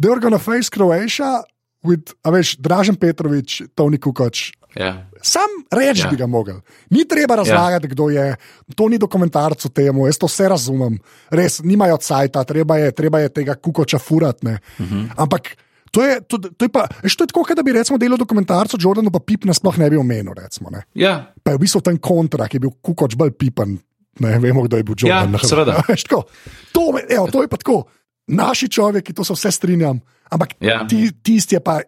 They 0.01 0.09
are 0.09 0.21
gonna 0.21 0.39
face 0.41 0.73
Croatia 0.73 1.43
with, 1.83 2.13
a 2.23 2.29
veš, 2.29 2.57
Dražen 2.59 2.95
Petrovič, 2.95 3.61
Toni 3.75 3.97
Kukoč. 3.97 4.51
Ja. 4.75 5.07
Sam 5.21 5.49
reči 5.71 6.01
Ja. 6.01 6.05
ja. 6.05 6.11
bi 6.11 6.17
ga 6.17 6.27
mogel. 6.27 6.61
Ni 6.89 7.03
treba 7.07 7.35
razlagati, 7.35 7.85
ja. 7.85 7.91
kdo 7.91 8.09
je. 8.09 8.35
To 8.75 8.87
ni 8.89 8.97
dokumentarc 8.97 9.65
o 9.65 9.69
tem, 9.69 9.97
jaz 10.05 10.17
to 10.17 10.27
vse 10.31 10.47
razumem. 10.49 10.95
Res, 11.29 11.59
nimajo 11.63 11.97
cajta, 11.97 12.43
treba 12.43 12.77
je, 12.77 12.91
treba 12.91 13.19
je 13.19 13.29
tega 13.29 13.55
kukoča 13.55 13.99
furati. 13.99 14.47
Uh 14.47 14.53
-huh. 14.79 15.09
Ampak. 15.17 15.55
To 15.91 15.99
je, 16.03 16.21
to, 16.23 16.37
to, 16.37 16.65
je 16.65 16.69
pa, 16.69 16.87
veš, 17.03 17.15
to 17.15 17.23
je 17.23 17.27
tako, 17.27 17.43
da 17.55 17.63
bi 17.63 17.73
recimo 17.75 17.97
delal 17.97 18.17
dokumentarc 18.17 18.73
o 18.73 18.77
Jordanu, 18.79 19.11
pa 19.11 19.19
Pip 19.19 19.43
nasploh 19.43 19.77
ne 19.77 19.89
bi 19.89 19.97
omenil. 19.97 20.33
Recimo, 20.33 20.69
ne. 20.71 20.83
ja, 20.93 21.33
Pa 21.43 21.51
je 21.51 21.57
v 21.57 21.59
bistvu 21.59 21.81
ten 21.81 21.97
kontra, 21.97 22.47
ki 22.47 22.55
je 22.55 22.59
bil 22.59 22.71
kukoč 22.81 23.15
bolj 23.15 23.31
pipan. 23.31 23.77
Ne 24.19 24.39
vemo, 24.39 24.61
kdo 24.63 24.77
je 24.77 24.83
bil 24.83 24.95
Ja, 25.03 25.23
Jordan. 25.27 25.39
seveda. 25.43 25.83
Veš, 25.89 26.03
tako. 26.03 26.23
to, 26.71 26.95
evo, 27.09 27.27
to 27.27 27.41
je 27.41 27.47
pa 27.47 27.57
tako. 27.57 27.83
Naši 28.27 28.69
človeki, 28.69 29.13
to 29.13 29.23
se 29.23 29.33
vse 29.33 29.51
strinjam, 29.51 29.99
ampak 30.31 30.55
Ja. 30.59 30.85
ti, 30.87 31.11
tisti 31.23 31.55
je 31.55 31.63
pa 31.63 31.81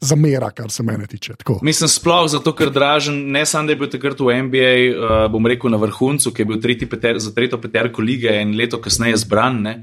zamera, 0.00 0.50
kar 0.50 0.70
se 0.70 0.82
mene 0.82 1.06
tiče. 1.06 1.34
Tako. 1.40 1.58
Mislim, 1.62 1.88
sploh 1.88 2.26
zato, 2.28 2.52
ker 2.52 2.70
Dražen, 2.70 3.30
ne 3.32 3.46
samo 3.46 3.66
da 3.66 3.72
je 3.72 3.80
bil 3.80 3.88
takrat 3.90 4.20
v 4.20 4.36
NBA, 4.42 4.74
uh, 4.92 5.14
bom 5.32 5.46
rekel 5.48 5.72
na 5.72 5.80
vrhuncu, 5.80 6.30
ki 6.36 6.42
je 6.44 6.48
bil 6.52 6.60
tretji 6.62 6.88
peter, 6.88 7.18
za 7.18 7.32
tretjo 7.34 7.58
peterko 7.60 8.02
lige 8.04 8.32
in 8.42 8.52
leto 8.56 8.80
kasneje 8.80 9.16
zbran. 9.24 9.62
ne. 9.62 9.74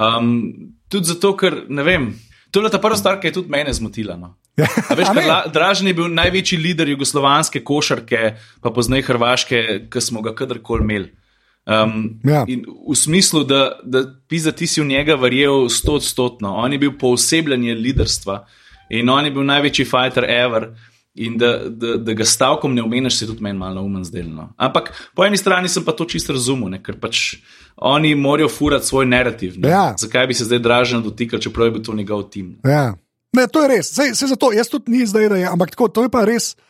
Um, 0.00 0.72
tudi 0.88 1.12
zato, 1.12 1.34
ker 1.36 1.64
ne 1.68 1.82
vem. 1.84 2.10
To 2.50 2.58
je 2.58 2.62
bila 2.64 2.70
ta 2.72 2.80
prva 2.82 2.96
stvar, 2.96 3.20
ki 3.20 3.28
je 3.28 3.32
tudi 3.32 3.52
mene 3.52 3.72
zmotila. 3.72 4.16
No. 4.16 4.34
A 4.90 4.94
veš, 4.96 5.12
Dražen 5.52 5.86
je 5.86 5.94
bil 5.94 6.08
največji 6.08 6.58
voditelj 6.58 6.90
jugoslovanske 6.96 7.60
košarke, 7.64 8.34
pa 8.60 8.72
poznaj 8.74 9.04
Hrvaške, 9.06 9.60
ki 9.92 10.00
smo 10.00 10.22
ga 10.24 10.34
kadarkoli 10.34 10.82
imeli. 10.82 11.12
Um, 11.66 12.20
Ja. 12.24 12.44
V 12.88 12.96
smislu, 12.96 13.44
da, 13.44 13.78
da 13.84 14.04
pisa, 14.28 14.52
ti 14.52 14.66
si 14.66 14.80
v 14.80 14.86
njega 14.86 15.14
verjel 15.14 15.68
stotstotno. 15.68 16.54
On 16.56 16.72
je 16.72 16.78
bil 16.78 16.92
poosebljanje 16.98 17.74
liderstva 17.74 18.46
in 18.90 19.08
on 19.08 19.24
je 19.24 19.30
bil 19.30 19.44
največji 19.44 19.84
fighter 19.84 20.24
ever. 20.24 20.70
In 21.14 21.36
da, 21.38 21.58
da, 21.68 21.96
da 21.96 22.12
ga 22.14 22.24
stavkom 22.24 22.74
ne 22.74 22.82
omeniš, 22.82 23.16
se 23.18 23.26
tudi 23.26 23.42
meni 23.42 23.58
malo 23.58 23.82
umen 23.82 24.04
zdelno. 24.04 24.52
Ampak 24.56 25.10
po 25.14 25.24
eni 25.26 25.36
strani 25.36 25.68
sem 25.68 25.84
pa 25.84 25.92
to 25.92 26.04
čisto 26.04 26.32
razumel, 26.32 26.70
ne? 26.70 26.78
ker 26.82 27.00
pač 27.02 27.34
oni 27.76 28.14
morajo 28.14 28.48
furati 28.48 28.86
svoj 28.86 29.06
narativ. 29.06 29.58
ne. 29.58 29.68
Ja. 29.68 29.94
Zakaj 29.98 30.26
bi 30.26 30.34
se 30.34 30.44
zdaj 30.44 30.58
dražen 30.58 31.02
dotikal, 31.02 31.40
čeprav 31.42 31.66
je 31.66 31.70
bil 31.70 31.82
to 31.82 31.94
njegov 31.94 32.22
tim? 32.30 32.58
Ja. 32.64 32.94
Ne, 33.36 33.46
to 33.52 33.62
je 33.62 33.68
res, 33.68 33.90
vse, 33.92 34.10
vse 34.14 34.26
zato, 34.26 34.52
jaz 34.52 34.68
tudi 34.70 34.90
ni 34.90 35.06
zdaj, 35.06 35.28
da 35.28 35.36
je, 35.36 35.46
ampak 35.46 35.70
tako, 35.70 35.88
to 35.88 36.02
je 36.02 36.08
pa 36.10 36.24
res. 36.24 36.54
Ne- 36.56 36.69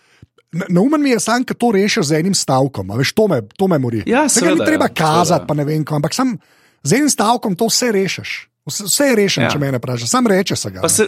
Neumen 0.53 1.03
mi 1.03 1.11
je 1.11 1.21
sam, 1.21 1.43
da 1.43 1.55
to 1.55 1.71
rešiš 1.71 2.05
z 2.05 2.13
enim 2.15 2.35
stavkom, 2.35 2.91
a 2.91 2.97
veš, 2.97 3.13
to 3.13 3.29
me, 3.29 3.43
to 3.57 3.69
me 3.69 3.79
mori. 3.79 3.99
Ja, 4.01 4.05
Tega 4.05 4.23
ni 4.23 4.31
seveda, 4.31 4.65
treba 4.65 4.85
ja, 4.85 4.89
kazati, 4.91 5.27
seveda. 5.29 5.47
pa 5.47 5.55
ne 5.55 5.65
vem, 5.65 5.85
ko, 5.85 5.95
ampak 5.95 6.15
sam 6.15 6.37
z 6.83 6.93
enim 6.93 7.11
stavkom 7.11 7.55
to 7.55 7.67
vse 7.67 7.93
rešiš. 7.93 8.31
Vse, 8.67 8.85
vse 8.85 9.05
je 9.05 9.17
rešeno, 9.17 9.47
Ja. 9.47 9.51
če 9.51 9.59
me 9.59 9.71
ne 9.71 9.79
vprašaš, 9.79 10.09
sam 10.09 10.27
reče 10.27 10.57
se 10.57 10.71
ga. 10.71 10.81
Pa 10.81 10.89
se, 10.89 11.07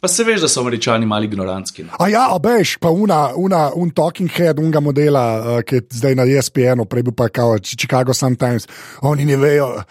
pa 0.00 0.08
se 0.08 0.24
veš, 0.24 0.40
da 0.40 0.48
so 0.48 0.60
američani 0.60 1.06
mali 1.06 1.26
ignorantski. 1.26 1.82
no. 1.82 1.90
A 1.98 2.08
ja, 2.08 2.28
obeš, 2.30 2.76
pa 2.76 2.90
una, 2.90 3.30
una, 3.36 3.70
un 3.74 3.90
talking 3.90 4.30
head, 4.30 4.58
unga 4.58 4.80
modela, 4.80 5.24
uh, 5.38 5.62
ki 5.62 5.74
je 5.74 5.82
zdaj 5.92 6.14
na 6.14 6.24
ESPN-u, 6.24 6.84
prej 6.84 7.02
bil 7.02 7.12
pa 7.12 7.28
kao 7.28 7.54
Ch- 7.54 7.76
Chicago 7.76 8.14
Sun-Times. 8.14 8.66
Oni 9.02 9.24
ne 9.24 9.36
vejo, 9.36 9.82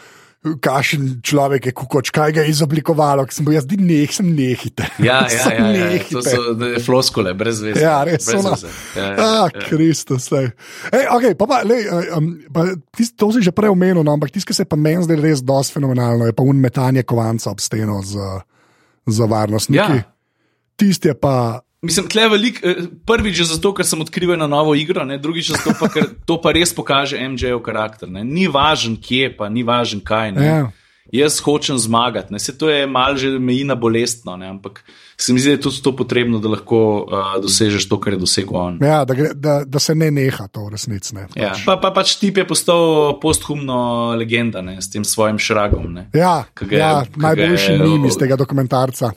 kakšen 0.63 1.19
človek 1.25 1.69
je 1.69 1.73
kukoč, 1.75 2.11
kaj 2.15 2.33
ga 2.35 2.45
je 2.45 2.53
izoblikovalo, 2.53 3.25
ki 3.27 3.35
sem 3.35 3.47
bil 3.47 3.57
jaz, 3.57 3.67
di 3.69 3.77
neh, 3.81 4.11
sem 4.13 4.27
nehite. 4.35 4.87
Ja, 5.03 5.25
ja, 5.27 5.39
Samo 5.43 5.53
ja, 5.53 5.59
ja, 5.59 5.67
ja. 5.67 5.73
nehajte. 5.75 6.09
to 6.15 6.21
so 6.23 6.83
floskole, 6.85 7.33
brez 7.37 7.59
veze. 7.65 7.83
Ja, 7.83 7.99
res 8.07 8.25
so. 8.25 8.39
veze. 8.39 8.71
Ja, 8.95 9.03
ja, 9.03 9.15
Ah, 9.17 9.49
ja. 9.51 9.65
Kristus. 9.67 10.29
lej. 10.31 10.49
Ej, 10.93 11.05
okay, 11.13 11.35
pa 11.37 11.49
pa, 11.49 11.61
lej, 11.67 11.85
um, 12.15 12.31
pa, 12.53 12.65
tis, 12.95 13.11
to 13.13 13.29
si 13.35 13.43
že 13.43 13.51
prej 13.51 13.73
omenil, 13.75 14.01
no, 14.01 14.15
ampak 14.15 14.31
tisto, 14.31 14.49
ki 14.49 14.57
se 14.57 14.65
pa 14.65 14.79
meni 14.79 15.03
zdaj 15.03 15.19
res 15.21 15.43
dosti 15.45 15.77
fenomenalno, 15.77 16.29
je 16.29 16.35
pa 16.37 16.47
un 16.47 16.57
metanje 16.63 17.03
kovanca 17.03 17.51
ob 17.51 17.59
steno 17.59 17.99
za, 18.05 18.41
za 19.05 19.25
varnostniki. 19.27 19.99
Ja. 19.99 20.07
Tisti 20.77 21.11
je 21.11 21.17
pa. 21.17 21.61
Mislim, 21.81 22.07
tle 22.07 22.21
je 22.21 22.29
velik, 22.29 22.59
eh, 22.63 22.75
prvič 23.05 23.35
že 23.35 23.43
zato, 23.45 23.69
ker 23.71 23.85
sem 23.85 24.01
odkril 24.01 24.33
eno 24.33 24.47
novo 24.47 24.73
igro, 24.73 25.05
ne? 25.05 25.17
drugič 25.17 25.51
zato, 25.51 25.77
pa, 25.79 25.87
ker 25.87 26.09
to 26.25 26.41
pa 26.41 26.51
res 26.51 26.73
pokaže 26.73 27.17
MJ-ov 27.19 27.61
karakter. 27.61 28.09
Ne? 28.09 28.23
Ni 28.23 28.47
važen, 28.47 28.97
kje 28.97 29.37
pa, 29.37 29.45
ni 29.47 29.61
važen, 29.61 30.01
kaj. 30.01 30.31
Ne? 30.31 30.45
Ja. 30.45 30.65
Jaz 31.07 31.39
hočem 31.39 31.77
zmagati, 31.77 32.33
ne? 32.33 32.39
se 32.39 32.51
to 32.51 32.67
je 32.67 32.83
malo 32.83 33.15
že 33.15 33.29
meji 33.31 33.63
na 33.63 33.75
bolestno, 33.75 34.35
ne? 34.35 34.49
ampak 34.49 34.81
se 35.15 35.31
mi 35.31 35.39
zdi, 35.39 35.49
da 35.49 35.53
je 35.53 35.61
tudi 35.61 35.81
to 35.81 35.95
potrebno, 35.95 36.39
da 36.39 36.49
lahko 36.49 36.79
uh, 37.01 37.37
dosežeš 37.39 37.87
to, 37.87 37.95
kar 37.95 38.13
je 38.13 38.19
dosegel 38.19 38.55
on. 38.55 38.79
Ja, 38.81 39.05
da, 39.05 39.13
gre, 39.13 39.29
da, 39.33 39.63
da 39.63 39.79
se 39.79 39.95
ne 39.95 40.11
neha 40.11 40.47
to 40.47 40.65
v 40.65 40.69
resnici. 40.69 41.15
Ne, 41.15 41.27
Ja, 41.33 41.53
pa, 41.63 41.77
pa 41.77 41.91
pač 41.91 42.17
tip 42.17 42.37
je 42.37 42.43
postal 42.43 43.15
posthumno 43.21 43.77
legenda 44.15 44.61
ne, 44.61 44.81
s 44.81 44.89
tem 44.89 45.05
svojim 45.05 45.37
šragom. 45.37 45.93
Ne. 45.93 46.09
ja, 46.11 46.43
je- 46.61 46.77
ja 46.77 47.05
najboljši 47.15 47.71
je- 47.71 47.79
mim 47.79 48.05
iz 48.05 48.17
tega 48.17 48.35
dokumentarca. 48.35 49.13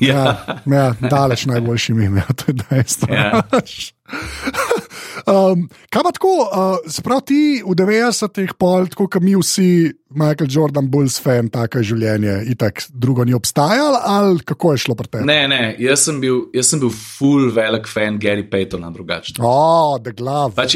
Ja, 0.00 0.22
ja, 0.66 0.94
daleč 1.00 1.44
najboljši 1.46 1.94
mim, 1.94 2.16
ja, 2.16 2.26
to 2.36 2.44
je 2.50 2.54
dejstvo. 2.70 3.14
Ja. 3.14 3.42
um, 5.30 5.68
kaj 5.90 6.02
pa 6.02 6.10
tako, 6.16 6.32
uh, 6.42 6.90
sprav 6.90 7.20
ti 7.28 7.62
v 7.62 7.76
90-ih, 7.78 8.56
pol, 8.58 8.88
tako 8.90 9.06
kot 9.06 9.22
mi 9.22 9.36
vsi, 9.38 9.92
Michael 10.18 10.50
Jordan, 10.50 10.88
Bulls 10.90 11.20
fan, 11.22 11.46
tako 11.52 11.78
je 11.78 11.92
življenje, 11.92 12.34
itak 12.52 12.82
drugo 12.90 13.24
ni 13.24 13.36
obstajalo, 13.38 14.00
ali 14.02 14.42
kako 14.48 14.74
je 14.74 14.82
šlo 14.82 14.98
pri 14.98 15.12
tebi? 15.12 15.28
Ne, 15.30 15.38
ne, 15.52 15.62
jaz 15.80 16.08
sem 16.08 16.18
bil, 16.20 16.42
jaz 16.56 16.72
sem 16.72 16.82
bil 16.82 16.90
full 16.90 17.54
velik 17.54 17.86
fan 17.86 18.18
Gary 18.20 18.44
Paytona 18.48 18.90
drugače. 18.90 19.38
O, 19.38 19.46
oh, 19.46 19.94
the 20.02 20.16
glove. 20.16 20.56
Pač, 20.58 20.74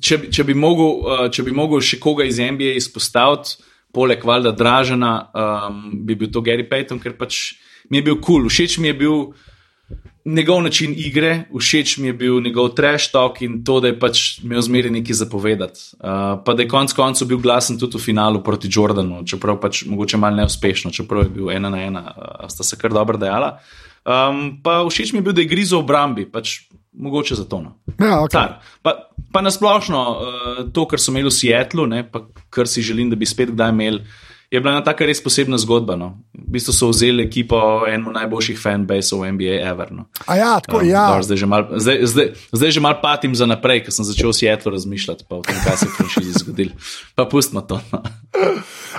če, 0.00 0.22
če, 0.32 0.48
bi 0.48 0.56
mogel, 0.56 1.04
uh, 1.04 1.24
če 1.28 1.44
bi 1.44 1.54
mogel 1.54 1.84
še 1.84 2.00
koga 2.00 2.24
iz 2.24 2.40
NBA 2.40 2.78
izpostaviti, 2.80 3.60
poleg 3.96 4.24
valjda 4.24 4.56
Dražena, 4.56 5.14
um, 5.36 5.86
bi 6.08 6.16
bil 6.16 6.32
to 6.32 6.40
Gary 6.44 6.64
Payton, 6.68 6.98
ker 7.04 7.14
pač 7.20 7.58
mi 7.90 7.98
je 7.98 8.02
bil 8.02 8.20
kul, 8.20 8.46
cool. 8.46 8.48
všeč 8.48 8.78
mi 8.78 8.88
je 8.88 8.94
bil 8.94 9.14
njegov 10.26 10.62
način 10.62 10.94
igre, 10.96 11.44
všeč 11.54 11.98
mi 11.98 12.08
je 12.08 12.12
bil 12.12 12.40
njegov 12.42 12.68
trash 12.74 13.12
talk 13.12 13.42
in 13.42 13.64
to, 13.64 13.78
da 13.80 13.92
je 13.92 13.98
pač 13.98 14.22
imel 14.42 14.60
zmeraj 14.60 14.90
nekaj 14.90 15.14
zapovedati. 15.14 15.80
Uh, 15.94 16.42
pa 16.44 16.54
da 16.54 16.62
je 16.62 16.68
konec 16.68 16.92
koncev 16.92 17.28
bil 17.28 17.38
glasen 17.38 17.78
tudi 17.78 17.98
v 17.98 18.02
finalu 18.02 18.42
proti 18.44 18.68
Jordanu, 18.72 19.22
čeprav 19.26 19.60
pač 19.62 19.84
mogoče 19.86 20.18
malo 20.18 20.42
neuspešno, 20.42 20.90
čeprav 20.90 21.28
je 21.28 21.30
bil 21.38 21.50
ena 21.54 21.70
na 21.70 21.82
ena, 21.82 22.02
uh, 22.10 22.48
sta 22.50 22.66
se 22.66 22.76
kar 22.76 22.92
dobro 22.92 23.18
dejala. 23.18 23.58
Um, 24.06 24.58
pa 24.62 24.82
všeč 24.86 25.12
mi 25.12 25.22
je 25.22 25.28
bil, 25.28 25.36
da 25.36 25.46
je 25.46 25.50
grizel 25.50 25.78
v 25.78 25.84
obrambi, 25.84 26.26
pač 26.30 26.58
mogoče 26.92 27.34
za 27.34 27.44
to. 27.44 27.62
No. 27.62 27.76
Ja, 27.98 28.18
okay. 28.24 28.34
Car. 28.34 28.58
Pa, 28.82 28.96
pa 29.32 29.42
nasplošno 29.46 30.02
uh, 30.02 30.62
to, 30.74 30.88
kar 30.90 31.02
so 31.02 31.14
imeli 31.14 31.30
v 31.30 31.38
Seattlu, 31.38 31.86
ne, 31.86 32.02
pa 32.02 32.26
kar 32.50 32.66
si 32.66 32.82
želim, 32.82 33.10
da 33.10 33.16
bi 33.16 33.26
spet 33.26 33.54
kdaj 33.54 33.74
imeli, 33.74 34.02
je 34.56 34.60
bila 34.64 34.72
ena 34.76 34.84
taka 34.84 35.06
res 35.06 35.20
posebna 35.20 35.58
zgodba. 35.60 35.96
No. 36.00 36.16
V 36.32 36.56
bistvu 36.56 36.72
so 36.72 36.88
vzeli 36.88 37.24
ekipo 37.26 37.58
enemu 37.84 38.14
najboljših 38.16 38.58
fanbaseov 38.58 39.26
NBA 39.36 39.60
Ever. 39.60 39.92
No. 39.92 40.08
A 40.26 40.36
ja, 40.40 40.52
tako 40.60 40.80
Um, 40.80 40.88
ja. 40.88 41.06
dobro, 41.12 41.22
zdaj, 41.28 41.38
že 41.38 41.46
mal, 41.46 41.62
zdaj, 41.76 41.96
zdaj, 42.08 42.28
zdaj 42.52 42.70
že 42.70 42.80
mal 42.80 42.96
patim 43.00 43.32
za 43.36 43.46
naprej, 43.46 43.84
ker 43.86 43.92
sem 43.92 44.04
začel 44.08 44.32
v 44.32 44.36
Seattlu 44.40 44.72
razmišljati 44.72 45.28
pa 45.28 45.38
o 45.38 45.42
tem, 45.44 45.58
kaj 45.60 45.76
se 45.76 45.86
je 45.86 45.90
v 45.90 45.96
franšizi 46.00 46.32
zgodilo. 46.40 46.72
Pa 47.14 47.28
pustimo 47.28 47.60
to. 47.60 47.80
No. 47.92 48.02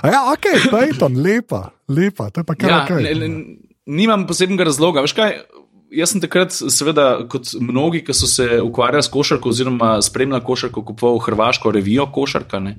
A 0.02 0.06
ja, 0.08 0.20
ok, 0.32 0.70
Peyton, 0.70 1.18
lepa, 1.18 1.74
lepa, 1.90 2.30
to 2.30 2.40
je 2.40 2.44
pa 2.46 2.54
kar 2.54 2.70
Ja, 2.70 2.78
okay. 2.86 3.02
ne, 3.02 3.12
ne, 3.14 3.28
nimam 3.88 4.26
posebnega 4.28 4.68
razloga. 4.68 5.02
Veš 5.02 5.16
kaj, 5.16 5.42
jaz 5.90 6.12
sem 6.12 6.20
takrat, 6.20 6.52
seveda, 6.52 7.06
kot 7.30 7.52
mnogi, 7.60 8.02
ki 8.04 8.14
so 8.16 8.28
se 8.30 8.60
ukvarjali 8.62 9.02
s 9.02 9.12
košarko, 9.12 9.52
oziroma 9.52 9.90
spremljali 10.02 10.44
košarko, 10.44 10.84
kupoval 10.84 11.18
Hrvaško 11.24 11.72
revijo 11.72 12.06
košarka. 12.12 12.60
Ne? 12.60 12.76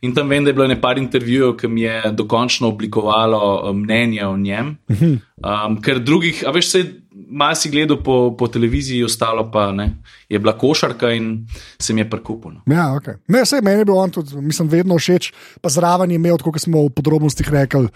In 0.00 0.14
tam 0.14 0.28
vem, 0.28 0.44
da 0.44 0.50
je 0.50 0.58
bilo 0.58 0.68
nekaj 0.70 1.00
intervjujev, 1.02 1.56
ki 1.60 1.68
mi 1.68 1.86
je 1.86 2.12
dokončno 2.12 2.68
oblikovalo 2.68 3.40
eh, 3.42 3.72
mnenje 3.72 4.26
o 4.26 4.36
njem. 4.36 4.76
Um, 4.88 5.80
ker 5.84 6.00
drugih, 6.00 6.44
a 6.46 6.50
veš, 6.50 6.70
se 6.70 6.84
malo 7.28 7.54
si 7.54 7.70
gledal 7.70 7.98
po, 8.02 8.36
po 8.38 8.48
televiziji, 8.48 9.04
ostalo 9.04 9.50
pa 9.52 9.72
ne, 9.72 9.90
je 10.28 10.38
bila 10.38 10.56
košarka 10.58 11.10
in 11.12 11.46
se 11.78 11.94
mi 11.94 12.00
je 12.00 12.10
prkupno. 12.10 12.62
Ja, 12.66 12.88
okay. 12.96 13.18
Ne, 13.28 13.42
vse 13.42 13.60
meni 13.62 13.84
je 13.84 13.84
bil 13.84 13.96
on 13.96 14.10
tudi, 14.10 14.36
mislim, 14.40 14.68
vedno 14.68 14.98
všeč, 14.98 15.32
pa 15.60 15.68
zraven 15.68 16.10
je 16.10 16.16
imel, 16.20 16.38
kot 16.38 16.60
smo 16.60 16.86
v 16.86 16.94
podrobnostih 16.96 17.50
rekli, 17.52 17.88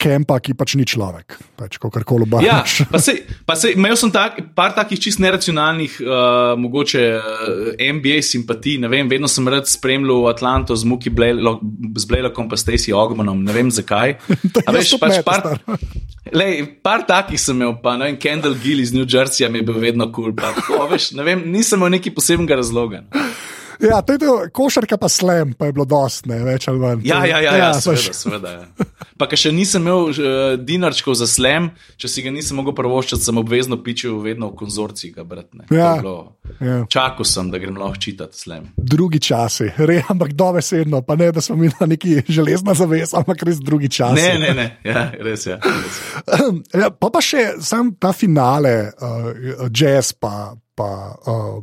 kempa, 0.00 0.36
ki 0.42 0.54
pač 0.58 0.74
ni 0.74 0.84
človek, 0.88 1.36
pač 1.56 1.78
kar 1.78 2.02
koli 2.04 2.26
Ja, 2.42 2.60
obaš. 2.60 2.82
pa 2.90 2.98
se, 2.98 3.14
pa 3.46 3.54
se, 3.56 3.72
imel 3.78 3.94
sem 3.96 4.10
tak, 4.10 4.40
par 4.58 4.74
takih 4.74 4.98
čist 5.00 5.22
neracionalnih, 5.22 6.00
uh, 6.02 6.58
mogoče 6.58 7.02
uh, 7.14 7.70
NBA 7.78 8.20
simpatij. 8.26 8.80
Ne 8.82 8.90
vem, 8.90 9.08
vedno 9.08 9.30
sem 9.30 9.46
rad 9.48 9.70
spremljal 9.70 10.28
Atlanto 10.32 10.76
z 10.76 10.84
Muki 10.84 11.10
Blejlo- 11.14 11.60
z 11.96 12.04
Blejlokom, 12.10 12.48
pa 12.50 12.58
Stacy 12.58 12.92
Ogmanom, 12.92 13.44
ne 13.46 13.54
vem 13.54 13.70
zakaj. 13.70 14.18
Veš, 14.74 14.96
pač 14.98 15.22
par, 15.26 15.58
lej, 16.40 16.66
par 16.82 17.06
takih 17.06 17.38
sem 17.40 17.54
imel, 17.56 17.78
pa 17.82 17.94
ne 17.96 18.10
vem, 18.10 18.18
Kendall 18.20 18.58
Gill 18.58 18.82
iz 18.82 18.92
New 18.92 19.06
Jerseyja 19.06 19.48
mi 19.50 19.62
je 19.62 19.68
bil 19.70 19.78
vedno 19.78 20.10
kul. 20.12 20.34
Cool, 20.66 20.90
ne 21.16 21.22
vem, 21.26 21.46
nisem 21.54 21.78
imel 21.78 21.96
neki 21.98 22.10
posebnega 22.14 22.58
razloga. 22.60 23.06
no. 23.06 23.30
Ja, 23.80 24.02
to 24.04 24.12
je 24.12 24.18
to, 24.18 24.32
košarka 24.52 24.96
pa 25.00 25.08
slem, 25.08 25.52
pa 25.56 25.66
je 25.70 25.72
bilo 25.72 25.84
dost, 25.88 26.26
ne 26.28 26.38
več 26.44 26.68
ali 26.68 26.78
manj. 26.82 27.04
Ja, 27.08 27.22
ja, 27.24 27.40
ja, 27.40 27.56
ja, 27.56 27.68
pač- 27.72 28.10
seveda, 28.12 28.14
seveda. 28.14 28.50
Ja. 28.52 28.86
pa 29.18 29.28
ker 29.28 29.40
še 29.40 29.52
nisem 29.52 29.82
imel 29.84 30.10
uh, 30.10 30.56
dinarčkov 30.60 31.16
za 31.16 31.26
slem, 31.28 31.70
če 32.00 32.08
si 32.08 32.24
ga 32.24 32.32
nisem 32.34 32.58
mogel 32.60 32.74
prvoščati, 32.76 33.24
sem 33.24 33.40
obvezno 33.40 33.78
pičil 33.84 34.18
vedno 34.24 34.50
v 34.52 34.58
konzorciji. 34.60 35.12
Ga 35.16 35.24
brat, 35.24 35.48
Ja. 35.70 35.94
Ja. 36.60 36.80
Čakal 36.90 37.24
sem, 37.24 37.48
da 37.52 37.60
grem 37.62 37.76
lahko 37.78 37.96
čitati 38.02 38.36
slem. 38.36 38.68
Drugi 38.76 39.20
časi, 39.22 39.70
re, 39.78 40.00
ampak 40.08 40.32
dovesedno, 40.36 41.00
pa 41.06 41.16
ne, 41.16 41.30
da 41.32 41.40
smo 41.40 41.56
mi 41.56 41.70
na 41.80 41.86
neki 41.86 42.20
železna 42.28 42.74
zavesa, 42.74 43.20
ampak 43.22 43.42
res 43.48 43.60
drugi 43.64 43.88
časi. 43.88 44.20
Ne, 44.20 44.38
ne, 44.38 44.52
ne, 44.54 44.66
ja, 44.84 45.08
res 45.20 45.46
je. 45.46 45.56
Res 45.56 45.96
je. 45.96 46.50
Ja, 46.80 46.88
pa 46.90 47.08
pa 47.12 47.20
še 47.24 47.56
sam 47.64 47.94
ta 48.00 48.12
finale, 48.16 48.92
uh, 49.00 49.66
jazz 49.70 50.12
pa, 50.16 50.52
pa 50.76 50.90
uh, 51.16 51.58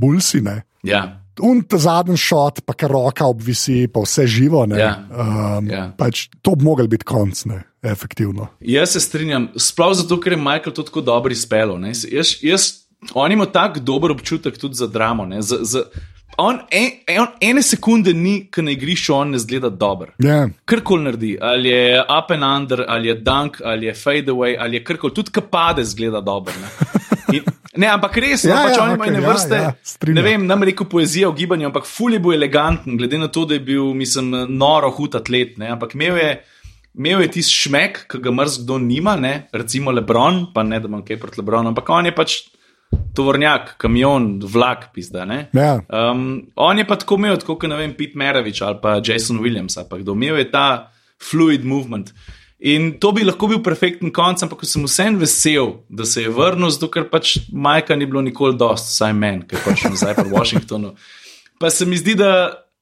bulsi. 0.00 0.40
Ne? 0.44 0.62
Ja. 0.86 1.21
Un 1.40 1.62
ta 1.62 1.78
zadnji 1.78 2.16
šot, 2.16 2.60
pa 2.60 2.72
kar 2.74 2.90
roka 2.90 3.24
obvisi, 3.24 3.88
pa 3.88 4.00
vse 4.00 4.26
živo. 4.26 4.66
ne. 4.66 4.78
Ja. 4.78 4.92
Um, 5.10 5.70
Ja. 5.70 5.92
pač, 5.96 6.28
to 6.42 6.54
bi 6.54 6.64
mogel 6.64 6.86
biti 6.86 7.04
konc, 7.04 7.44
ne, 7.44 7.62
efektivno. 7.82 8.48
Jaz 8.60 8.90
se 8.90 9.00
strinjam, 9.00 9.48
sploh 9.56 9.94
zato, 9.94 10.20
ker 10.20 10.32
je 10.32 10.38
Michael 10.38 10.72
to 10.72 10.82
tako 10.82 11.00
dobro 11.00 11.32
izpelo. 11.32 11.78
ne. 11.78 11.88
Jaz, 11.88 12.36
jaz, 12.42 12.62
on 13.14 13.32
ima 13.32 13.46
tako 13.46 13.80
dober 13.80 14.10
občutek 14.10 14.58
tudi 14.58 14.74
za 14.74 14.86
dramo. 14.86 15.24
ne, 15.26 15.42
Za, 15.42 15.56
za, 15.62 15.84
on, 16.36 16.58
en, 16.70 16.90
en, 17.06 17.26
ene 17.42 17.62
sekunde 17.62 18.12
ni, 18.14 18.48
ki 18.48 18.62
na 18.62 18.70
igrišču 18.70 19.14
on 19.14 19.30
ne 19.30 19.38
zgleda 19.38 19.68
dobro. 19.70 20.12
Ja. 20.18 20.48
Karkoli 20.64 21.04
naredi, 21.04 21.38
ali 21.40 21.68
je 21.68 22.00
up 22.02 22.30
and 22.30 22.44
under, 22.44 22.84
ali 22.88 23.08
je 23.08 23.14
dunk, 23.14 23.60
ali 23.64 23.86
je 23.86 23.94
fade 23.94 24.26
away, 24.28 24.56
ali 24.58 24.76
je 24.76 24.84
karkoli, 24.84 25.14
tudi 25.14 25.30
kapade 25.30 25.84
zgleda 25.84 26.20
dobro. 26.20 26.52
Ne, 27.76 27.88
ampak 27.88 28.16
res, 28.20 28.44
Ja, 28.44 28.56
ja, 28.56 28.62
pač 28.68 28.76
ja, 28.76 28.82
oni 28.84 28.94
imajo 28.98 29.12
okay, 29.12 29.22
ja, 29.22 29.28
vrste. 29.28 29.56
ja, 29.56 29.74
strinjam. 29.82 30.18
ne 30.18 30.22
vem, 30.30 30.46
nam 30.46 30.62
reko 30.68 30.84
poezija 30.84 31.30
v 31.30 31.38
gibanju, 31.38 31.70
ampak 31.70 31.86
fulje 31.88 32.18
bo 32.20 32.32
eleganten, 32.34 32.98
glede 33.00 33.18
na 33.18 33.28
to, 33.32 33.46
da 33.48 33.56
je 33.56 33.60
bil, 33.64 33.94
mislim, 33.96 34.28
noro 34.52 34.90
hud 34.92 35.14
atlet. 35.16 35.56
Ne, 35.58 35.70
ampak 35.72 35.94
imel 35.94 36.18
je. 36.20 36.32
Imel 36.92 37.22
je 37.24 37.30
tisti 37.38 37.54
šmek, 37.56 38.02
ki 38.12 38.18
ga 38.20 38.30
mrz 38.36 38.58
kdo 38.66 38.76
nima, 38.78 39.14
ne? 39.16 39.46
recimo 39.56 39.90
Lebron, 39.90 40.50
pa 40.52 40.60
ne 40.62 40.76
da 40.76 40.90
imam 40.90 41.00
kaj 41.00 41.16
proti 41.22 41.40
Lebronu, 41.40 41.70
ampak 41.72 41.88
on 41.88 42.04
je 42.04 42.12
pač 42.12 42.34
tovornjak, 43.16 43.78
kamion, 43.80 44.26
vlak, 44.44 44.90
pizda. 44.92 45.24
ne. 45.24 45.46
Ja. 45.56 45.80
Um, 45.88 46.52
on 46.56 46.78
je 46.78 46.84
pa 46.84 46.98
tako 47.00 47.16
imel, 47.16 47.40
kot 47.40 47.64
ne 47.64 47.78
vem, 47.80 47.94
Pete 47.96 48.18
Meravič 48.20 48.60
ali 48.60 48.76
pa 48.82 48.98
Jason 49.00 49.40
Williams, 49.40 49.78
pa 49.88 49.96
kdo 49.96 50.12
imel 50.12 50.36
je 50.42 50.50
ta 50.52 50.92
fluid 51.16 51.64
movement. 51.64 52.12
In 52.62 52.92
to 53.02 53.10
bi 53.10 53.24
lahko 53.26 53.48
bil 53.50 53.58
perfekten 53.64 54.12
konc, 54.14 54.44
ampak 54.44 54.60
sem 54.70 54.84
vsem 54.86 55.16
vesel, 55.18 55.80
da 55.90 56.06
se 56.06 56.22
je 56.22 56.30
vrnil, 56.30 56.70
zato 56.70 56.86
ker 56.94 57.08
pač 57.10 57.40
Majka 57.50 57.96
ni 57.98 58.06
bilo 58.06 58.22
nikoli 58.22 58.54
dost, 58.58 58.92
saj 58.94 59.16
meni, 59.18 59.42
ker 59.50 59.58
pač 59.64 59.82
nazaj 59.90 60.14
po 60.20 60.28
Washingtonu. 60.30 60.92
Pa 61.58 61.72
se 61.74 61.88
mi 61.90 61.98
zdi, 61.98 62.14
da. 62.14 62.30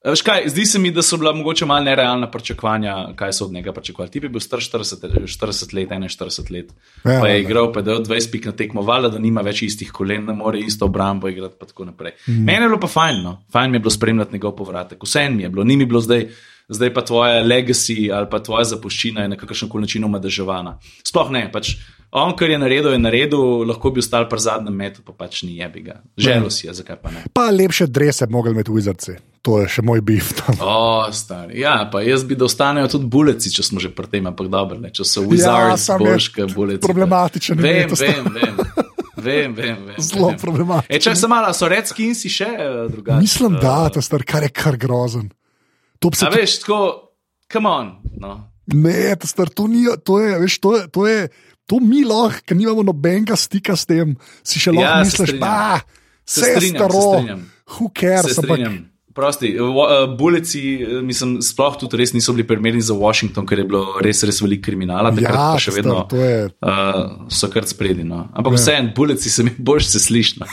a 0.04 0.12
veš 0.12 0.22
Kaj, 0.24 0.50
zdi 0.52 0.66
se 0.68 0.78
mi, 0.78 0.92
da 0.92 1.00
so 1.04 1.16
bila 1.16 1.32
mogoče 1.32 1.64
malo 1.68 1.84
nerealna 1.88 2.28
pričakovanja, 2.30 3.14
kaj 3.16 3.32
so 3.38 3.46
od 3.48 3.56
njega 3.56 3.72
pričakovali. 3.72 4.12
Ti 4.12 4.20
bi 4.20 4.28
bil 4.28 4.44
star 4.44 4.60
40, 4.60 5.08
40 5.24 5.74
let, 5.76 5.88
41 5.96 6.52
let. 6.52 6.76
Ja, 7.04 7.12
Ja, 7.12 7.20
pa 7.20 7.28
ja. 7.28 7.34
je 7.34 7.40
igral, 7.46 7.72
pa 7.72 7.80
je 7.80 7.88
dal 7.88 8.04
20 8.04 8.30
pik 8.36 8.52
na 8.52 8.52
tekmo, 8.52 8.84
valjda, 8.84 9.14
da 9.16 9.18
nima 9.18 9.40
več 9.40 9.64
istih 9.64 9.92
kolen, 9.96 10.28
ne 10.28 10.36
more 10.36 10.60
isto 10.60 10.92
obrambo 10.92 11.28
igrati. 11.28 11.56
Pa 11.56 11.72
tako 11.72 11.88
naprej. 11.88 12.18
Mm. 12.28 12.44
Meni 12.44 12.68
je 12.68 12.68
bilo 12.68 12.80
pa 12.84 12.92
fajn, 13.00 13.24
no? 13.24 13.36
fajn 13.52 13.70
mi 13.70 13.80
je 13.80 13.86
bilo 13.88 13.96
spremljati 13.96 14.36
njegov 14.36 14.56
povratek. 14.60 15.08
Vse 15.08 15.28
mi 15.30 15.42
je 15.42 15.48
bilo, 15.48 15.64
ni 15.64 15.76
mi 15.76 15.88
bilo 15.88 16.04
zdaj. 16.04 16.28
Zdaj 16.70 16.92
pa 16.94 17.02
tvoja 17.02 17.42
legacy 17.42 18.12
ali 18.14 18.28
pa 18.30 18.38
tvoja 18.38 18.64
zapuščina 18.74 19.24
je 19.24 19.32
na 19.32 19.38
kakršen 19.38 19.68
koli 19.68 19.88
način 19.88 20.04
omadeževana. 20.06 20.76
Sploh 21.06 21.32
ne, 21.34 21.48
pač 21.52 21.74
on, 22.10 22.36
kar 22.38 22.50
je 22.50 22.58
naredil, 22.58 22.92
je 22.94 23.00
naredil, 23.02 23.42
lahko 23.66 23.90
bi 23.94 24.02
ostal 24.02 24.28
pri 24.30 24.42
zadnjem 24.42 24.76
metu, 24.76 25.02
pa 25.06 25.14
pač 25.14 25.42
ni 25.46 25.56
jebi 25.58 25.82
ga. 25.88 26.00
Želel 26.18 26.50
si 26.50 26.68
je, 26.68 26.74
zakaj 26.78 27.00
pa 27.02 27.10
ne. 27.14 27.24
Pa 27.34 27.50
lepše 27.50 27.86
drese 27.86 28.26
bi 28.26 28.38
mogli 28.38 28.54
imeti 28.54 28.70
Wizardsi. 28.70 29.16
To 29.46 29.56
je 29.62 29.70
še 29.72 29.82
moj 29.82 30.02
bif. 30.04 30.34
O, 30.60 31.08
stari. 31.16 31.62
Ja, 31.62 31.88
pa 31.92 32.02
jaz 32.04 32.26
bi, 32.28 32.36
da 32.36 32.44
ostanejo 32.44 32.90
tudi 32.92 33.08
buleci, 33.08 33.52
če 33.54 33.64
smo 33.64 33.80
že 33.80 33.88
pri 33.94 34.10
tem, 34.12 34.26
ampak 34.28 34.50
dobro, 34.52 34.76
ne, 34.82 34.90
če 34.92 35.06
so 35.08 35.24
wizards, 35.24 35.86
samo 35.88 36.10
je 36.10 36.18
boške 36.18 36.48
buleci. 36.52 36.82
problematičen 36.84 37.56
je 37.56 37.64
Vem, 37.64 37.88
to 37.88 38.00
vem, 38.02 38.28
vem. 38.36 38.60
Vem, 39.20 39.54
vem, 39.54 39.76
vem. 39.86 39.96
Zelo 40.00 40.28
vem. 40.28 40.38
problematičen. 40.40 40.96
E, 40.96 41.00
čak 41.00 41.16
sem 41.16 41.32
malo, 41.32 41.52
so 41.56 41.68
redskinsi 41.68 42.32
še 42.32 42.50
uh, 42.52 42.84
drugačni. 42.92 43.24
Mislim, 43.24 43.56
da 43.60 43.88
ta 43.92 44.04
star, 44.04 44.24
kar 44.28 44.44
je 44.44 44.52
kar 44.52 44.76
grozen. 44.80 45.30
To 46.00 46.10
se 46.12 46.26
A 46.26 46.30
veš, 46.30 46.58
tako, 46.58 46.80
come 47.46 47.68
on. 47.68 47.86
No. 48.16 48.34
Ne, 48.66 49.14
ta 49.16 49.26
star, 49.26 49.48
to, 49.48 49.66
ni, 49.66 49.84
to 50.00 50.18
je, 50.18 50.38
veš, 50.38 50.58
to 50.58 50.76
je, 50.76 50.82
to 50.88 51.06
je, 51.06 51.28
to 51.66 51.78
mi 51.78 52.04
lahko, 52.04 52.40
ker 52.42 52.56
nimamo 52.56 52.82
nobenega 52.82 53.36
stika 53.36 53.76
s 53.76 53.84
tem, 53.84 54.14
si 54.42 54.58
še 54.58 54.72
lahko 54.72 54.82
Ja, 54.82 54.92
ja, 54.92 55.04
se 55.04 55.10
misliš, 55.10 55.28
strinjam. 55.28 55.42
pa, 55.42 55.80
Se 56.24 56.40
je 56.40 56.54
strinjam, 56.54 56.78
se 56.78 56.78
staro, 56.78 57.02
who 57.70 57.90
cares, 57.90 58.24
Se 58.26 58.36
ampak 58.36 58.46
strinjam. 58.48 58.78
Prosti, 59.10 59.48
uh, 59.58 59.74
buleci, 60.14 60.60
eh, 60.78 61.00
mislim, 61.02 61.40
sploh 61.42 61.74
tudi 61.76 61.98
res 61.98 62.12
niso 62.14 62.30
bili 62.30 62.46
primerni 62.46 62.78
za 62.80 62.94
Washington, 62.94 63.42
ker 63.44 63.58
je 63.58 63.64
bilo 63.66 63.98
res, 63.98 64.22
res 64.22 64.38
veliko 64.38 64.62
kriminala, 64.64 65.10
takrat 65.10 65.34
ja, 65.34 65.48
pa 65.50 65.58
še 65.58 65.74
vedno 65.74 65.96
star, 66.06 66.20
je. 66.20 66.36
uh, 66.62 67.00
so 67.28 67.50
kar 67.50 67.66
spredi. 67.66 68.06
No. 68.06 68.28
Ampak 68.30 68.54
Ja. 68.54 68.60
vseeno, 68.60 68.92
buleci 68.94 69.28
se 69.28 69.42
mi 69.42 69.50
boljš 69.58 69.90
se 69.90 69.98
slišno. 70.00 70.46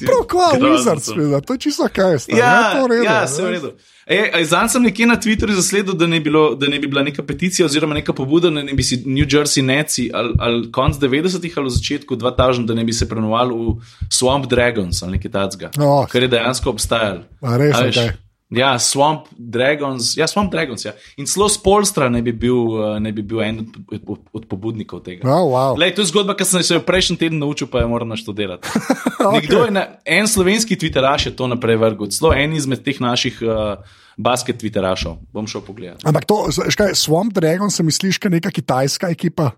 Prav, 0.00 0.26
kot 0.26 0.58
Grozen 0.58 0.76
Wizards, 0.76 1.04
seveda, 1.04 1.40
to 1.40 1.52
je 1.52 1.58
čisto 1.58 1.88
kaj. 1.88 2.18
Star, 2.18 2.38
Ja, 2.38 2.70
je 2.70 2.82
v 2.82 2.86
redu, 2.86 3.04
ja, 3.04 3.26
se 3.26 3.42
v 3.42 3.50
redu. 3.50 3.72
E, 4.06 4.44
Zanj 4.44 4.68
sem 4.68 4.82
nekje 4.82 5.06
na 5.06 5.16
Twitterju 5.16 5.54
zasledil, 5.54 5.94
da 5.94 6.06
ne, 6.06 6.20
bi 6.20 6.24
bilo, 6.24 6.54
da 6.54 6.66
ne 6.66 6.78
bi 6.78 6.86
bila 6.86 7.02
neka 7.02 7.22
peticija 7.22 7.66
oziroma 7.66 7.94
neka 7.94 8.12
pobuda, 8.12 8.50
da 8.50 8.62
ne 8.62 8.72
bi 8.72 8.82
si 8.82 9.02
New 9.06 9.24
Jersey 9.24 9.62
Neci 9.62 10.10
ali, 10.14 10.34
ali 10.38 10.72
konc 10.72 10.96
90-ih 10.96 11.54
ali 11.56 11.66
v 11.66 11.70
začetku 11.70 12.16
2000, 12.16 12.66
da 12.66 12.74
ne 12.74 12.84
bi 12.84 12.92
se 12.92 13.08
prenovali 13.08 13.54
v 13.54 13.76
Swamp 14.10 14.46
Dragons 14.46 15.02
ali 15.02 15.12
nekaj 15.12 15.30
takega, 15.30 15.70
Oh. 15.78 16.04
kar 16.08 16.22
je 16.22 16.28
dejansko 16.28 16.70
obstajalo. 16.70 17.20
Res, 17.40 17.76
okej. 17.76 18.12
Ja, 18.52 18.78
Swamp 18.78 19.24
Dragons, 19.38 20.16
ja, 20.16 20.26
Swamp 20.26 20.50
Dragons, 20.50 20.84
ja. 20.84 20.92
In 21.16 21.26
celo 21.26 21.48
Spolstra 21.48 22.10
ne 22.12 22.20
bi 22.22 22.32
bil, 22.32 22.54
uh, 22.76 22.98
ne 23.00 23.12
bi 23.12 23.22
bil 23.24 23.40
en 23.42 23.62
od, 23.64 24.02
od, 24.06 24.20
od 24.32 24.44
pobudnikov 24.48 25.00
tega. 25.06 25.24
Oh, 25.24 25.48
wow. 25.48 25.78
Lej, 25.80 25.94
to 25.96 26.04
je 26.04 26.12
zgodba, 26.12 26.36
ki 26.36 26.44
sem 26.44 26.62
se 26.62 26.76
jo 26.76 26.82
prejšnji 26.84 27.16
teden 27.24 27.40
naučil, 27.40 27.70
pa 27.72 27.80
jo 27.80 27.88
moram 27.88 28.12
naštudirati. 28.12 28.68
Nekdo 29.36 29.64
je 29.64 29.74
na, 29.74 29.86
en 30.04 30.28
slovenski 30.28 30.76
Twitteraš 30.76 31.26
je 31.30 31.36
to 31.36 31.48
naprej 31.48 31.80
vrgel, 31.80 32.12
celo 32.12 32.34
en 32.36 32.52
izmed 32.52 32.84
teh 32.84 33.00
naših 33.00 33.40
uh, 33.42 33.80
basket 34.16 34.60
Twitterašov. 34.60 35.18
Bom 35.32 35.48
šel 35.48 35.64
pogledat. 35.64 36.04
Ampak 36.04 36.28
to, 36.28 36.44
kaj, 36.76 36.94
Swamp 37.00 37.32
Dragon 37.32 37.72
se 37.72 37.82
misliš, 37.82 38.20
kot 38.20 38.36
neka 38.36 38.52
kitajska 38.52 39.08
ekipa. 39.08 39.54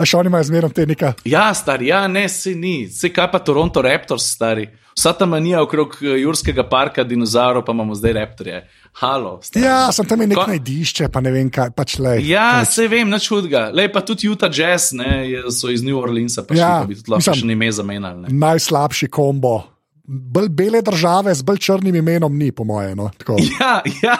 A 0.00 0.08
še 0.08 0.16
oni 0.18 0.32
imajo 0.32 0.48
zmerno 0.48 0.72
te 0.72 0.88
neka. 0.88 1.12
Ja, 1.28 1.50
stari, 1.54 1.92
ja, 1.92 2.06
ne, 2.08 2.24
se 2.32 2.56
ni. 2.56 2.88
Se 2.88 3.12
kaj 3.12 3.28
pa 3.30 3.38
Toronto 3.44 3.84
Raptors, 3.84 4.24
stari. 4.34 4.66
Vsa 4.92 5.12
ta 5.12 5.26
manija 5.26 5.62
okrog 5.62 5.96
eh, 6.02 6.18
Jurskega 6.20 6.64
parka, 6.64 7.04
dinozaurov, 7.04 7.64
pa 7.64 7.72
imamo 7.72 7.94
zdaj 7.94 8.12
raptorje. 8.12 8.58
Halo. 8.94 9.38
Stari. 9.42 9.64
Ja, 9.64 9.88
sem 9.88 10.04
tam 10.04 10.20
je 10.20 10.26
nek 10.26 10.38
Ko- 10.38 10.46
najdišče, 10.46 11.08
pa 11.08 11.20
ne 11.20 11.30
vem 11.30 11.48
kaj, 11.48 11.70
pač 11.70 11.98
le. 11.98 12.18
Ja, 12.22 12.64
se 12.64 12.84
vem, 12.88 13.08
nič 13.08 13.28
hudega. 13.28 13.70
Lej, 13.72 13.88
pa 13.88 14.00
tudi 14.00 14.28
Utah 14.28 14.50
Jazz, 14.50 14.90
ne, 14.92 15.08
so 15.50 15.68
iz 15.68 15.82
New 15.82 15.96
Orleansa, 15.96 16.42
pa, 16.42 16.54
Ja, 16.54 16.60
ja, 16.60 16.80
pa 16.80 16.86
bi 16.86 16.94
tudi 16.94 17.10
lahko 17.10 17.32
še 17.32 17.46
ime 17.48 17.70
zamenjali. 17.72 18.20
ne. 18.22 18.28
Najslabši 18.38 19.08
kombo. 19.08 19.62
Bolj 20.04 20.48
bele 20.50 20.82
države 20.82 21.32
z 21.32 21.42
bolj 21.42 21.58
črnim 21.60 21.94
imenom 21.94 22.34
ni, 22.36 22.50
po 22.52 22.64
mojem. 22.64 22.96
No? 22.98 23.08
Tako. 23.16 23.36
Ja, 23.60 23.80
ja, 24.02 24.16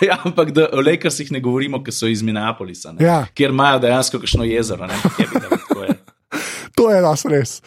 ja, 0.00 0.18
ampak 0.22 0.52
da 0.52 0.68
o 0.70 0.80
Lakersih 0.80 1.32
ne 1.32 1.40
govorimo, 1.40 1.82
ker 1.82 1.90
so 1.90 2.06
iz 2.06 2.22
Minneapolisa, 2.22 2.92
ne, 2.92 3.02
Ja. 3.02 3.24
kjer 3.34 3.50
imajo 3.50 3.78
dejansko 3.80 4.20
kakšno 4.20 4.44
jezero. 4.44 4.86
Ne, 4.86 4.94
kje 5.16 5.26
bi 5.26 5.40
ga, 5.40 5.48
tako 5.58 5.82
je. 5.82 5.98
To 6.74 6.88
je 6.90 7.02
nas 7.04 7.24
res. 7.28 7.60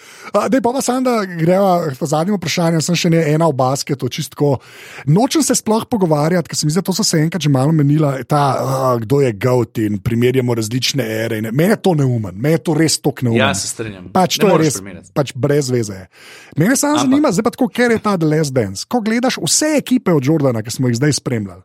Dej 0.50 0.62
pa 0.62 0.82
samo, 0.82 1.02
da 1.06 1.26
greva 1.26 1.86
k 1.94 2.08
zadnjemu 2.08 2.38
vprašanju. 2.38 2.82
Sem 2.82 2.96
še 2.98 3.10
ne 3.14 3.22
ena 3.34 3.46
v 3.48 3.54
basketu, 3.54 4.10
čistko. 4.10 4.58
Nočem 5.06 5.44
se 5.46 5.56
sploh 5.56 5.86
pogovarjati, 5.86 6.50
ker 6.50 6.58
se 6.58 6.66
mi 6.66 6.74
zdi, 6.74 6.82
da 6.82 6.88
to 6.90 6.96
so 6.98 7.06
se 7.06 7.20
enkrat 7.22 7.46
že 7.46 7.52
malo 7.54 7.70
menila, 7.72 8.16
ta, 8.26 8.42
uh, 8.58 8.98
kdo 9.04 9.22
je 9.22 9.30
GOAT 9.38 9.78
in 9.86 10.00
primerjamo 10.02 10.56
različne 10.58 11.06
ere. 11.06 11.38
in 11.38 11.52
Mene 11.54 11.78
je 11.78 11.82
to 11.86 11.94
neumen, 11.94 12.34
mene 12.34 12.56
je 12.58 12.64
to 12.66 12.74
res 12.74 12.98
tok 12.98 13.22
neumen. 13.22 13.44
Ja, 13.44 13.54
se 13.54 13.68
strinjam. 13.70 14.10
Pač 14.10 14.40
Ne 14.40 14.42
to 14.42 14.50
je 14.50 14.58
res, 14.64 14.80
primerjati. 14.82 15.12
pač 15.14 15.34
brez 15.36 15.70
veze. 15.70 16.08
Mene 16.58 16.74
samo 16.76 16.98
zanima, 16.98 17.30
zdaj 17.32 17.44
pa 17.44 17.54
tako, 17.54 17.70
ker 17.70 17.92
je 17.92 18.00
ta 18.02 18.18
The 18.18 18.26
Last 18.26 18.54
Dance. 18.56 18.86
Ko 18.90 19.04
gledaš 19.06 19.38
vse 19.38 19.76
ekipe 19.78 20.12
od 20.16 20.26
Jordana, 20.26 20.64
ki 20.66 20.72
smo 20.72 20.88
jih 20.90 20.98
zdaj 20.98 21.14
spremljali, 21.22 21.62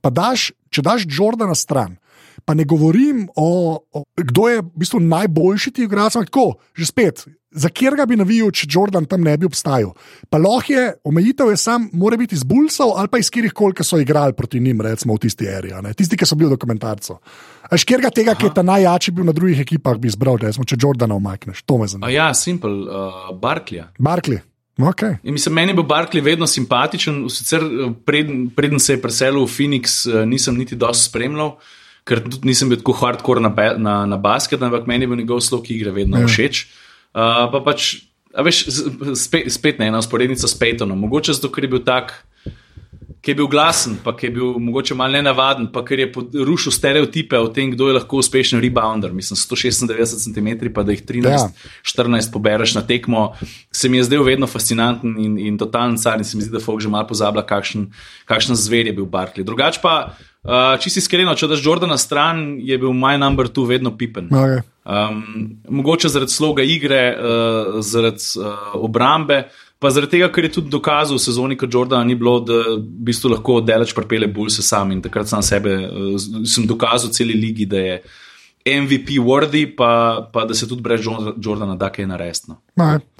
pa 0.00 0.10
daš, 0.10 0.50
če 0.72 0.82
daš 0.82 1.06
Jordana 1.06 1.54
stran, 1.54 1.99
pa 2.44 2.54
ne 2.54 2.64
govorim 2.64 3.26
o, 3.36 3.78
o 3.92 4.04
kdo 4.16 4.48
je 4.48 4.62
v 4.62 4.70
bistvu 4.82 5.00
najboljši 5.00 5.70
ti 5.70 5.84
igralec, 5.84 6.16
ampak 6.16 6.32
tako, 6.32 6.54
že 6.76 6.88
spet. 6.90 7.26
Za 7.50 7.66
kjer 7.68 7.96
ga 7.98 8.04
bi 8.06 8.14
navijal, 8.14 8.52
če 8.54 8.68
Jordan 8.70 9.08
tam 9.10 9.24
ne 9.26 9.32
bi 9.38 9.48
obstajal? 9.48 9.90
Pa 10.30 10.38
lahko 10.38 10.70
je, 10.70 10.84
omejitev 11.04 11.48
je 11.50 11.56
sam, 11.58 11.88
mora 11.98 12.14
biti 12.16 12.36
iz 12.38 12.44
Bulsov 12.46 12.92
ali 12.94 13.10
pa 13.10 13.18
iz 13.18 13.30
kjerih 13.30 13.54
koli, 13.56 13.74
ki 13.74 13.86
so 13.86 13.98
igrali 13.98 14.36
proti 14.38 14.60
njim, 14.62 14.84
recimo 14.86 15.16
v 15.18 15.24
tisti 15.26 15.48
eri, 15.50 15.72
a 15.74 15.82
tisti, 15.90 16.18
ki 16.18 16.28
so 16.28 16.38
bili 16.38 16.52
dokumentarci. 16.52 17.16
Až 17.70 17.86
kjer 17.86 18.04
ga 18.06 18.12
tega, 18.14 18.36
ki 18.38 18.46
je 18.46 18.52
ta 18.54 18.62
najjači 18.62 19.10
bil 19.14 19.26
na 19.26 19.34
drugih 19.34 19.64
ekipah, 19.66 19.98
bi 19.98 20.10
izbral, 20.10 20.38
recimo, 20.38 20.64
če 20.64 20.78
Jordana 20.78 21.18
omakneš, 21.18 21.64
to 21.66 21.80
me 21.80 21.90
zanima. 21.90 22.06
A 22.06 22.14
ja, 22.14 22.30
simpel, 22.38 22.86
uh, 22.86 23.34
Barkley. 23.34 23.82
Barkley. 23.98 24.38
Okay. 24.80 25.18
In 25.22 25.32
mislim, 25.32 25.54
meni 25.54 25.74
bil 25.74 25.84
Barkley 25.84 26.22
vedno 26.24 26.46
simpatičen, 26.46 27.24
sicer 27.28 27.64
eh, 27.64 27.92
preden, 28.06 28.48
preden 28.56 28.80
se 28.80 28.94
je 28.94 29.02
preselil 29.02 29.44
v 29.44 29.50
Phoenix, 29.52 30.00
eh, 30.08 30.24
nisem 30.26 30.56
niti 30.56 30.76
dosti 30.76 31.10
spremljal, 31.10 31.56
ker 32.04 32.22
tudi 32.24 32.48
nisem 32.48 32.68
bil 32.68 32.80
tako 32.80 32.92
hardcore 33.00 33.42
na, 33.44 33.52
na, 33.78 33.96
na 34.06 34.16
basket, 34.16 34.62
ampak 34.62 34.86
meni 34.90 35.04
je 35.04 35.12
bil 35.12 35.20
njegov 35.22 35.40
slog 35.44 35.70
igre 35.70 35.90
vedno 35.94 36.20
Ja. 36.20 36.26
všeč. 36.26 36.66
Uh, 37.10 37.46
pa 37.52 37.60
pač, 37.64 38.06
veš, 38.30 38.64
spet, 39.18 39.50
spet 39.52 39.78
ne 39.82 39.90
ena 39.90 39.98
usporednica 39.98 40.48
s 40.48 40.54
Peytonom, 40.58 40.98
mogoče 40.98 41.34
zato, 41.34 41.50
ker 41.50 41.64
je 41.66 41.72
bil 41.76 41.84
tak. 41.84 42.24
ki 43.20 43.30
je 43.30 43.36
bil 43.36 43.48
glasen, 43.52 43.98
pa 44.00 44.14
ki 44.16 44.26
je 44.26 44.32
bil 44.32 44.54
mogoče 44.64 44.94
malo 44.96 45.12
nenavaden, 45.12 45.66
pa 45.72 45.82
ker 45.84 46.00
je 46.00 46.06
rušil 46.40 46.72
stereotipe 46.72 47.36
o 47.36 47.50
tem, 47.52 47.68
kdo 47.74 47.90
je 47.90 47.98
lahko 47.98 48.16
uspešen 48.16 48.60
rebounder. 48.64 49.12
Mislim, 49.12 49.36
196 49.36 50.24
cm, 50.24 50.72
pa 50.72 50.82
da 50.82 50.96
jih 50.96 51.04
13-14 51.04 52.16
ja. 52.16 52.30
pobereš 52.32 52.74
na 52.78 52.82
tekmo, 52.86 53.34
se 53.72 53.92
mi 53.92 54.00
je 54.00 54.08
zdel 54.08 54.24
vedno 54.24 54.48
fascinanten 54.48 55.18
in, 55.20 55.36
in 55.38 55.58
totalen 55.60 55.98
car. 56.00 56.16
In 56.16 56.24
se 56.24 56.36
mi 56.36 56.46
zdi, 56.46 56.54
da 56.56 56.64
Fok 56.64 56.80
že 56.80 56.88
malo 56.88 57.04
pozablja, 57.12 57.44
kakšen, 57.44 57.90
kakšen 58.24 58.56
zver 58.56 58.88
je 58.88 58.96
bil 58.96 59.04
Barkley. 59.04 59.44
Drugač 59.44 59.82
pa. 59.84 60.16
Uh, 60.40 60.72
če 60.80 60.88
si 60.88 61.02
iskren, 61.02 61.28
če 61.36 61.50
daš 61.50 61.60
Jordana 61.60 61.98
stran, 62.00 62.54
je 62.64 62.78
bil 62.80 62.94
moj 62.96 63.18
number 63.20 63.50
two 63.52 63.66
vedno 63.68 63.92
pipen. 63.96 64.30
Okay. 64.32 64.62
Um, 64.88 65.58
mogoče 65.68 66.08
zaradi 66.08 66.32
sloga 66.32 66.64
igre, 66.64 67.02
uh, 67.12 67.80
zaradi 67.84 68.24
uh, 68.40 68.78
obrambe, 68.80 69.42
pa 69.80 69.90
zaradi 69.92 70.16
tega, 70.16 70.30
ker 70.32 70.48
je 70.48 70.54
tudi 70.56 70.72
dokazal 70.72 71.20
v 71.20 71.24
sezoni, 71.26 71.58
ko 71.60 71.68
Jordana 71.68 72.08
ni 72.08 72.16
bilo, 72.16 72.38
da 72.40 72.56
v 72.72 72.80
bistvu 73.10 73.34
lahko 73.34 73.58
delač 73.60 73.92
prepele 73.96 74.30
bolj 74.32 74.54
se 74.56 74.64
sam 74.64 74.96
in 74.96 75.04
takrat 75.04 75.28
sam 75.28 75.44
sebe, 75.44 75.76
uh, 75.76 76.16
sem 76.48 76.64
dokazal 76.68 77.12
celi 77.12 77.36
ligi, 77.36 77.68
da 77.68 77.84
je 77.84 78.00
MVP 78.66 79.08
worthy, 79.24 79.76
pa, 79.76 80.20
pa 80.32 80.44
da 80.44 80.54
se 80.54 80.68
tudi 80.68 80.82
brez 80.82 81.00
Jordana 81.36 81.76
da 81.76 81.88
kaj 81.88 82.06
narediti. 82.06 82.50
No. 82.50 82.58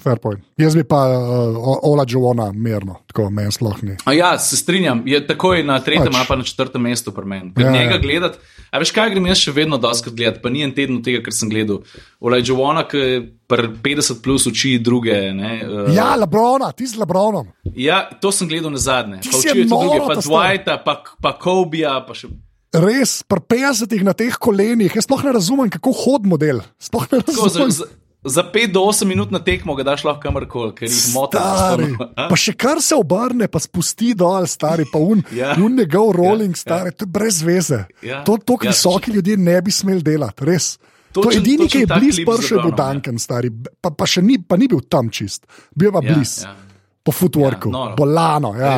Fair 0.03 0.19
point. 0.21 0.43
Jaz 0.57 0.75
bi 0.75 0.83
pa 0.83 0.99
uh, 1.09 1.77
Ola 1.83 2.05
Džona 2.05 2.51
mirno, 2.51 2.99
tako 3.07 3.29
meni 3.29 3.51
sploh 3.51 3.83
ni. 3.83 3.95
A 4.05 4.13
ja, 4.13 4.37
se 4.39 4.57
strinjam, 4.57 5.01
je 5.05 5.21
takoj 5.27 5.63
na 5.63 5.79
tretjem, 5.79 6.13
pač. 6.13 6.27
pa 6.27 6.35
na 6.35 6.43
četrtem 6.43 6.81
mestu 6.81 7.11
pri 7.11 7.25
meni. 7.25 7.53
Ja, 7.57 7.71
njega 7.71 7.97
ja. 7.97 7.97
gledati, 7.97 8.37
a 8.69 8.79
veš 8.79 8.91
kaj 8.93 9.09
grem 9.15 9.31
jaz 9.31 9.41
še 9.41 9.53
vedno 9.55 9.81
doskrat 9.81 10.15
gledati, 10.15 10.43
pa 10.43 10.49
ni 10.53 10.61
en 10.65 10.75
teden 10.77 11.01
tega, 11.01 11.23
ker 11.25 11.33
sem 11.33 11.49
gledal. 11.49 11.81
Ola 12.21 12.37
Džona, 12.41 12.85
ki 12.89 13.01
je 13.01 13.17
pri 13.49 13.73
50 13.81 14.21
plus 14.21 14.45
uči 14.45 14.75
druge. 14.79 15.17
Ne, 15.33 15.55
uh, 15.65 15.89
ja, 15.95 16.13
Lebrona, 16.21 16.69
ti 16.77 16.85
z 16.85 17.01
Lebronom. 17.01 17.49
Ja, 17.73 18.03
to 18.21 18.29
sem 18.29 18.49
gledal 18.49 18.77
na 18.77 18.81
zadnje. 18.81 19.23
Pa 19.25 19.37
učijo 19.41 19.57
tudi 19.57 19.73
druge, 19.73 20.05
pa 20.05 20.21
Dwighta, 20.21 20.77
pa, 20.85 20.99
pa 21.17 21.35
Kobija, 21.41 21.97
pa 22.05 22.13
še. 22.13 22.29
Res, 22.71 23.19
50 23.27 23.99
na 24.07 24.13
teh 24.15 24.35
kolenih, 24.39 24.93
jaz 24.95 25.03
sploh 25.03 25.25
ne 25.27 25.33
razumem, 25.35 25.71
kako 25.73 25.91
hod 26.05 26.27
model. 26.29 26.61
Sploh 26.79 27.03
ne 27.11 27.19
razumem. 27.19 27.71
Za, 27.75 27.87
za 28.23 28.43
5 28.53 28.71
do 28.71 28.85
8 28.87 29.09
minut 29.09 29.31
na 29.31 29.41
tekmo 29.43 29.75
ga 29.75 29.83
daš 29.83 30.05
lahko 30.07 30.23
kamorkoli, 30.23 30.71
ker 30.77 30.87
jih 30.87 31.09
motiš. 31.11 31.97
Pa 32.31 32.37
še 32.39 32.53
kar 32.55 32.79
se 32.79 32.95
obrne, 32.95 33.49
pa 33.51 33.59
spusti 33.59 34.13
dol, 34.15 34.47
stari, 34.47 34.85
pa 34.87 35.01
un, 35.03 35.23
ja. 35.35 35.51
un 35.59 35.75
njegov 35.75 36.13
ja, 36.13 36.17
rolling, 36.21 36.55
ja, 36.55 36.61
stari, 36.63 36.93
ja. 36.93 36.95
to 36.95 37.09
je 37.09 37.11
brez 37.11 37.41
veze. 37.43 37.81
Ja. 38.05 38.21
To, 38.27 38.37
to 38.39 38.55
ja. 38.61 38.71
visoki 38.71 39.11
ljudje 39.17 39.35
ne 39.41 39.57
bi 39.61 39.73
smeli 39.75 40.05
delati, 40.05 40.47
res. 40.47 40.75
Točen, 41.11 41.25
to 41.25 41.31
je 41.33 41.39
edini, 41.41 41.67
ki 41.67 41.81
je 41.83 41.87
blizu, 41.91 42.23
prišel 42.23 42.61
do 42.63 42.71
Duncan, 42.71 43.19
ja. 43.19 43.25
stari, 43.25 43.51
pa, 43.51 43.91
pa 43.91 44.07
še 44.07 44.23
ni, 44.23 44.39
pa 44.39 44.55
ni 44.55 44.71
bil 44.71 44.85
tam 44.87 45.11
čist, 45.11 45.43
bil 45.75 45.91
pa 45.91 45.99
ja, 45.99 46.13
blizu. 46.13 46.47
Ja. 46.47 46.55
Po 47.01 47.11
footworku, 47.11 47.73
ja, 47.73 47.89
bolano. 47.97 48.53
Ja. 48.55 48.77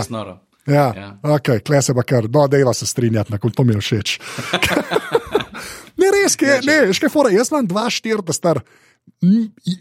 Ja, 0.67 0.87
ja. 0.95 1.09
ok, 1.35 1.57
kle 1.65 1.81
se 1.83 1.95
pa 1.95 2.05
kar, 2.07 2.29
no, 2.31 2.45
dela 2.47 2.73
se 2.73 2.87
strinjati, 2.87 3.33
na 3.33 3.39
koncu 3.41 3.65
mi 3.67 3.75
je 3.75 3.81
všeč. 3.83 4.15
ne, 5.99 6.11
res, 6.15 6.37
kaj, 6.39 6.61
ne, 6.67 6.77
kaj, 6.95 7.11
fora, 7.11 7.33
jaz 7.33 7.51
sem 7.51 7.67
2-4, 7.67 8.35
star. 8.35 8.63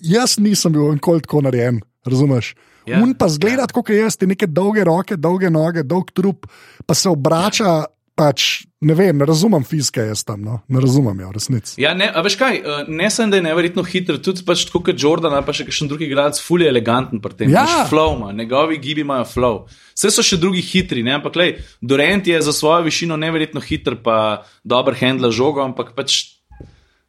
Jaz 0.02 0.36
nisem 0.42 0.74
bil 0.74 0.90
nikoli 0.98 1.22
tako 1.22 1.44
narejen, 1.46 1.82
razumeš? 2.06 2.54
Ja, 2.86 2.98
Un 2.98 3.14
pa 3.14 3.28
zgleda, 3.30 3.68
ja. 3.68 3.70
kot 3.70 3.92
jaz, 3.94 4.18
ti 4.18 4.26
neke 4.26 4.48
dolge 4.50 4.82
roke, 4.82 5.14
dolge 5.14 5.50
noge, 5.54 5.84
dolg 5.86 6.10
trup, 6.10 6.48
pa 6.86 6.98
se 6.98 7.10
obrača. 7.10 7.74
Ja 7.86 8.01
pač, 8.22 8.64
ne 8.84 8.94
vem, 8.94 9.16
ne 9.18 9.26
razumem 9.26 9.64
fizike, 9.66 10.04
jaz 10.12 10.22
tam, 10.26 10.42
no? 10.46 10.60
ne 10.70 10.82
razumem, 10.82 11.22
ja, 11.24 11.30
resnici. 11.34 11.74
Ja, 11.82 11.92
ne, 11.98 12.08
veš 12.24 12.36
kaj, 12.38 12.58
eh, 12.60 12.90
ne 12.92 13.10
sem, 13.10 13.30
da 13.32 13.40
je 13.40 13.46
neverjetno 13.46 13.84
hiter, 13.86 14.20
tudi 14.22 14.44
pač 14.46 14.66
tako 14.68 14.84
kot 14.88 15.00
Jordan, 15.02 15.34
pa 15.46 15.54
še 15.56 15.66
kakšen 15.68 15.90
drugi 15.90 16.06
igralec, 16.10 16.38
fully 16.42 16.68
eleganten 16.70 17.22
pri 17.22 17.38
tem. 17.38 17.54
Ja, 17.54 17.84
flow 17.90 18.14
ima, 18.16 18.30
njegovi 18.36 18.78
gibi 18.82 19.06
imajo 19.06 19.26
flow. 19.32 19.58
Vse 19.96 20.12
so 20.14 20.26
še 20.26 20.38
drugi 20.42 20.62
hitri, 20.64 21.04
ne? 21.06 21.16
ampak 21.18 21.38
lej, 21.40 21.56
Dorent 21.82 22.30
je 22.30 22.38
za 22.44 22.54
svojo 22.54 22.86
višino 22.86 23.18
neverjetno 23.20 23.62
hiter, 23.64 23.98
pa 24.04 24.18
dober 24.62 24.96
handla 24.98 25.32
žogo, 25.34 25.64
ampak 25.66 25.96
pač 25.98 26.22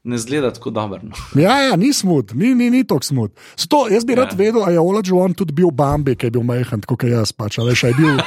ne 0.04 0.18
zgleda 0.18 0.54
tako 0.54 0.70
dobro. 0.70 1.00
No. 1.04 1.12
Ja, 1.44 1.60
ja, 1.62 1.76
ni 1.76 1.94
smut, 1.94 2.34
ni, 2.34 2.56
ni, 2.56 2.70
ni 2.70 2.84
tako 2.84 3.04
smut. 3.04 3.32
Zato, 3.56 3.88
jaz 3.92 4.06
bi 4.06 4.14
ja. 4.14 4.24
rad 4.24 4.38
vedel, 4.38 4.64
ali 4.64 4.74
je 4.74 4.80
Ola 4.80 5.02
Joan 5.06 5.34
tudi 5.34 5.54
bil 5.54 5.72
Bambi, 5.72 6.16
ki 6.16 6.28
je 6.28 6.32
bil 6.32 6.44
majhen, 6.44 6.82
kot 6.88 7.04
jaz. 7.08 7.32
Pač, 7.32 7.58
ali 7.60 7.72
je 7.72 7.94
bil 7.98 8.18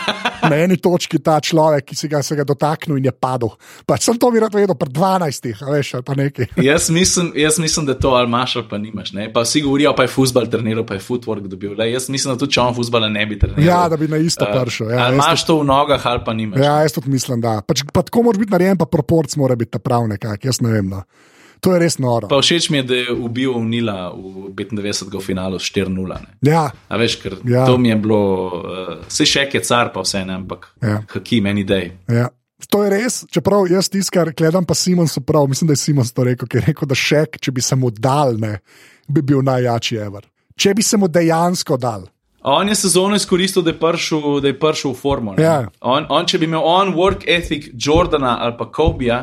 na 0.43 0.57
eni 0.57 0.77
točki 0.77 1.19
ta 1.23 1.37
človek, 1.41 1.85
ki 1.91 1.97
si 1.97 2.09
ga, 2.09 2.23
se 2.23 2.37
ga 2.37 2.45
dotaknil 2.49 2.99
in 2.99 3.09
je 3.09 3.13
padel. 3.13 3.53
Pač, 3.87 4.07
sem 4.09 4.19
to 4.21 4.31
bi 4.33 4.41
rad 4.41 4.55
vedel, 4.57 4.77
pred 4.79 4.93
12, 4.97 5.51
veš, 5.69 5.93
ali 5.99 6.07
pa 6.07 6.17
nekaj. 6.19 6.49
jaz, 6.71 6.89
mislim, 6.91 7.31
jaz 7.37 7.61
mislim, 7.63 7.87
da 7.87 7.97
to 7.99 8.15
ali 8.17 8.29
imaš 8.29 8.57
ali 8.57 8.69
pa 8.71 8.79
nimaš. 8.79 9.13
Ne? 9.13 9.29
Pa 9.33 9.45
vsi 9.45 9.63
govorijo, 9.67 9.95
pa 9.97 10.09
je 10.09 10.13
futbal 10.15 10.49
treniral, 10.51 10.87
pa 10.89 10.97
je 10.97 11.05
footwork 11.05 11.47
dobil. 11.53 11.77
Le, 11.79 11.91
jaz 11.93 12.09
mislim, 12.09 12.35
da 12.35 12.41
tudi 12.41 12.57
če 12.57 12.65
on 12.65 12.75
futbala 12.77 13.13
ne 13.13 13.27
bi 13.27 13.39
treniral. 13.39 13.69
Ja, 13.69 13.85
da 13.93 14.01
bi 14.01 14.09
na 14.09 14.21
isto 14.23 14.49
uh, 14.49 14.57
pršel. 14.57 14.91
Ja, 14.97 15.07
ali 15.07 15.21
imaš 15.21 15.45
to 15.47 15.61
v 15.61 15.69
nogah 15.69 16.07
ali 16.09 16.25
pa 16.25 16.35
nimaš. 16.35 16.65
Ja, 16.65 16.81
jaz 16.87 16.97
tudi 16.97 17.13
mislim, 17.13 17.41
da. 17.45 17.61
Pač, 17.67 17.85
pa 17.93 18.05
tako 18.07 18.27
mora 18.31 18.41
biti 18.41 18.57
narejen, 18.57 18.81
pa 18.81 18.89
proporc 18.89 19.37
mora 19.37 19.57
biti 19.57 19.77
ta 19.77 19.83
prav 19.83 20.09
nekak, 20.09 20.45
jaz 20.49 20.65
ne 20.65 20.73
vem. 20.73 20.93
No. 20.97 21.05
To 21.67 21.75
je 21.75 21.83
res 21.83 21.99
noro. 21.99 22.31
Pa 22.31 22.39
všeč 22.39 22.69
mi 22.71 22.79
je, 22.79 22.87
da 22.87 22.97
je 23.01 23.13
ubil 23.13 23.59
Nila 23.67 24.15
v 24.15 24.55
95. 24.55 25.19
finalu 25.19 25.59
4-0. 25.59 26.19
Ja. 26.47 26.71
A 26.71 26.99
veš, 27.01 27.19
ker 27.19 27.41
ja. 27.43 27.67
to 27.67 27.75
mi 27.75 27.91
je 27.91 27.97
bilo, 27.99 28.23
uh, 28.63 29.03
še 29.11 29.49
je 29.51 29.63
car, 29.67 29.91
pa 29.91 30.05
vse 30.07 30.23
ne, 30.23 30.39
ampak 30.39 30.71
ja. 30.79 31.01
haki 31.11 31.41
meni 31.43 31.67
dej. 31.67 31.91
Ja. 32.07 32.31
To 32.71 32.85
je 32.87 32.93
res, 32.95 33.19
čeprav 33.35 33.67
jaz 33.69 33.91
tiskar 33.93 34.31
gledam, 34.31 34.65
pa 34.65 34.79
Simon 34.79 35.11
so 35.11 35.21
prav, 35.21 35.49
mislim, 35.51 35.69
da 35.69 35.75
je 35.75 35.83
Simon 35.83 36.07
to 36.07 36.25
rekel, 36.25 36.49
ker 36.49 36.63
je 36.63 36.71
rekel, 36.71 36.89
da 36.89 36.97
še, 36.97 37.27
če 37.35 37.53
bi 37.53 37.65
se 37.65 37.77
mu 37.77 37.91
dal, 37.91 38.39
ne, 38.41 38.61
bi 39.11 39.23
bil 39.27 39.43
najjačji 39.45 39.99
ever. 40.07 40.25
Če 40.57 40.73
bi 40.79 40.87
se 40.87 40.97
mu 40.97 41.11
dejansko 41.11 41.77
dal. 41.77 42.07
On 42.47 42.69
je 42.69 42.75
sezono 42.79 43.19
izkoristil, 43.19 43.65
da 43.67 43.75
je 43.75 43.79
prišel, 43.81 44.39
da 44.41 44.49
je 44.49 44.59
prišel 44.59 44.95
v 44.95 44.99
formo. 45.03 45.35
Ja. 45.43 45.67
On, 45.83 46.07
on, 46.09 46.31
če 46.31 46.39
bi 46.39 46.47
imel 46.47 46.63
on 46.63 46.95
work 46.95 47.27
ethic 47.27 47.73
Jordana 47.75 48.39
ali 48.47 48.55
pa 48.55 48.71
Kobija, 48.71 49.19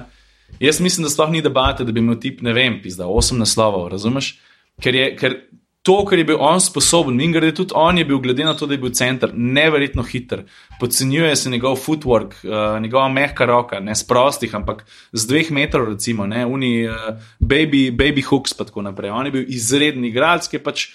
Jaz 0.60 0.80
mislim, 0.82 1.04
da 1.04 1.10
sploh 1.10 1.32
ni 1.32 1.42
debate, 1.42 1.84
da 1.84 1.92
bi 1.92 2.00
imel 2.00 2.20
tip, 2.20 2.42
ne 2.42 2.54
vem, 2.54 2.80
pizda, 2.84 3.08
osem 3.08 3.42
naslovov, 3.42 3.88
razumeš? 3.92 4.38
Ker 4.82 4.96
je 4.96 5.10
ker 5.18 5.38
to, 5.84 5.98
kar 6.08 6.18
je 6.18 6.24
bil 6.24 6.40
on 6.40 6.62
sposoben, 6.64 7.20
in 7.22 7.34
gre 7.36 7.52
tudi 7.56 7.76
on 7.76 7.98
je 8.00 8.06
bil, 8.08 8.22
glede 8.24 8.46
na 8.48 8.54
to, 8.56 8.68
da 8.68 8.78
je 8.78 8.80
bil 8.80 8.94
center, 8.96 9.34
neverjetno 9.36 10.04
hiter. 10.08 10.46
Podcenjuje 10.80 11.36
se 11.36 11.50
njegov 11.52 11.76
footwork, 11.84 12.38
uh, 12.48 12.82
njegova 12.82 13.10
mehka 13.12 13.46
roka, 13.46 13.80
ne 13.80 13.96
s 13.96 14.08
prostih, 14.08 14.56
ampak 14.56 14.86
z 15.12 15.28
dveh 15.28 15.52
metrov, 15.52 15.90
recimo, 15.92 16.28
ne, 16.28 16.46
uni 16.46 16.88
uh, 16.88 17.20
baby, 17.40 17.90
baby 17.92 18.24
hooks, 18.24 18.56
pa 18.56 18.64
tako 18.64 18.82
naprej. 18.82 19.12
On 19.12 19.28
je 19.28 19.36
bil 19.36 19.44
izredni 19.48 20.08
igralec, 20.08 20.48
ki 20.48 20.62
je 20.62 20.64
pač, 20.64 20.88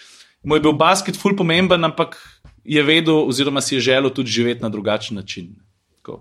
mu 0.43 0.57
je 0.57 0.65
bil 0.65 0.73
basket 0.73 1.21
ful 1.21 1.37
pomemben, 1.37 1.85
ampak 1.85 2.17
je 2.65 2.83
vedel, 2.83 3.27
oziroma 3.29 3.61
si 3.61 3.77
je 3.77 3.85
želel 3.93 4.11
tudi 4.11 4.33
živeti 4.33 4.65
na 4.65 4.73
drugačen 4.73 5.21
način. 5.21 5.53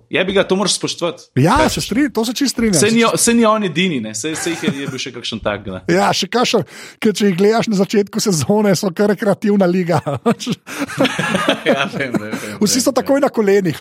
Je 0.09 0.23
bi 0.25 0.33
ga 0.33 0.43
to 0.47 0.55
moral 0.55 0.71
spoštovati. 0.71 1.23
Ja, 1.35 1.69
se 1.69 1.81
strinjam, 1.81 2.11
to 2.13 2.25
se 2.25 2.33
čist 2.33 2.55
strinjam. 2.55 2.79
Se, 2.79 2.89
se 3.17 3.33
ni 3.33 3.45
on 3.45 3.63
edini, 3.63 4.15
se, 4.15 4.35
se 4.35 4.49
jih 4.49 4.63
je, 4.63 4.71
je 4.81 4.87
bil 4.87 5.01
še 5.01 5.11
kakšen 5.15 5.41
tak. 5.43 5.67
Ne. 5.71 5.81
Ja, 5.91 6.09
še 6.15 6.29
kakšen, 6.31 6.65
ker 7.03 7.15
če 7.17 7.31
jih 7.31 7.37
gledaš 7.39 7.69
na 7.71 7.79
začetku 7.79 8.21
sezone, 8.23 8.73
so 8.79 8.91
kar 8.95 9.11
rekreativna 9.13 9.67
liga. 9.69 10.01
ja, 11.69 11.85
vem, 11.93 12.15
vem, 12.15 12.31
vem, 12.31 12.55
Vsi 12.61 12.83
so 12.83 12.95
takoj 12.95 13.21
na 13.23 13.31
kolenih. 13.33 13.77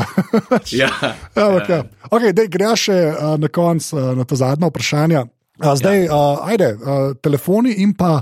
ja, 0.82 0.90
ja, 0.90 1.46
okay. 1.46 1.86
Okay, 2.10 2.34
dej, 2.36 2.50
greš 2.52 2.88
še 2.90 2.98
uh, 3.12 3.34
na 3.40 3.50
konec 3.52 3.88
uh, 3.94 4.12
na 4.18 4.26
to 4.28 4.38
zadnje 4.38 4.70
vprašanje. 4.70 5.24
Uh, 5.62 5.72
zdaj, 5.78 6.04
ja. 6.04 6.12
uh, 6.12 6.44
ajde, 6.52 6.74
uh, 6.76 7.08
telefoni 7.22 7.78
in 7.84 7.96
pa 7.96 8.20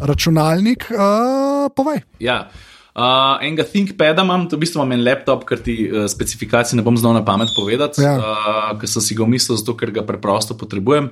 računalnik, 0.00 0.90
uh, 0.94 1.68
povej. 1.74 2.04
Ja. 2.22 2.46
Uh, 2.46 2.75
enega 2.96 3.64
ThinkPada 3.68 4.24
imam, 4.24 4.46
to 4.48 4.56
v 4.56 4.64
bistvu 4.64 4.80
imam 4.80 4.94
en 4.96 5.02
laptop, 5.04 5.44
ker 5.48 5.60
ti 5.60 5.74
uh, 5.84 6.06
specifikacije 6.08 6.78
ne 6.78 6.84
bom 6.84 6.96
znal 6.96 7.18
na 7.18 7.24
pamet 7.24 7.52
povedati, 7.56 8.00
ja. 8.04 8.14
uh, 8.16 8.70
ker 8.80 8.88
sem 8.88 9.04
si 9.04 9.16
ga 9.18 9.26
umislil, 9.26 9.58
zato 9.60 9.76
ker 9.76 9.92
ga 9.92 10.04
preprosto 10.06 10.56
potrebujem. 10.56 11.10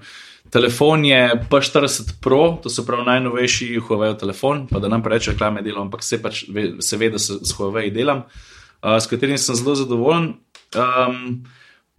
Telefon 0.55 1.05
je 1.05 1.21
P40 1.51 2.15
Pro, 2.25 2.59
to 2.63 2.73
se 2.73 2.85
pravi 2.87 3.05
najnovejši 3.09 3.69
Huawei 3.85 4.15
telefon, 4.21 4.67
pa 4.71 4.81
da 4.81 4.89
nam 4.89 5.05
reče, 5.05 5.35
reklame 5.35 5.65
delam, 5.65 5.89
ampak 5.89 6.05
se, 6.05 6.21
pač, 6.23 6.45
se 6.81 7.01
ve, 7.01 7.11
da 7.13 7.21
se 7.21 7.41
s 7.43 7.57
Huawei 7.59 7.93
delam, 7.93 8.25
uh, 8.25 8.97
s 8.97 9.11
katerim 9.11 9.41
sem 9.41 9.59
zelo 9.59 9.77
zadovoljen. 9.77 10.35
Um, 10.75 11.43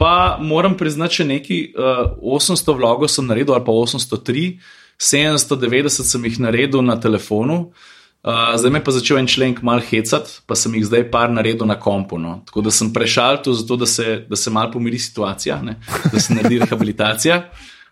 pa 0.02 0.38
moram 0.42 0.74
priznati, 0.78 1.22
še 1.22 1.30
nekaj, 1.30 1.66
uh, 1.78 2.40
800 2.42 2.74
vlogov 2.80 3.14
sem 3.14 3.28
naredil, 3.30 3.54
ali 3.54 3.68
pa 3.68 3.76
803, 3.76 4.56
790 4.98 6.10
sem 6.10 6.26
jih 6.26 6.42
naredil 6.42 6.82
na 6.82 6.98
telefonu. 7.02 7.68
Uh, 7.70 7.92
zdaj 8.58 8.72
me 8.72 8.82
pa 8.84 8.92
začel 8.92 9.20
en 9.22 9.28
člen 9.30 9.54
mal 9.62 9.84
hecati, 9.86 10.40
pa 10.50 10.58
sem 10.58 10.74
jih 10.74 10.88
zdaj 10.88 11.04
par 11.14 11.30
naredil 11.30 11.68
na 11.70 11.78
kompu. 11.80 12.18
No. 12.18 12.40
Tako 12.50 12.66
da 12.66 12.74
sem 12.74 12.90
prešal 12.94 13.44
to, 13.46 13.54
zato, 13.54 13.78
da 13.78 13.86
se, 13.86 14.26
se 14.34 14.50
mal 14.52 14.72
pomiri 14.74 15.00
situacija, 15.00 15.62
ne? 15.62 15.78
da 16.12 16.20
se 16.20 16.34
naredi 16.34 16.60
rehabilitacija. 16.64 17.44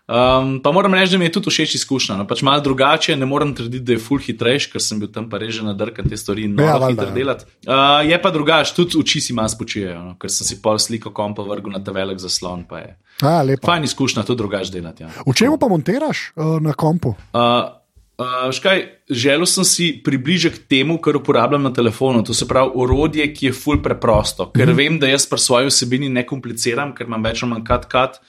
Um, 0.04 0.60
pa 0.60 0.72
moram 0.72 0.94
reči, 0.94 1.14
da 1.14 1.18
mi 1.18 1.24
je 1.24 1.32
tudi 1.32 1.50
všeč 1.50 1.74
izkušnja. 1.78 2.16
No? 2.18 2.26
Pač 2.28 2.42
malo 2.44 2.60
drugače, 2.60 3.14
ne 3.16 3.26
morem 3.26 3.54
trditi, 3.56 3.84
da 3.84 3.94
je 3.94 4.02
full 4.02 4.20
hitrejši, 4.20 4.72
ker 4.74 4.82
sem 4.82 4.98
bil 5.00 5.08
tam 5.14 5.30
pa 5.32 5.38
reže 5.40 5.62
nadrkan 5.64 6.10
te 6.10 6.18
stvari 6.20 6.44
in 6.44 6.58
ja, 6.60 6.74
hitro 6.82 7.06
ja. 7.08 7.14
delati. 7.14 7.48
Uh, 7.64 8.02
je 8.04 8.18
pa 8.20 8.34
drugače, 8.34 8.74
tudi 8.76 8.98
oči 9.00 9.22
si 9.24 9.36
malo 9.38 9.48
spočijejo, 9.48 10.02
no? 10.02 10.16
ker 10.20 10.34
sem 10.34 10.50
si 10.50 10.58
pol 10.60 10.82
sliko 10.82 11.14
kompa 11.14 11.46
vrgel 11.46 11.72
na 11.72 11.80
ta 11.80 11.94
velik 11.96 12.20
zaslon. 12.20 12.66
Pa 12.68 12.82
je. 12.82 12.90
A, 13.22 13.38
Fajn 13.64 13.88
izkušnja, 13.88 14.26
tudi 14.28 14.42
drugače 14.42 14.74
delati. 14.74 15.06
Ja. 15.06 15.14
V 15.24 15.32
čemu 15.32 15.56
pa 15.62 15.72
montiraš 15.72 16.26
uh, 16.36 16.58
na 16.60 16.76
kompu? 16.76 17.14
Uh, 17.32 17.70
Uh, 18.14 18.52
škaj, 18.54 18.84
želel 19.10 19.46
sem 19.46 19.64
si 19.66 19.88
približati 20.04 20.60
temu, 20.70 20.98
kar 21.02 21.16
uporabljam 21.16 21.62
na 21.62 21.72
telefonu. 21.72 22.22
To 22.24 22.34
se 22.34 22.46
pravi, 22.48 22.70
orodje, 22.74 23.26
ki 23.34 23.46
je 23.46 23.52
ful 23.52 23.82
preprosto, 23.82 24.52
ker 24.52 24.66
mm 24.66 24.70
-hmm. 24.70 24.76
vem, 24.76 24.98
da 24.98 25.06
jaz 25.06 25.26
pri 25.26 25.38
svoji 25.38 25.66
vsebini 25.66 26.08
ne 26.08 26.26
kompliciram, 26.26 26.94
ker 26.94 27.06
imam 27.06 27.24
več 27.24 27.42
ali 27.42 27.50
manj 27.50 27.64
kat-kat. 27.64 28.20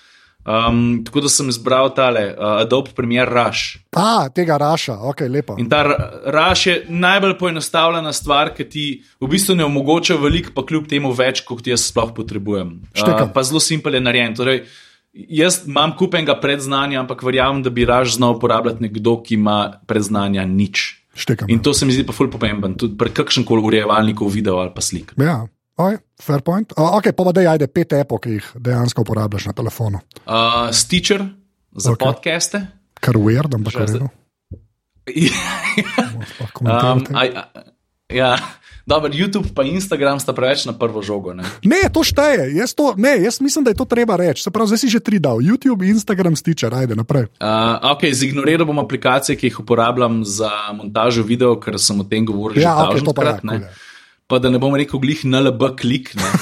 Um, 0.45 1.01
tako 1.05 1.21
da 1.21 1.29
sem 1.29 1.49
izbral 1.49 1.93
tale 1.95 2.35
uh, 2.37 2.61
Adobe 2.61 2.89
Premiere 2.95 3.31
Rush. 3.31 3.77
A, 3.97 4.29
tega 4.29 4.57
Rasha, 4.57 4.93
ok, 4.93 5.21
lepo. 5.29 5.55
In 5.57 5.69
ta 5.69 5.83
Rush 6.25 6.67
je 6.67 6.85
najbolj 6.89 7.37
poenostavljena 7.37 8.13
stvar, 8.13 8.53
ki 8.53 8.69
ti 8.69 9.03
v 9.21 9.27
bistvu 9.27 9.55
ne 9.55 9.65
omogoča 9.65 10.15
veliko, 10.15 10.51
pa 10.55 10.61
kljub 10.65 10.85
temu 10.87 11.11
več, 11.17 11.41
kot 11.41 11.67
jaz 11.67 11.87
sploh 11.89 12.13
potrebujem. 12.13 12.81
Uh, 12.93 13.31
pa 13.33 13.43
zelo 13.43 13.59
simpel 13.59 13.93
je 13.93 14.01
narejen. 14.01 14.35
Torej, 14.35 14.61
Jaz 15.15 15.61
imam 15.63 15.93
kupenega 15.95 16.35
predznanja, 16.43 16.99
ampak 16.99 17.23
verjamem, 17.23 17.63
da 17.63 17.71
bi 17.71 17.85
raž 17.87 18.17
znal 18.17 18.35
uporabljati 18.35 18.83
nekdo, 18.83 19.15
ki 19.23 19.37
ima 19.39 19.79
predznanja 19.87 20.43
nič. 20.45 21.01
Štekam, 21.15 21.47
In 21.49 21.61
to 21.63 21.71
se 21.73 21.87
mi 21.87 21.95
zdi 21.95 22.03
pa 22.03 22.11
ful 22.11 22.27
pomemben, 22.27 22.73
tudi 22.75 22.97
pri 22.99 23.13
kakšnem 23.15 23.45
koli 23.47 23.63
urejevalniku 23.63 24.27
video 24.27 24.59
ali 24.59 24.73
pa 24.75 24.83
slik. 24.83 25.13
Ja, 25.15 25.47
oj, 25.79 25.95
fair 26.19 26.43
point. 26.43 26.75
Uh, 26.75 26.97
ok, 26.99 27.15
pa 27.15 27.31
da 27.31 27.45
ajde 27.53 27.69
pet 27.71 27.95
epok, 27.95 28.27
ki 28.27 28.35
jih 28.35 28.49
dejansko 28.59 29.05
uporabljaš 29.07 29.47
na 29.47 29.55
telefonu. 29.55 30.03
Uh, 30.25 30.67
Stitcher 30.75 31.23
za 31.71 31.95
Ok. 31.95 31.95
okay. 31.95 32.11
podcaste. 32.11 32.61
Kar 32.99 33.15
weird, 33.15 33.55
ampak 33.55 33.73
kar 33.79 33.87
je. 33.87 34.03
um, 36.59 37.03
aj, 37.15 37.27
a, 37.31 37.43
ja, 38.11 38.35
Dobar, 38.85 39.09
YouTube 39.09 39.49
in 39.65 39.81
Instagram 39.81 40.21
sta 40.21 40.29
preveč 40.29 40.65
na 40.69 40.73
prvo 40.77 41.01
žogo. 41.01 41.33
Ne? 41.33 41.41
Ne, 41.65 41.89
to 41.89 42.05
šteje. 42.05 42.53
Jaz, 42.53 42.77
to, 42.77 42.93
ne, 43.01 43.17
jaz 43.17 43.41
mislim, 43.41 43.65
da 43.65 43.73
je 43.73 43.79
to 43.81 43.85
treba 43.89 44.13
reči. 44.13 44.45
Se 44.45 44.53
pravi, 44.53 44.69
zdaj 44.69 44.79
si 44.85 44.93
že 44.93 45.01
tri 45.01 45.17
dal. 45.17 45.41
YouTube, 45.41 45.81
Instagram, 45.81 46.37
Stitcher, 46.37 46.69
ajde 46.69 46.93
naprej. 46.93 47.25
Uh, 47.41 47.81
okay, 47.97 48.13
zignoriral 48.13 48.69
bom 48.69 48.77
aplikacije, 48.77 49.33
ki 49.41 49.49
jih 49.49 49.57
uporabljam 49.65 50.21
za 50.21 50.53
montažo 50.77 51.25
video, 51.25 51.57
ker 51.57 51.81
sem 51.81 51.97
o 51.97 52.05
tem 52.05 52.29
govoril 52.29 52.61
Ja, 52.61 52.77
že 52.93 53.01
okej, 53.01 53.09
to 53.09 53.13
pa 53.17 53.25
ja, 53.25 53.41
je. 53.41 53.73
Pa 54.29 54.37
da 54.37 54.53
ne 54.53 54.61
bom 54.61 54.77
rekel 54.77 55.01
glih 55.01 55.25
NLB 55.25 55.73
klik. 55.81 56.13
ne. 56.13 56.29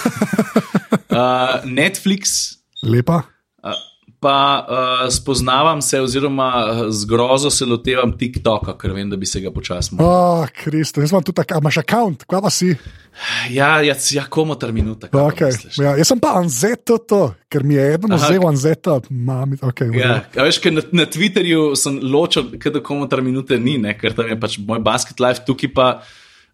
Uh, 1.14 1.62
Netflix, 1.70 2.58
Lepa. 2.82 3.22
uh, 3.62 3.78
pa 4.24 4.38
uh, 4.64 5.06
spoznavam 5.14 5.82
se, 5.84 6.02
oziroma 6.02 6.50
uh, 6.66 6.82
z 6.90 7.06
grozo 7.06 7.52
se 7.52 7.68
lotevam 7.68 8.16
TikToka, 8.18 8.78
ker 8.80 8.96
vem, 8.96 9.10
da 9.12 9.20
bi 9.20 9.28
se 9.28 9.42
ga 9.44 9.52
počasi 9.52 9.96
mogel. 9.96 10.08
Oh, 10.08 10.48
Kristo, 10.64 11.04
jaz 11.04 11.12
imam 11.12 11.24
tudi 11.24 11.42
tako, 11.42 11.60
imaš 11.60 11.82
račun, 11.84 12.16
kva 12.28 12.42
pa 12.42 12.52
si? 12.54 12.72
Ja, 13.54 13.82
ja, 13.86 13.96
ja 14.12 14.24
komu 14.30 14.56
ter 14.60 14.72
minuta. 14.74 15.12
Okay. 15.12 15.54
Ja, 15.78 15.94
jaz 16.00 16.10
sem 16.10 16.22
pa 16.24 16.34
anzeto, 16.40 16.98
ker 17.52 17.68
mi 17.68 17.78
je 17.78 17.86
eden 17.94 18.16
Aha. 18.16 18.24
vzel 18.24 18.48
anzeto, 18.48 18.98
mami, 19.10 19.60
okay, 19.62 19.92
Ja, 20.00 20.24
a 20.26 20.48
veš, 20.48 20.64
ker 20.64 20.74
na, 20.74 20.86
na 20.96 21.06
Twitterju 21.06 21.74
sem 21.80 22.00
ločil, 22.02 22.50
da 22.58 22.82
komu 22.82 23.06
ter 23.12 23.22
minute 23.22 23.60
ni, 23.62 23.78
ne, 23.82 23.94
ker 24.00 24.16
tam 24.18 24.32
je 24.32 24.40
pač 24.40 24.58
moj 24.64 24.82
basket 24.84 25.22
life, 25.24 25.46
tukaj 25.48 25.74
pa. 25.76 25.90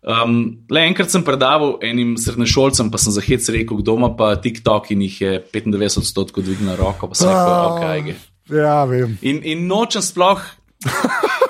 Um, 0.01 0.63
le 0.71 0.79
enkrat 0.87 1.11
sem 1.11 1.21
predaval 1.21 1.77
enim 1.83 2.13
srednješolcem, 2.15 2.87
pa 2.87 2.97
sem 2.97 3.11
za 3.11 3.19
hec 3.19 3.43
rekel, 3.49 3.77
kdo 3.77 3.97
ima 3.97 4.09
pa 4.09 4.35
TikTok 4.35 4.91
in 4.91 5.01
jih 5.01 5.17
je 5.21 5.31
95 5.51 5.97
odstotkov 5.97 6.43
dvignil 6.43 6.75
roko, 6.75 7.07
pa 7.07 7.15
sem 7.15 7.27
rekel, 7.27 7.51
Ah. 7.51 7.67
ok. 7.67 8.15
Ja, 8.49 8.85
vem. 8.85 9.17
In, 9.21 9.41
in 9.43 9.67
nočem 9.67 10.01
sploh. 10.01 10.39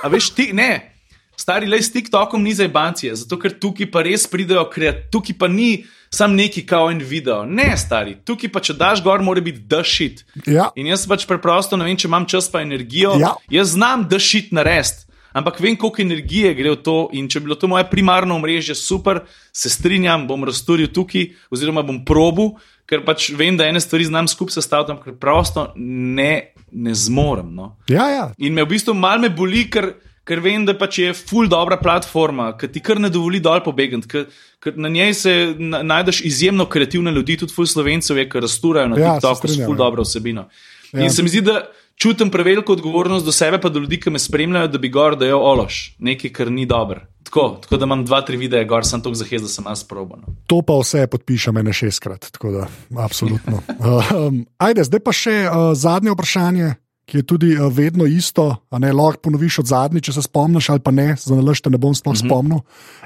A 0.01 0.07
veš, 0.07 0.31
ti, 0.31 0.49
ne, 0.51 0.95
stari 1.37 1.67
le 1.67 1.77
s 1.77 1.91
TikTokom 1.91 2.41
ni 2.41 2.51
za 2.51 2.65
bancije, 2.67 3.13
zato 3.15 3.37
ker 3.37 3.53
tukaj 3.53 3.85
pa 3.87 4.01
res 4.01 4.25
pridejo, 4.27 4.65
kreat- 4.65 5.05
tukaj 5.11 5.37
pa 5.37 5.47
ni 5.47 5.85
sam 6.09 6.33
neki 6.33 6.65
kao 6.65 6.89
en 6.89 6.99
video. 6.99 7.45
Ne, 7.45 7.77
stari, 7.77 8.17
tukaj 8.25 8.49
pa 8.49 8.59
če 8.59 8.73
daš 8.73 9.03
gor, 9.03 9.21
mora 9.21 9.41
biti 9.41 9.61
dašit. 9.61 10.25
Ja. 10.47 10.71
In 10.75 10.87
jaz 10.87 11.05
pač 11.05 11.27
preprosto 11.27 11.77
ne 11.77 11.85
vem, 11.85 11.95
če 11.95 12.07
imam 12.07 12.25
čas 12.25 12.49
pa 12.49 12.61
energijo. 12.61 13.13
Ja. 13.15 13.35
Jaz 13.47 13.75
znam 13.77 14.07
dašit 14.09 14.49
narediti. 14.51 15.05
Ampak 15.33 15.59
vem, 15.61 15.77
koliko 15.77 16.01
energije 16.01 16.53
gre 16.57 16.73
v 16.73 16.81
to, 16.81 16.97
in 17.13 17.27
če 17.29 17.41
bi 17.41 17.49
bilo 17.49 17.57
to 17.59 17.69
moje 17.69 17.85
primarno 17.91 18.35
omrežje 18.39 18.75
super, 18.75 19.21
se 19.53 19.69
strinjam, 19.69 20.25
bom 20.29 20.43
razstoril 20.47 20.89
tukaj, 20.93 21.27
oziroma 21.53 21.83
bom 21.85 22.01
probu, 22.05 22.51
ker 22.89 23.03
pač 23.05 23.29
vem, 23.37 23.57
da 23.57 23.67
ene 23.69 23.81
stvari 23.81 24.07
znam 24.09 24.27
skupaj 24.29 24.57
sestaviti, 24.57 24.95
ampak 24.95 25.11
preprosto 25.11 25.67
ne, 25.77 26.55
ne 26.71 26.93
zmorem. 26.97 27.51
No. 27.55 27.75
Ja, 27.91 28.09
ja. 28.09 28.29
In 28.41 28.57
me 28.57 28.65
v 28.65 28.73
bistvu 28.73 28.97
malo 28.97 29.21
me 29.27 29.29
boli, 29.29 29.67
ker, 29.69 29.91
ker 30.25 30.41
vem, 30.41 30.65
da 30.65 30.73
pač 30.77 31.01
je 31.03 31.13
full 31.13 31.49
dobra 31.51 31.77
platforma, 31.81 32.51
ki 32.57 32.71
ti 32.73 32.81
kar 32.81 33.01
ne 33.01 33.13
dovoli 33.13 33.41
dol 33.45 33.61
pobegati, 33.65 34.09
ker, 34.09 34.25
ker 34.63 34.81
na 34.81 34.89
njej 34.89 35.13
se 35.21 35.35
na, 35.57 35.83
najdeš 35.85 36.23
izjemno 36.25 36.65
kreativne 36.65 37.13
ljudi, 37.13 37.37
tudi 37.43 37.53
full 37.53 37.69
slovencev 37.69 38.17
je, 38.17 38.25
ki 38.29 38.41
rasturajo 38.47 38.95
na 38.95 38.97
Ja, 38.97 39.13
TikToku 39.19 39.53
s 39.53 39.61
full 39.61 39.77
ja. 39.77 39.83
dobro 39.85 40.07
vsebino. 40.07 40.49
Ja. 40.89 41.05
In 41.05 41.13
se 41.13 41.21
mi 41.21 41.29
zdi, 41.29 41.45
da 41.45 41.67
čutim 41.99 42.31
preveliko 42.31 42.73
odgovornost 42.73 43.25
do 43.25 43.31
sebe, 43.31 43.59
pa 43.61 43.69
do 43.69 43.79
ljudi, 43.79 43.99
ki 43.99 44.09
me 44.09 44.19
spremljajo, 44.19 44.67
da 44.67 44.77
bi 44.77 44.89
gor 44.89 45.17
dajo 45.19 45.37
ološ, 45.37 45.95
nekaj, 45.99 46.31
kar 46.33 46.51
ni 46.51 46.65
dobro. 46.65 47.01
Tako, 47.23 47.59
tako 47.61 47.77
da 47.77 47.85
imam 47.85 48.05
dva, 48.05 48.21
tri 48.25 48.37
videe, 48.37 48.63
gor 48.65 48.85
sem 48.87 49.01
toliko 49.01 49.19
zahez, 49.19 49.41
da 49.41 49.47
sem 49.47 49.65
jaz 49.67 49.83
probano. 49.83 50.31
To 50.47 50.61
pa 50.65 50.79
vse 50.79 51.05
podpišem 51.11 51.57
ene 51.57 51.73
šestkrat, 51.73 52.31
tako 52.31 52.51
da 52.51 52.67
absolutno. 52.97 53.61
Um, 54.09 54.45
ajde, 54.57 54.83
zdaj 54.87 55.01
pa 55.03 55.11
še 55.13 55.33
uh, 55.47 55.71
zadnje 55.77 56.13
vprašanje. 56.13 56.69
Ki 57.09 57.19
je 57.19 57.25
tudi 57.25 57.49
uh, 57.55 57.67
vedno 57.73 58.05
isto, 58.05 58.45
a 58.69 58.79
ne 58.79 58.91
lahko 58.93 59.25
ponoviš 59.27 59.59
od 59.63 59.69
zadnjič, 59.69 60.05
če 60.07 60.13
se 60.17 60.23
spomniš, 60.25 60.69
ali 60.69 60.83
pa 60.85 60.93
ne, 60.93 61.07
za 61.19 61.35
nalaž 61.35 61.61
te 61.65 61.71
ne 61.73 61.77
bom 61.81 61.95
sploh 61.95 62.13
mm 62.13 62.19
-hmm. 62.21 62.29
spomnil. 62.29 62.59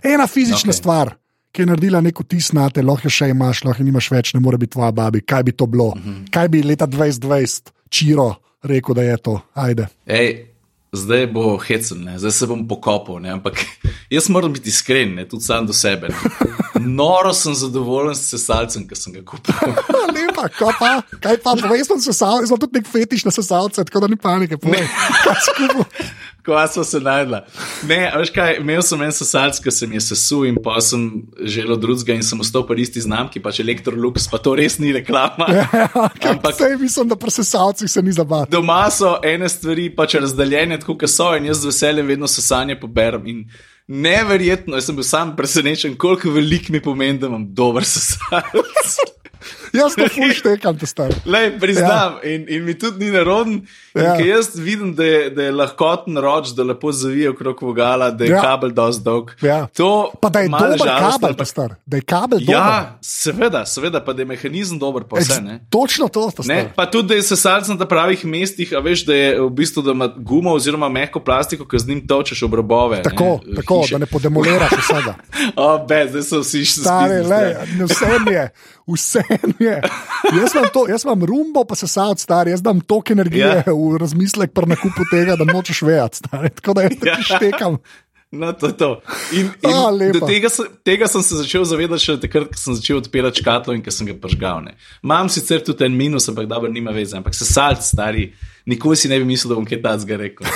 Ena 0.03 0.27
fizična 0.27 0.71
okay. 0.71 0.77
Stvar, 0.77 1.13
ki 1.51 1.61
je 1.61 1.65
naredila 1.65 2.01
neko 2.01 2.23
tisnate, 2.23 2.81
lahko 2.81 3.09
še 3.09 3.29
imaš, 3.29 3.63
lahko 3.63 3.81
je 3.81 3.85
nimaš 3.85 4.11
več, 4.11 4.33
ne 4.33 4.39
more 4.39 4.57
biti 4.57 4.73
tvoja 4.73 4.91
babi. 4.91 5.21
Kaj 5.21 5.43
bi 5.43 5.51
to 5.51 5.65
bilo? 5.65 5.93
Mm 5.95 6.01
-hmm. 6.01 6.31
Kaj 6.31 6.47
bi 6.49 6.63
leta 6.63 6.87
2020 6.87 7.71
Čiro 7.89 8.35
rekel, 8.63 8.95
da 8.95 9.03
je 9.03 9.17
to? 9.17 9.39
Ajde. 9.53 9.87
Ej, 10.05 10.53
zdaj 10.93 11.27
bo 11.27 11.57
hecen, 11.57 12.03
ne? 12.03 12.19
zdaj 12.19 12.31
se 12.31 12.47
bom 12.47 12.67
pokopal, 12.67 13.19
ne? 13.19 13.29
ampak 13.29 13.59
jaz 14.13 14.29
moram 14.29 14.53
biti 14.53 14.69
iskren, 14.69 15.15
ne? 15.15 15.27
tudi 15.29 15.43
sam 15.43 15.67
do 15.67 15.73
sebe. 15.73 16.09
Ne? 16.09 16.51
Noro 16.85 17.33
sem 17.33 17.55
zadovoljen 17.55 18.15
s 18.15 18.29
sesalcem, 18.33 18.87
ki 18.87 18.95
sem 18.97 19.13
ga 19.13 19.23
kupil. 19.25 19.55
Lepa, 20.15 20.47
kaj 20.49 20.73
pa, 20.79 20.91
kaj 21.23 21.39
pa, 21.43 21.55
povej, 21.61 21.85
sem 21.87 22.01
sesal, 22.03 22.41
jaz 22.43 22.51
sem 22.51 22.61
tudi 22.61 22.79
nek 22.79 22.89
fetiš 22.89 23.25
na 23.27 23.33
sesalce, 23.33 23.85
tako 23.87 24.03
da 24.03 24.11
ni 24.11 24.19
panike, 24.19 24.57
povej. 24.61 24.85
Kaj 25.23 25.83
Kva 26.43 26.67
smo 26.67 26.83
se 26.83 26.99
najdla. 26.99 27.45
Ne, 27.87 28.11
veš 28.19 28.29
kaj, 28.35 28.57
imel 28.59 28.81
sem 28.83 29.01
en 29.05 29.13
sesalc, 29.15 29.61
ki 29.63 29.71
se 29.71 29.87
mi 29.87 29.95
je 29.95 30.01
sesul 30.09 30.43
in 30.49 30.57
pa 30.63 30.75
sem 30.83 31.05
želel 31.39 31.77
drugega 31.79 32.17
in 32.17 32.23
sem 32.23 32.39
ostal 32.43 32.65
pa 32.67 32.75
isti 32.75 32.99
znamki, 33.01 33.39
pač 33.39 33.61
Electrolux, 33.63 34.27
pa 34.31 34.41
to 34.43 34.55
res 34.59 34.75
ni 34.83 34.91
reklama. 34.91 35.47
Ampak 35.47 36.25
Ampak- 36.33 36.57
sej 36.59 36.75
mislim, 36.81 37.07
da 37.07 37.15
pri 37.15 37.31
sesalcih 37.31 37.91
se 37.91 38.03
ni 38.03 38.11
zabavati. 38.11 38.51
Doma 38.51 38.81
so 38.91 39.15
ene 39.23 39.47
stvari 39.49 39.87
pač 39.95 40.17
razdeljene, 40.19 40.81
tako 40.83 40.97
kot 40.99 41.09
so, 41.15 41.31
in 41.39 41.47
jaz 41.47 41.63
z 41.63 41.71
veseljem 41.71 42.11
vedno 42.11 42.27
sesanje 42.27 42.75
poberem. 42.79 43.23
In 43.31 43.45
neverjetno, 43.87 44.75
jaz 44.75 44.91
sem 44.91 44.99
bil 44.99 45.07
sam 45.07 45.35
presenečen, 45.39 45.95
koliko 45.95 46.31
velik 46.35 46.69
mi 46.69 46.83
pomeni, 46.83 47.19
da 47.23 47.31
imam 47.31 47.47
dober 47.55 47.87
sesalec. 47.87 48.97
Jaz 49.73 49.95
to 49.97 50.05
fuštekam, 50.07 50.77
te 50.77 50.85
star. 50.85 51.09
Lej, 51.25 51.59
priznam, 51.59 52.19
ja. 52.23 52.29
in, 52.29 52.45
in 52.49 52.65
mi 52.65 52.77
tudi 52.79 53.05
ni 53.05 53.11
neroden. 53.11 53.61
Ja. 53.95 54.03
Ja. 54.03 54.15
Jaz 54.25 54.55
vidim, 54.55 54.95
da 54.95 55.05
je, 55.05 55.29
da 55.29 55.43
je 55.43 55.51
lahkoten 55.51 56.17
roč, 56.17 56.47
da 56.49 56.63
lepo 56.63 56.91
zavije 56.91 57.29
okrog 57.29 57.61
vogala, 57.61 58.11
da 58.11 58.23
je 58.23 58.29
Ja. 58.29 58.35
ja. 58.35 58.41
kabel 58.41 58.71
dosti 58.71 59.03
dolg. 59.03 59.31
Ja. 59.41 59.67
To 59.73 60.11
Pa 60.21 60.29
da 60.29 60.39
je 60.39 60.49
dober 60.49 60.77
žalostno, 60.77 61.09
kabel, 61.11 61.33
te 61.35 61.45
star. 61.45 61.75
Da 61.85 61.97
je 61.97 62.01
kabel 62.01 62.39
dober. 62.39 62.53
Ja, 62.55 62.97
seveda, 63.01 63.65
seveda, 63.65 64.03
pa 64.05 64.13
da 64.13 64.21
je 64.21 64.25
mehanizem 64.25 64.79
dober, 64.79 65.03
pa 65.09 65.19
vse. 65.19 65.41
Ne? 65.41 65.59
Točno 65.69 66.07
to, 66.07 66.29
Ne, 66.45 66.61
star. 66.61 66.73
pa 66.75 66.85
tudi, 66.85 67.07
da 67.07 67.15
je 67.15 67.23
sesalc 67.23 67.67
na 67.67 67.85
pravih 67.85 68.25
mestih, 68.25 68.73
a 68.73 68.79
veš, 68.79 69.05
da 69.05 69.13
je 69.15 69.41
v 69.41 69.49
bistvu, 69.49 69.81
da 69.81 69.91
ima 69.91 70.07
gumo 70.17 70.53
oziroma 70.53 70.89
mehko 70.89 71.19
plastiko, 71.19 71.67
ki 71.67 71.79
z 71.79 71.87
njim 71.87 72.07
točeš 72.07 72.43
ob 72.43 72.53
robove. 72.53 73.01
Tako, 73.03 73.39
ne, 73.45 73.55
tako 73.55 73.81
hiše. 73.81 73.95
da 73.95 73.97
ne 73.97 74.05
podemoliraš 74.05 74.71
vsega. 74.79 75.15
O, 75.55 75.85
be, 75.87 76.05
zdaj 76.09 76.23
so 76.23 76.39
vsi 76.39 76.65
še 76.65 76.81
ne, 76.85 77.85
vse 77.85 78.19
mi 78.25 78.31
je, 78.33 78.45
vse 78.87 79.23
mi 79.29 79.62
je. 79.62 79.62
Jaz 80.33 80.55
imam, 80.55 80.69
to, 80.73 80.85
jaz 80.89 81.03
imam 81.03 81.25
rumbo, 81.25 81.65
pa 81.67 81.75
se 81.75 81.87
sad 81.87 82.19
star, 82.19 82.47
jaz 82.47 82.61
dam 82.61 82.79
toliko 82.81 83.13
energije 83.13 83.47
ja. 83.47 83.63
V 83.67 83.97
razmislek 84.01 84.53
pri 84.55 84.65
nakupu 84.71 85.03
tega, 85.11 85.35
da 85.35 85.45
nočeš. 85.45 85.83
Stare. 86.11 86.49
Tako 86.49 86.73
da 86.73 86.81
jaz 86.87 86.97
Ja. 87.05 87.17
štekam. 87.23 87.77
No, 88.33 88.49
to 88.57 88.65
je 88.67 88.77
to. 88.77 89.01
In, 89.37 89.45
in 89.61 89.69
A, 89.69 89.89
lepa. 89.93 90.25
tega, 90.25 90.49
tega 90.81 91.05
sem 91.07 91.21
se 91.21 91.35
začel 91.37 91.67
zavedati 91.69 92.01
še 92.01 92.15
takrat, 92.17 92.47
ko 92.49 92.57
sem 92.57 92.73
začel 92.73 92.97
odpirati 92.97 93.43
škatlo 93.43 93.75
in 93.77 93.83
ko 93.85 93.93
sem 93.93 94.07
ga 94.09 94.15
pržgal. 94.17 94.63
Ne. 94.65 94.73
Imam 95.05 95.29
sicer 95.29 95.61
tudi 95.61 95.85
en 95.85 95.93
minus, 95.93 96.25
ampak 96.31 96.49
dobro, 96.49 96.71
nima 96.73 96.89
veze. 96.95 97.13
Ampak 97.19 97.37
se 97.37 97.45
salc, 97.45 97.85
stari, 97.85 98.31
nikoli 98.65 98.97
si 98.97 99.11
ne 99.11 99.19
bi 99.21 99.27
mislil, 99.29 99.53
da 99.53 99.59
bom 99.61 99.67
kaj 99.69 99.83
tacga 99.85 100.17
rekel. 100.17 100.49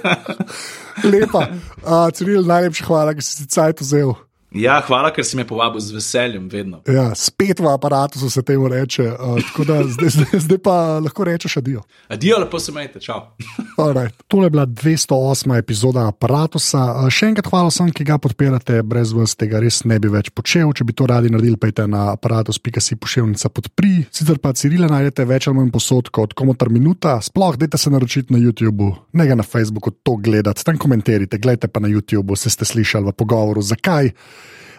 Lepa. 1.12 1.46
Uh, 1.86 2.10
Ciril, 2.10 2.42
najlepša 2.50 2.84
hvala, 2.90 3.14
da 3.14 3.22
si 3.22 3.38
si 3.38 3.46
cajt 3.46 3.80
vzel. 3.86 4.14
Ja, 4.50 4.80
hvala, 4.82 5.12
ker 5.14 5.22
si 5.22 5.38
me 5.38 5.44
povabil 5.46 5.78
z 5.78 5.94
veseljem, 5.94 6.48
vedno. 6.50 6.80
Ja, 6.90 7.12
spet 7.14 7.60
v 7.62 7.70
aparatu 7.70 8.18
se 8.30 8.42
temu 8.42 8.66
reče. 8.68 9.04
Uh, 9.14 9.66
da, 9.66 9.84
zdaj, 9.86 10.10
zdaj, 10.10 10.40
zdaj 10.42 10.58
pa 10.58 10.74
lahko 10.98 11.24
rečeš 11.24 11.56
adijo. 11.60 11.84
Adijo, 12.10 12.40
lepo 12.42 12.58
se 12.58 12.72
majte, 12.74 12.98
čau. 13.00 13.20
right. 13.96 14.14
To 14.26 14.42
je 14.42 14.50
bila 14.50 14.66
208. 14.66 15.54
epizoda 15.58 16.08
aparata. 16.10 16.58
Uh, 16.58 17.06
še 17.06 17.30
enkrat 17.30 17.46
hvala 17.46 17.70
vsem, 17.70 17.92
ki 17.94 18.08
ga 18.08 18.18
podpirate, 18.18 18.80
brez 18.82 19.14
vas 19.14 19.36
tega 19.38 19.62
res 19.62 19.84
ne 19.86 20.00
bi 20.02 20.10
več 20.10 20.32
počel. 20.34 20.74
Če 20.74 20.88
bi 20.88 20.98
to 20.98 21.06
radi 21.06 21.30
naredili, 21.30 21.54
pejte 21.54 21.86
na 21.86 22.08
aparatus.si 22.16 22.98
pošiljnica 22.98 23.52
podpri. 23.54 23.94
Sicer 24.10 24.42
pa 24.42 24.50
Cirila 24.58 24.90
najdete 24.90 25.28
več 25.30 25.46
ali 25.46 25.60
manj 25.60 25.70
posod 25.78 26.10
kot 26.10 26.34
komotar 26.34 26.72
minuta, 26.74 27.20
sploh 27.22 27.54
dajte 27.60 27.78
se 27.78 27.94
naročiti 27.94 28.34
na 28.34 28.42
YouTubu, 28.42 28.90
ne 29.14 29.30
ga 29.30 29.38
na 29.38 29.46
Facebooku 29.46 29.94
to 29.94 30.18
gledati, 30.18 30.66
tam 30.66 30.78
komentirajte, 30.80 31.38
gledajte 31.38 31.70
pa 31.70 31.82
na 31.82 31.90
YouTubu, 31.92 32.34
se 32.34 32.50
ste 32.50 32.66
slišali 32.66 33.12
v 33.12 33.14
pogovoru, 33.14 33.62
zakaj. 33.62 34.10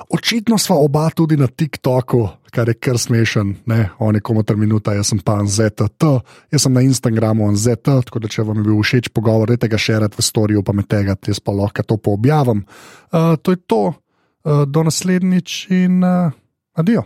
Očitno 0.10 0.58
smo 0.58 0.80
oba 0.80 1.10
tudi 1.10 1.38
na 1.38 1.48
TikToku, 1.48 2.28
kar 2.52 2.68
je 2.68 2.74
kar 2.74 2.98
smešen, 2.98 3.56
ne, 3.66 3.90
on 4.00 4.16
je 4.16 4.22
komu 4.22 4.44
ter 4.44 4.58
minuta, 4.58 4.94
jaz 4.94 5.12
sem 5.12 5.20
pa 5.20 5.38
NZT, 5.44 6.10
jaz 6.52 6.66
sem 6.66 6.74
na 6.74 6.82
Instagramu 6.82 7.52
NZT, 7.52 7.96
tako 8.08 8.20
da 8.20 8.32
če 8.32 8.46
vam 8.48 8.60
je 8.60 8.68
bil 8.68 8.82
všeč 8.84 9.12
pogovor, 9.16 9.52
dajte 9.52 9.70
ga 9.72 9.80
še 9.80 10.00
rad 10.04 10.18
v 10.18 10.26
storju, 10.26 10.64
pa 10.64 10.76
me 10.76 10.84
tega, 10.84 11.16
jaz 11.28 11.40
pa 11.40 11.56
lahko 11.56 11.84
to 11.84 11.98
poobjavim. 11.98 12.66
Uh, 13.12 13.36
to 13.42 13.56
je 13.56 13.62
to, 13.68 13.82
uh, 13.94 14.64
do 14.68 14.84
naslednjič 14.88 15.66
in 15.72 16.04
uh, 16.04 16.32
adijo. 16.74 17.06